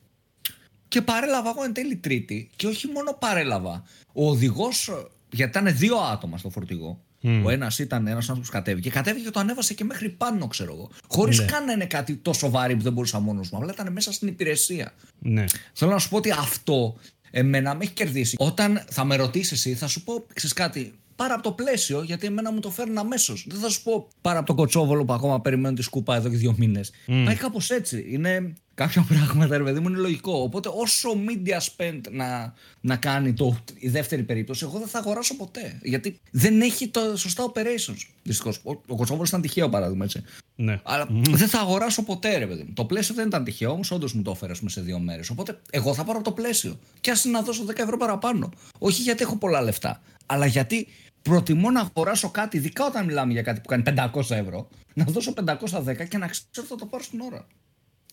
[0.94, 2.50] Και παρέλαβα εγώ εν τέλει Τρίτη.
[2.56, 3.84] Και όχι μόνο παρέλαβα.
[4.14, 4.92] Ο οδηγός,
[5.32, 7.04] γιατί ήταν δύο άτομα στο φορτηγό.
[7.44, 8.90] Ο ένας ήταν ένας άνθρωπος που κατέβηκε.
[8.90, 10.90] Κατέβηκε και το ανέβασε και μέχρι πάνω, ξέρω εγώ.
[11.08, 11.46] Χωρίς Ναι.
[11.46, 13.58] καν να είναι κάτι τόσο βαρύ που δεν μπορούσα μόνος μου.
[13.58, 14.94] Απλά ήταν μέσα στην υπηρεσία.
[15.20, 15.44] Ναι.
[15.74, 16.98] Θέλω να σου πω ότι αυτό
[17.32, 18.36] εμένα με έχει κερδίσει.
[18.40, 22.26] Όταν θα με ρωτήσεις εσύ, θα σου πω, ξέρεις κάτι, πάρα από το πλαίσιο, γιατί
[22.26, 23.46] εμένα μου το φέρνει αμέσως.
[23.50, 26.38] Δεν θα σου πω πάρα από το κοτσόβολο που ακόμα περιμένω τη σκούπα εδώ και
[26.38, 26.92] δύο μήνες.
[27.26, 28.06] Πάει κάπως έτσι.
[28.10, 30.42] Είναι κάποια πράγματα, ρε παιδί μου, είναι λογικό.
[30.42, 35.36] Οπότε όσο media spend να, να κάνει το, η δεύτερη περίπτωση, εγώ δεν θα αγοράσω
[35.36, 35.80] ποτέ.
[35.84, 38.08] Γιατί δεν έχει το σωστά operations.
[38.24, 38.60] Δυστυχώς.
[38.64, 40.24] Ο, ο Κοσόβολο ήταν τυχαίο παράδειγμα, έτσι.
[40.56, 40.80] Ναι.
[40.84, 42.74] Αλλά δεν θα αγοράσω ποτέ, ρε παιδί μου.
[42.74, 45.30] Το πλαίσιο δεν ήταν τυχαίο, όμως όντως μου το έφερε σε δύο μέρες.
[45.30, 46.80] Οπότε εγώ θα πάρω το πλαίσιο.
[47.02, 48.52] Και ας να δώσω 10 ευρώ παραπάνω.
[48.78, 50.88] Όχι γιατί έχω πολλά λεφτά, αλλά γιατί
[51.22, 55.34] προτιμώ να αγοράσω κάτι, ειδικά όταν μιλάμε για κάτι που κάνει 500 ευρώ, να δώσω
[55.46, 57.48] 510 και να ξέρω ότι θα το πάρω στην ώρα.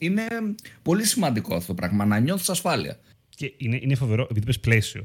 [0.00, 0.26] Είναι
[0.82, 3.00] πολύ σημαντικό αυτό το πράγμα, να νιώθεις ασφάλεια.
[3.28, 5.04] Και είναι, είναι φοβερό, επειδή πες πλαίσιο,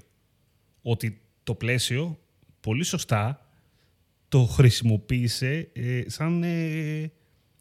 [0.81, 2.19] ότι το πλαίσιο
[2.59, 3.49] πολύ σωστά
[4.27, 7.11] το χρησιμοποίησε ε, σαν ε,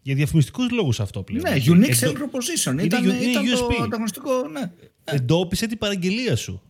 [0.03, 1.43] για διαφημιστικούς λόγους αυτό πλέον.
[1.43, 2.85] Ναι, unique selling proposition.
[2.85, 4.73] Ήταν, είναι ήταν το ανταγωνιστικό, ναι.
[5.05, 6.63] Εντόπισε την παραγγελία σου.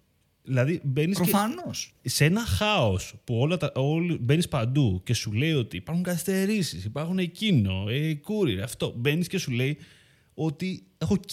[0.43, 1.21] Δηλαδή μπαίνεις
[2.03, 6.85] σε ένα χάος που όλα τα, όλοι, μπαίνεις παντού και σου λέει ότι υπάρχουν καθυστερήσεις,
[6.85, 8.95] υπάρχουν εκείνο, ε, courier, αυτό.
[8.97, 9.79] Μπαίνεις και σου λέει
[10.35, 11.31] ότι οκ,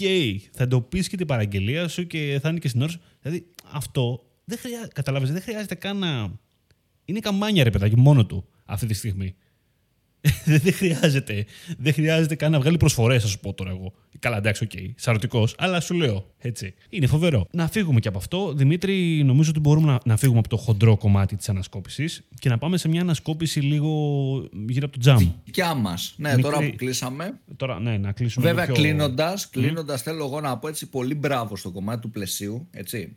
[0.52, 3.02] θα εντοπίσει και την παραγγελία σου και θα είναι και στην ώρα σου.
[3.22, 6.40] Δηλαδή αυτό δεν χρειάζεται, καταλάβεις, δεν χρειάζεται καν να...
[7.06, 9.36] Είναι καμπάνια ρε παιδάκι μόνο του αυτή τη στιγμή.
[10.46, 11.46] δεν χρειάζεται.
[11.78, 13.94] Δεν χρειάζεται καν να βγάλει προσφορές, θα σου πω τώρα εγώ.
[14.20, 16.74] Καλά, εντάξει, okay, σαρωτικός, αλλά σου λέω έτσι.
[16.90, 17.48] Είναι φοβερό.
[17.52, 18.54] Να φύγουμε και από αυτό.
[18.54, 22.58] Δημήτρη, νομίζω ότι μπορούμε να, να φύγουμε από το χοντρό κομμάτι της ανασκόπησης και να
[22.58, 23.90] πάμε σε μια ανασκόπηση λίγο
[24.68, 25.32] γύρω από το τζαμ.
[25.44, 26.14] Δικιά μας.
[26.18, 26.44] Ναι, Μικρή...
[26.44, 27.40] τώρα που κλείσαμε.
[27.56, 28.48] Τώρα, ναι, να κλείσουμε.
[28.48, 28.74] Βέβαια, πιο...
[28.74, 32.68] κλείνοντας, κλείνοντας, θέλω εγώ να πω έτσι πολύ μπράβο στο κομμάτι του πλαισίου.
[32.72, 33.16] Έτσι,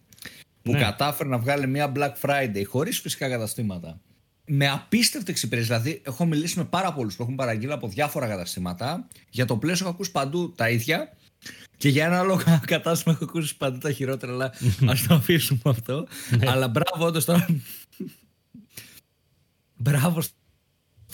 [0.62, 0.78] που ναι.
[0.78, 4.00] κατάφερε να βγάλει μια Black Friday χωρίς φυσικά καταστήματα
[4.46, 5.80] με απίστευτη εξυπηρεσία.
[5.80, 9.08] Δηλαδή, έχω μιλήσει με πάρα πολλούς που έχουν παραγγείλει από διάφορα καταστήματα.
[9.30, 11.16] Για το πλαίσιο έχω ακούσει παντού τα ίδια.
[11.76, 14.52] Και για ένα άλλο κατάστημα έχω ακούσει παντού τα χειρότερα, αλλά
[14.92, 16.06] ας το αφήσουμε αυτό.
[16.38, 16.50] Ναι.
[16.50, 17.46] αλλά μπράβο, όντως τώρα.
[19.76, 20.22] μπράβο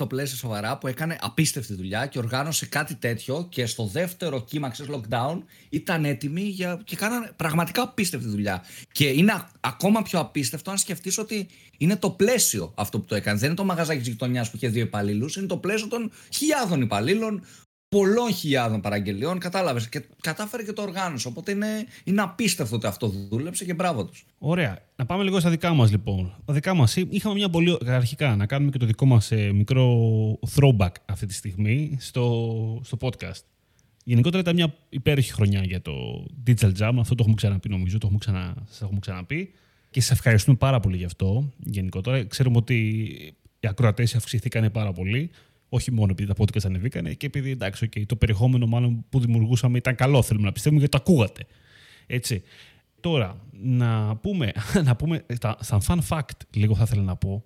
[0.01, 4.69] στο πλαίσιο σοβαρά που έκανε απίστευτη δουλειά και οργάνωσε κάτι τέτοιο και στο δεύτερο κύμα
[4.69, 6.81] ξέρεις, lockdown ήταν έτοιμοι για...
[6.85, 8.63] και κάνανε πραγματικά απίστευτη δουλειά.
[8.93, 11.49] Και είναι ακόμα πιο απίστευτο αν σκεφτείς ότι
[11.79, 13.39] είναι το πλαίσιο αυτό που το έκανε.
[13.39, 16.81] Δεν είναι το μαγαζάκι της γειτονιάς που είχε δύο υπαλλήλους, είναι το πλαίσιο των χιλιάδων
[16.81, 17.45] υπαλλήλων
[17.91, 19.39] πολλών χιλιάδων παραγγελιών.
[19.39, 21.29] Κατάλαβες και κατάφερε και το οργάνωσε.
[21.29, 21.67] Οπότε είναι,
[22.05, 24.25] είναι απίστευτο ότι αυτό δούλεψε και μπράβο τους.
[24.39, 24.79] Ωραία.
[24.97, 26.35] Να πάμε λίγο στα δικά μας λοιπόν.
[26.45, 27.79] Τα δικά μας είχαμε μια πολύ.
[27.87, 32.97] Αρχικά να κάνουμε και το δικό μας ε, μικρό throwback αυτή τη στιγμή στο, στο
[33.01, 33.41] podcast.
[34.05, 36.95] Γενικότερα ήταν μια υπέροχη χρονιά για το Digital Jam.
[36.99, 39.53] Αυτό το έχουμε ξαναπεί νομίζω, το έχουμε, ξανα, έχουμε ξαναπεί.
[39.91, 41.53] Και σας ευχαριστούμε πάρα πολύ γι' αυτό.
[41.57, 42.75] Γενικότερα ξέρουμε ότι
[43.61, 45.31] οι ακροατές αυξηθήκαν πάρα πολύ.
[45.73, 49.79] Όχι μόνο επειδή τα podcast ανεβήκανε και επειδή εντάξει, okay, το περιεχόμενο μάλλον που δημιουργούσαμε
[49.79, 51.47] ήταν καλό, θέλουμε να πιστεύουμε, γιατί το ακούγατε.
[52.07, 52.43] Έτσι.
[53.01, 54.53] Τώρα, να πούμε,
[54.85, 57.45] να πούμε στα, σαν fun fact, λίγο θα ήθελα να πω,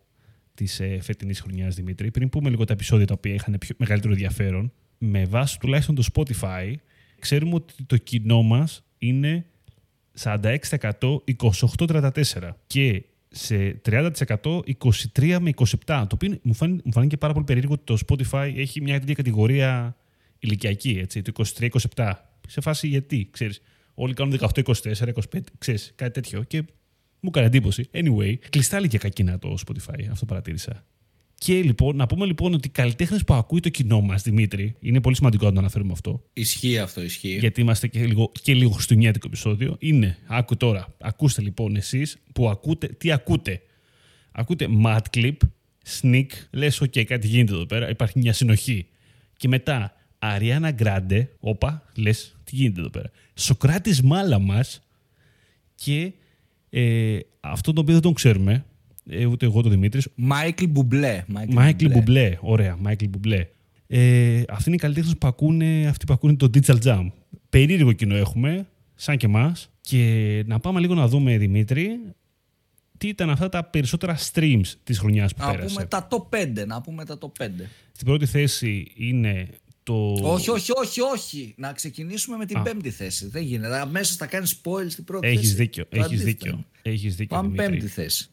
[0.55, 4.13] της ε, φετινής χρονιάς Δημήτρη, πριν πούμε λίγο τα επεισόδια τα οποία είχαν πιο, μεγαλύτερο
[4.13, 6.75] ενδιαφέρον, με βάση τουλάχιστον το Spotify,
[7.19, 9.47] ξέρουμε ότι το κοινό μας είναι
[10.23, 10.51] 46%
[11.77, 13.05] 28-34 και
[13.35, 14.11] σε 30%
[14.43, 15.67] 23 με 27.
[15.87, 19.15] Το οποίο μου, φάνηκε, μου φάνηκε πάρα πολύ περίεργο ότι το Spotify έχει μια τέτοια
[19.15, 19.97] κατηγορία
[20.39, 21.45] ηλικιακή, έτσι, το
[21.95, 22.13] 23-27.
[22.49, 23.61] Σε φάση γιατί, ξέρεις.
[23.95, 24.73] Όλοι κάνουν 18-24,
[25.33, 26.43] 25, ξέρεις, κάτι τέτοιο.
[26.43, 26.63] Και
[27.21, 27.89] μου έκανε εντύπωση.
[27.93, 30.85] Anyway, κλειστά και κακίνα το Spotify, αυτό παρατήρησα.
[31.39, 35.01] Και λοιπόν, να πούμε λοιπόν ότι οι καλλιτέχνες που ακούει το κοινό μας, Δημήτρη, είναι
[35.01, 36.23] πολύ σημαντικό να το αναφέρουμε αυτό.
[36.33, 37.39] Ισχύει αυτό, ισχύει.
[37.39, 39.77] Γιατί είμαστε και λίγο, και λίγο χριστουγεννιάτικο επεισόδιο.
[39.79, 43.63] Είναι, άκου τώρα, ακούστε λοιπόν εσείς που ακούτε, τι ακούτε.
[44.33, 45.37] Ακούτε Mad Clip,
[46.01, 48.87] Snik, λες, OK, κάτι γίνεται εδώ πέρα, υπάρχει μια συνοχή.
[49.37, 53.11] Και μετά Ariana Grande, όπα, λες, τι γίνεται εδώ πέρα.
[53.35, 54.65] Σοκράτης Μάλαμα
[55.75, 56.13] και
[56.71, 58.65] ε, αυτό το οποίο δεν τον ξέρουμε,
[59.09, 60.09] ε, ούτε εγώ το Δημήτρης.
[60.15, 61.25] Michael Bublé.
[61.49, 62.39] Michael Bublé.
[62.41, 63.47] Ωραία, Michael Bublé.
[63.87, 67.07] Ε, αυτοί είναι οι καλλιτέχνες που ακούνε, αυτοί που ακούνε το Digital Jam.
[67.51, 69.69] Περίεργο κοινό έχουμε, σαν και εμάς.
[69.81, 72.01] Και να πάμε λίγο να δούμε, Δημήτρη,
[72.99, 75.75] τι ήταν αυτά τα περισσότερα streams της χρονιάς που να πέρασε.
[75.75, 77.49] Πούμε τα top 5, να πούμε τα top 5.
[77.93, 79.49] Στην πρώτη θέση είναι
[79.83, 80.13] το...
[80.23, 81.55] Όχι, όχι, όχι, όχι.
[81.57, 82.63] Να ξεκινήσουμε με την Α.
[82.63, 83.29] πέμπτη θέση.
[83.29, 83.85] Δεν γίνεται.
[83.91, 85.55] Μέσα θα κάνεις spoil στην πρώτη έχεις θέση.
[85.55, 86.65] Δίκιο, έχεις δίκιο.
[86.83, 87.37] Έχεις δίκιο.
[87.37, 87.71] Πάμε Δημήτρη.
[87.71, 88.29] πέμπτη θέση.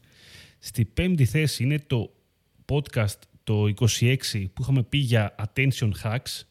[0.64, 2.14] Στη πέμπτη θέση είναι το
[2.72, 4.16] podcast το 26
[4.53, 6.41] που είχαμε πει για attention hacks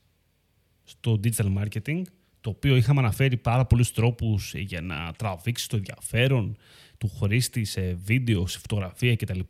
[0.85, 2.03] στο digital marketing,
[2.41, 6.57] το οποίο είχαμε αναφέρει πάρα πολλούς τρόπους για να τραβήξεις το ενδιαφέρον
[6.99, 9.41] του χρήστη σε βίντεο, σε φωτογραφία κτλ.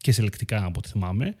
[0.00, 1.34] Και σε λεκτικά από ό,τι θυμάμαι.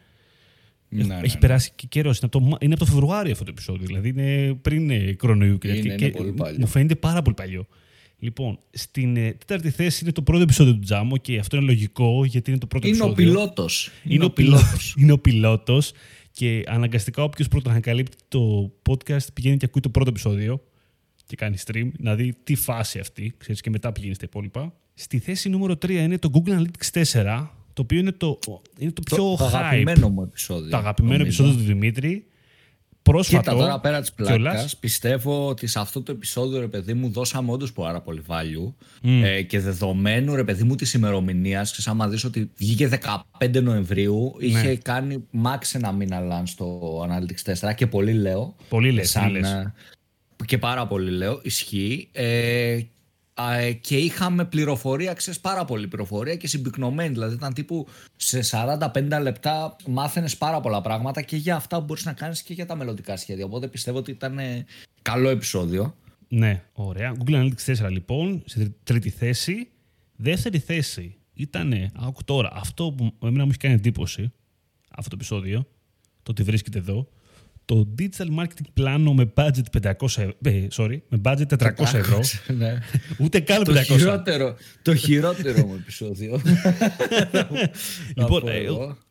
[0.88, 1.38] Ναι, Έχει ναι, ναι.
[1.40, 2.18] περάσει και καιρός.
[2.18, 3.86] Είναι, από το, είναι από το Φεβρουάριο αυτό το επεισόδιο.
[3.86, 5.58] Δηλαδή είναι πριν κορονοϊού.
[5.62, 6.56] Είναι, και, είναι πολύ παλιό.
[6.60, 7.66] Μου φαίνεται πάρα πολύ παλιό.
[8.18, 12.24] Λοιπόν, στην ε, τέταρτη θέση είναι το πρώτο επεισόδιο του Τζάμο και αυτό είναι λογικό
[12.24, 13.30] γιατί είναι το πρώτο είναι επεισόδιο.
[13.30, 13.90] Ο πιλότος.
[14.04, 14.94] Είναι, ο πιλότος.
[14.98, 15.92] είναι ο πιλότος.
[16.30, 20.62] Και αναγκαστικά όποιος πρώτος ανακαλύπτει το podcast πηγαίνει και ακούει το πρώτο επεισόδιο.
[21.26, 24.74] και κάνει stream, να δει τι φάση αυτή, ξέρεις, και μετά πηγαίνει στα υπόλοιπα.
[24.94, 28.38] Στη θέση νούμερο 3 είναι το Google Analytics 4, το οποίο είναι το,
[28.78, 29.38] είναι το πιο το, hype.
[29.38, 30.70] Το αγαπημένο μου επεισόδιο.
[30.70, 31.42] Το αγαπημένο νομίζω.
[31.42, 32.26] επεισόδιο του Δημήτρη.
[33.10, 33.50] Πρόσφατο.
[33.50, 37.52] Κοίτα τώρα πέρα της πλάκας, πιστεύω ότι σε αυτό το επεισόδιο, ρε παιδί μου, δώσαμε
[37.52, 38.72] όντως πάρα πολύ value.
[39.02, 39.22] Mm.
[39.24, 42.88] Ε, και δεδομένου, ρε παιδί μου, της ημερομηνίας, ξέρεις, άμα δεις ότι βγήκε
[43.38, 44.46] 15 Νοεμβρίου, ναι.
[44.46, 48.54] είχε κάνει max ένα μήνα launch στο Analytics 4 και πολύ λέω.
[48.68, 49.14] Πολύ λες.
[49.14, 49.74] Ε,
[50.46, 52.08] και πάρα πολύ λέω, ισχύει.
[52.12, 52.86] Ε, ε,
[53.80, 57.12] και είχαμε πληροφορία, ξέρεις πάρα πολύ πληροφορία και συμπυκνωμένη.
[57.12, 62.04] Δηλαδή ήταν τύπου σε 40-50 λεπτά μάθαινες πάρα πολλά πράγματα και για αυτά που μπορείς
[62.04, 63.44] να κάνεις και για τα μελλοντικά σχέδια.
[63.44, 64.38] Οπότε πιστεύω ότι ήταν
[65.02, 65.94] καλό επεισόδιο.
[66.28, 67.16] Ναι, ωραία.
[67.18, 69.68] Google Analytics 4 λοιπόν, σε τρίτη θέση.
[70.16, 74.32] Δεύτερη θέση ήταν, άκου τώρα, αυτό που εμένα μου έχει κάνει εντύπωση,
[74.90, 75.66] αυτό το επεισόδιο,
[76.22, 77.08] το ότι βρίσκεται εδώ,
[77.66, 82.20] το digital marketing πλάνο με budget 500 ευρώ, ε, sorry, με budget 400 ευρώ.
[82.56, 82.78] Ναι.
[83.18, 83.64] Ούτε καν 500.
[83.64, 86.40] Το χειρότερο, το χειρότερο μου επεισόδιο.
[88.16, 88.62] λοιπόν, ε,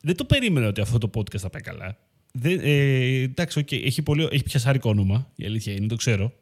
[0.02, 1.98] δεν το περίμενα ότι αυτό το podcast θα πάει καλά.
[2.32, 6.34] Δεν, ε, εντάξει, okay, έχει, πολύ, έχει πιασάρικο όνομα, η αλήθεια είναι, το ξέρω.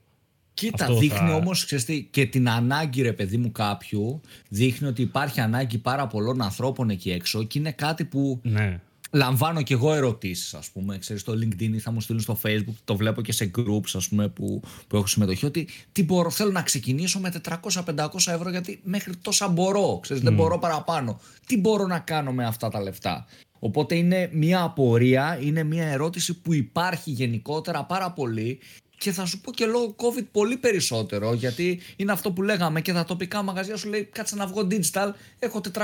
[0.54, 1.36] Κοίτα, αυτό δείχνει θα...
[1.36, 1.66] όμως
[2.12, 7.12] και την ανάγκη ρε παιδί μου κάποιου, δείχνει ότι υπάρχει ανάγκη πάρα πολλών ανθρώπων εκεί
[7.12, 8.80] έξω και είναι κάτι που ναι
[9.14, 10.98] λαμβάνω κι εγώ ερωτήσεις, ας πούμε.
[10.98, 14.28] Ξέρεις, στο LinkedIn θα μου στείλουν στο Facebook, το βλέπω και σε groups ας πούμε,
[14.28, 15.46] που, που έχω συμμετοχή.
[15.46, 20.00] Ότι τι μπορώ, θέλω να ξεκινήσω με 400-500 ευρώ, γιατί μέχρι τόσα μπορώ.
[20.02, 21.20] Ξέρεις, Δεν μπορώ παραπάνω.
[21.46, 23.26] Τι μπορώ να κάνω με αυτά τα λεφτά;
[23.60, 28.60] Οπότε είναι μια απορία, είναι μια ερώτηση που υπάρχει γενικότερα πάρα πολύ
[29.04, 32.94] και θα σου πω και λόγω COVID πολύ περισσότερο, γιατί είναι αυτό που λέγαμε και
[32.94, 35.84] τα τοπικά μαγαζιά σου λέει κάτσε να βγω digital, έχω 400-500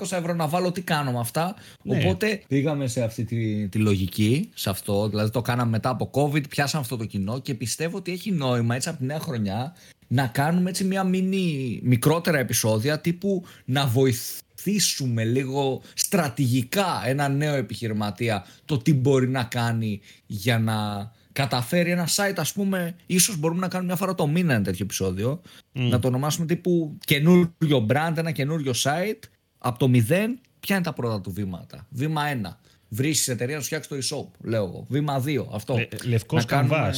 [0.00, 1.54] ευρώ να βάλω, τι κάνω με αυτά.
[1.82, 1.98] Ναι.
[1.98, 6.48] Οπότε πήγαμε σε αυτή τη, τη λογική, σε αυτό, δηλαδή το κάναμε μετά από COVID,
[6.48, 10.26] πιάσαμε αυτό το κοινό και πιστεύω ότι έχει νόημα έτσι από τη νέα χρονιά να
[10.26, 18.78] κάνουμε έτσι μια μίνι μικρότερα επεισόδια τύπου να βοηθήσουμε λίγο στρατηγικά ένα νέο επιχειρηματία το
[18.78, 23.88] τι μπορεί να κάνει για να καταφέρει ένα site, ας πούμε, ίσως μπορούμε να κάνουμε
[23.88, 25.40] μια φορά το μήνα ένα τέτοιο επεισόδιο,
[25.72, 29.20] να το ονομάσουμε τύπου καινούριο brand, ένα καινούριο site,
[29.58, 32.56] από το μηδέν, ποια είναι τα πρώτα του βήματα; Βήμα 1.
[32.88, 34.86] Βρίσκει εταιρεία να φτιάξει το e-shop, λέω εγώ.
[34.88, 35.46] Βήμα 2.
[35.52, 35.74] Αυτό.
[35.74, 36.92] Λε, λευκός κάνουμε...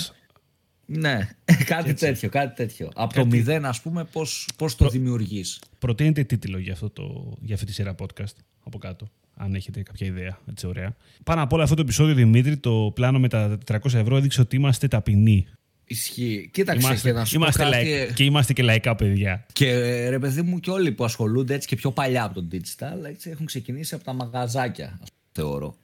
[0.86, 1.28] Ναι,
[1.66, 2.06] κάτι Έτσι.
[2.06, 2.90] τέτοιο, κάτι τέτοιο.
[2.94, 4.92] Από το μηδέν, ας πούμε, πώς, πώς το Προ...
[4.92, 9.82] δημιουργείς; Προτείνετε τίτλο για, αυτό το, για αυτή τη σειρά podcast από κάτω αν έχετε
[9.82, 10.38] κάποια ιδέα.
[10.50, 10.96] Έτσι, ωραία.
[11.24, 14.56] Πάνω απ' όλα αυτό το επεισόδιο, Δημήτρη, το πλάνο με τα 400 ευρώ έδειξε ότι
[14.56, 15.46] είμαστε ταπεινοί.
[15.84, 16.50] Ισχύει.
[16.52, 17.86] Κοίταξε είμαστε, και να σου είμαστε πω κάτι...
[17.86, 19.46] λαϊκ, και είμαστε και λαϊκά παιδιά.
[19.52, 19.68] Και
[20.08, 23.30] ρε παιδί μου και όλοι που ασχολούνται έτσι και πιο παλιά από το digital έτσι,
[23.30, 25.00] έχουν ξεκινήσει από τα μαγαζάκια,
[25.32, 25.76] θεωρώ.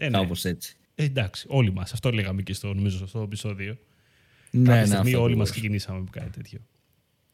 [0.00, 0.18] Ε, ναι.
[0.18, 0.76] Κάπως έτσι.
[0.94, 1.92] Ε, εντάξει, όλοι μας.
[1.92, 3.78] Αυτό λέγαμε και στο, νομίζω, στο επεισόδιο.
[4.50, 6.58] Ναι, Κάποια ναι, στιγμή όλοι μας ξεκινήσαμε από κάτι τέτοιο.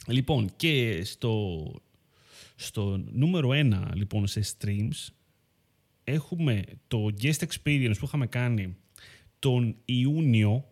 [0.06, 1.62] Λοιπόν, και στο,
[2.54, 5.12] στο νούμερο ένα λοιπόν σε streams
[6.04, 8.76] έχουμε το guest experience που είχαμε κάνει
[9.38, 10.68] τον Ιούνιο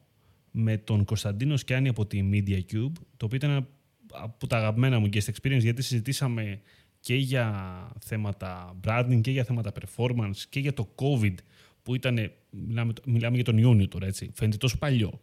[0.51, 3.69] με τον Κωνσταντίνο Σκιάνη από τη Media Cube, το οποίο ήταν
[4.13, 6.61] από τα αγαπημένα μου guest experience, γιατί συζητήσαμε
[7.01, 11.35] και για θέματα branding και για θέματα performance και για το COVID
[11.83, 15.21] που ήταν, μιλάμε, μιλάμε για τον Ιούνιο τώρα, έτσι, φαίνεται τόσο παλιό.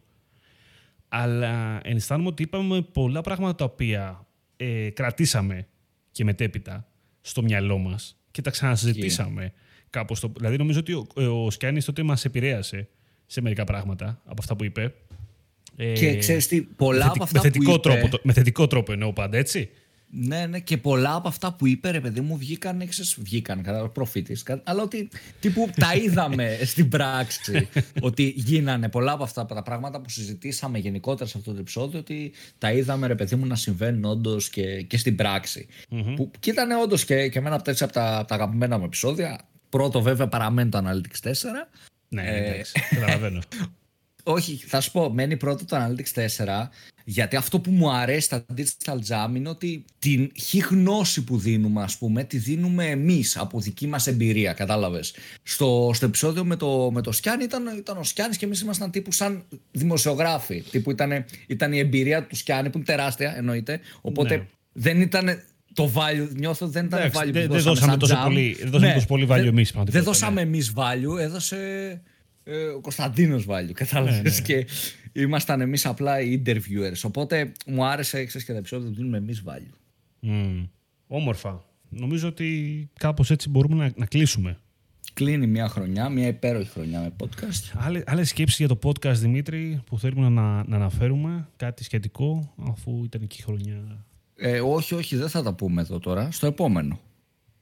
[1.08, 5.68] Αλλά αισθάνομαι ότι είπαμε πολλά πράγματα τα οποία ε, κρατήσαμε
[6.10, 6.88] και μετέπειτα
[7.20, 9.52] στο μυαλό μας και τα ξανασυζητήσαμε.
[9.90, 11.06] Κάπως το, δηλαδή νομίζω ότι ο,
[11.44, 12.88] ο Σκιάνης τότε μας επηρέασε
[13.26, 14.94] σε μερικά πράγματα από αυτά που είπε.
[15.76, 17.98] Και ε, ξέρεις τι, πολλά από αυτά με θετικό που είπε...
[18.00, 19.70] Τρόπο, με θετικό τρόπο εννοώ πάντα, έτσι.
[20.12, 23.88] Ναι, ναι, και πολλά από αυτά που είπε, ρε παιδί μου, βγήκαν, ξέρεις, βγήκαν κατά
[23.88, 24.44] προφήτης.
[24.64, 25.08] Αλλά ότι
[25.40, 27.68] τύπου τα είδαμε στην πράξη.
[28.00, 32.32] ότι γίνανε πολλά από αυτά τα πράγματα που συζητήσαμε γενικότερα σε αυτό το επεισόδιο, ότι
[32.58, 36.12] τα είδαμε, ρε παιδί μου, να συμβαίνουν όντως και, και στην πραξη mm-hmm.
[36.16, 39.49] Που, και ήταν όντως και, και εμένα από τα, από τα, τα αγαπημένα μου επεισόδια.
[39.70, 41.32] Πρώτο βέβαια παραμένει το Analytics 4.
[42.08, 43.40] Ναι, ε, εντάξει, καταλαβαίνω.
[44.22, 46.68] Όχι, θα σου πω, μένει πρώτο το Analytics 4,
[47.04, 51.82] γιατί αυτό που μου αρέσει στα Digital Jam είναι ότι την χι γνώση που δίνουμε,
[51.82, 55.14] ας πούμε, τη δίνουμε εμείς από δική μας εμπειρία, κατάλαβες.
[55.42, 58.90] Στο, στο επεισόδιο με το, με το Σκιάνι ήταν, ήταν ο Σκιάνης και εμείς ήμασταν
[58.90, 60.62] τύπου σαν δημοσιογράφοι.
[60.70, 63.80] Τύπου ήταν, ήταν η εμπειρία του Σκιάνι που είναι τεράστια, εννοείται.
[64.00, 64.46] Οπότε ναι.
[64.72, 65.42] δεν ήταν
[65.80, 68.94] το value, νιώθω δεν ήταν Εντάξει, value δεν δε δώσαμε, τόσο πολύ, δεν δώσαμε ναι,
[68.94, 69.74] τόσο πολύ value εμείς.
[69.84, 71.56] Δεν δώσαμε εμείς value, έδωσε
[72.44, 74.22] ε, ο Κωνσταντίνος value, κατάλαβες.
[74.22, 74.40] Ναι, ναι.
[74.40, 74.66] Και
[75.12, 77.00] ήμασταν εμείς απλά οι interviewers.
[77.02, 79.74] Οπότε μου άρεσε, ξέρεις και τα επεισόδια που δίνουμε εμείς value.
[80.22, 80.68] Mm.
[81.06, 81.64] Όμορφα.
[81.88, 84.58] Νομίζω ότι κάπως έτσι μπορούμε να, να κλείσουμε.
[85.14, 87.72] Κλείνει μια χρονιά, μια υπέροχη χρονιά με podcast.
[87.74, 93.04] Άλλε άλλες σκέψεις για το podcast, Δημήτρη, που θέλουμε να, να αναφέρουμε, κάτι σχετικό, αφού
[93.04, 94.04] ήταν εκεί η χρονιά.
[94.40, 96.28] Ε, όχι, όχι, δεν θα τα πούμε εδώ τώρα.
[96.30, 96.98] Στο επόμενο.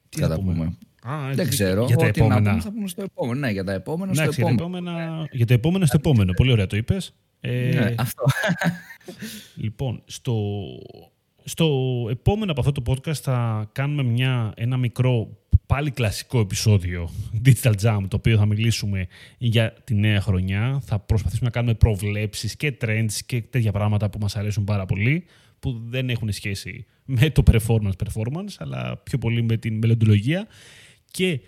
[0.09, 0.76] Τι θα θα τα πούμε; πούμε.
[1.14, 1.84] Α, Δεν ξέρω.
[1.84, 2.50] Για τα Ό,τι να επόμενα.
[2.50, 3.38] πούμε θα πούμε στο επόμενο.
[3.40, 4.88] Ναι, για τα επόμενα στο Εντάξει, για τα επόμενο.
[4.90, 6.32] επόμενα, για τα επόμενα στο επόμενο.
[6.32, 7.14] Πολύ ωραία το είπες.
[7.40, 8.24] Ε, Ναι, αυτό.
[9.55, 10.62] Λοιπόν, στο,
[11.44, 11.66] στο
[12.10, 15.28] επόμενο από αυτό το podcast θα κάνουμε μια, ένα μικρό,
[15.66, 17.10] πάλι κλασικό επεισόδιο
[17.44, 19.06] Digital Jam, το οποίο θα μιλήσουμε
[19.38, 20.80] για τη νέα χρονιά.
[20.84, 25.24] Θα προσπαθήσουμε να κάνουμε προβλέψεις και trends και τέτοια πράγματα που μας αρέσουν πάρα πολύ,
[25.60, 30.47] που δεν έχουν σχέση με το performance performance, αλλά πιο πολύ με την μελλοντολογία.
[31.10, 31.40] Και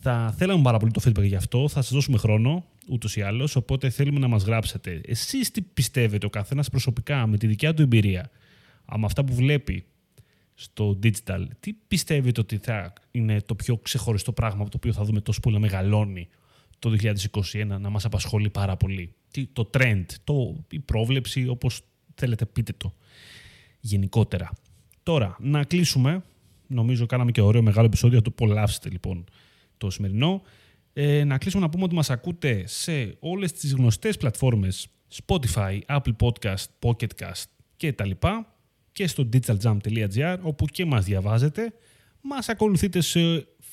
[0.00, 1.68] θα θέλαμε πάρα πολύ το feedback γι' αυτό.
[1.68, 3.56] Θα σας δώσουμε χρόνο, ούτως ή άλλως.
[3.56, 5.00] Οπότε θέλουμε να μας γράψετε.
[5.04, 8.30] Εσείς τι πιστεύετε ο καθένας προσωπικά, με τη δικιά του εμπειρία,
[8.96, 9.84] με αυτά που βλέπει
[10.54, 15.20] στο digital, τι πιστεύετε ότι θα είναι το πιο ξεχωριστό πράγμα το οποίο θα δούμε
[15.20, 16.28] τόσο πολύ να μεγαλώνει
[16.78, 16.96] το
[17.32, 21.80] 2021, να μας απασχολεί πάρα πολύ; Τι, το trend, το, η πρόβλεψη, όπως
[22.14, 22.94] θέλετε πείτε το
[23.80, 24.50] γενικότερα.
[25.02, 26.22] Τώρα, να κλείσουμε.
[26.66, 29.24] Νομίζω κάναμε και ωραίο μεγάλο επεισόδιο, θα το απολαύσετε λοιπόν
[29.78, 30.42] το σημερινό.
[30.92, 34.88] Ε, να κλείσουμε να πούμε ότι μας ακούτε σε όλες τις γνωστές πλατφόρμες
[35.26, 37.44] Spotify, Apple Podcast, Pocket Cast
[37.76, 38.54] και τα λοιπά
[38.92, 41.72] και στο digitaljump.gr όπου και μας διαβάζετε.
[42.20, 43.20] Μας ακολουθείτε σε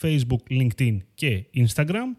[0.01, 2.17] Facebook, LinkedIn και Instagram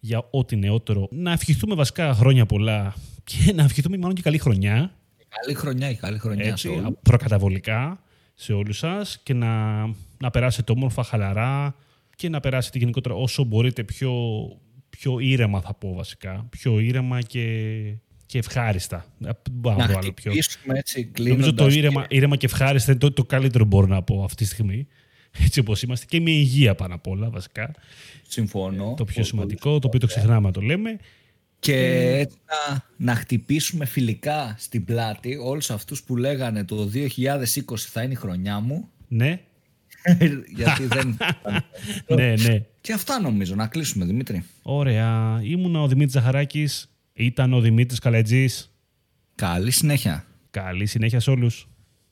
[0.00, 1.08] για ό,τι νεότερο.
[1.10, 2.94] Να ευχηθούμε βασικά χρόνια πολλά
[3.24, 4.97] και να ευχηθούμε μάλλον και καλή χρονιά
[5.28, 6.88] Καλή χρονιά, η καλή χρονιά σε έτσι, όλους.
[7.02, 8.02] προκαταβολικά
[8.34, 9.82] σε όλους σας και να,
[10.18, 11.74] να περάσετε όμορφα, χαλαρά
[12.16, 14.12] και να περάσετε γενικότερα όσο μπορείτε πιο,
[14.90, 16.46] πιο ήρεμα θα πω βασικά.
[16.50, 17.44] Πιο ήρεμα και,
[18.26, 19.04] και ευχάριστα.
[19.18, 20.30] Δεν μπορώ να Να βρω άλλο πιο.
[20.30, 21.54] χτυπήσουμε έτσι Νομίζω κλείνοντας.
[21.72, 24.86] το ήρεμα, ήρεμα και ευχάριστα είναι το, το καλύτερο μπορώ να πω αυτή τη στιγμή.
[25.44, 27.74] Έτσι όπως είμαστε και με υγεία πάνω απ' όλα βασικά.
[28.28, 28.94] Συμφωνώ.
[28.96, 30.96] Το πιο Πολύ, σημαντικό, το οποίο το ξεχνάμε να το λέμε.
[31.60, 31.76] Και
[32.18, 37.10] έτσι να, να χτυπήσουμε φιλικά στην πλάτη όλους αυτούς που λέγανε το 2020
[37.76, 38.88] θα είναι η χρονιά μου.
[39.08, 39.40] Ναι,
[40.56, 41.16] γιατί δεν...
[42.16, 42.62] ναι, ναι.
[42.80, 43.54] Και αυτά νομίζω.
[43.54, 44.44] Να κλείσουμε, Δημήτρη.
[44.62, 45.40] Ωραία.
[45.42, 46.90] Ήμουνα ο Δημήτρης Ζαχαράκης.
[47.12, 48.72] Ήταν ο Δημήτρης Καλετζής.
[49.34, 50.24] Καλή συνέχεια.
[50.50, 51.68] Καλή συνέχεια σε όλους.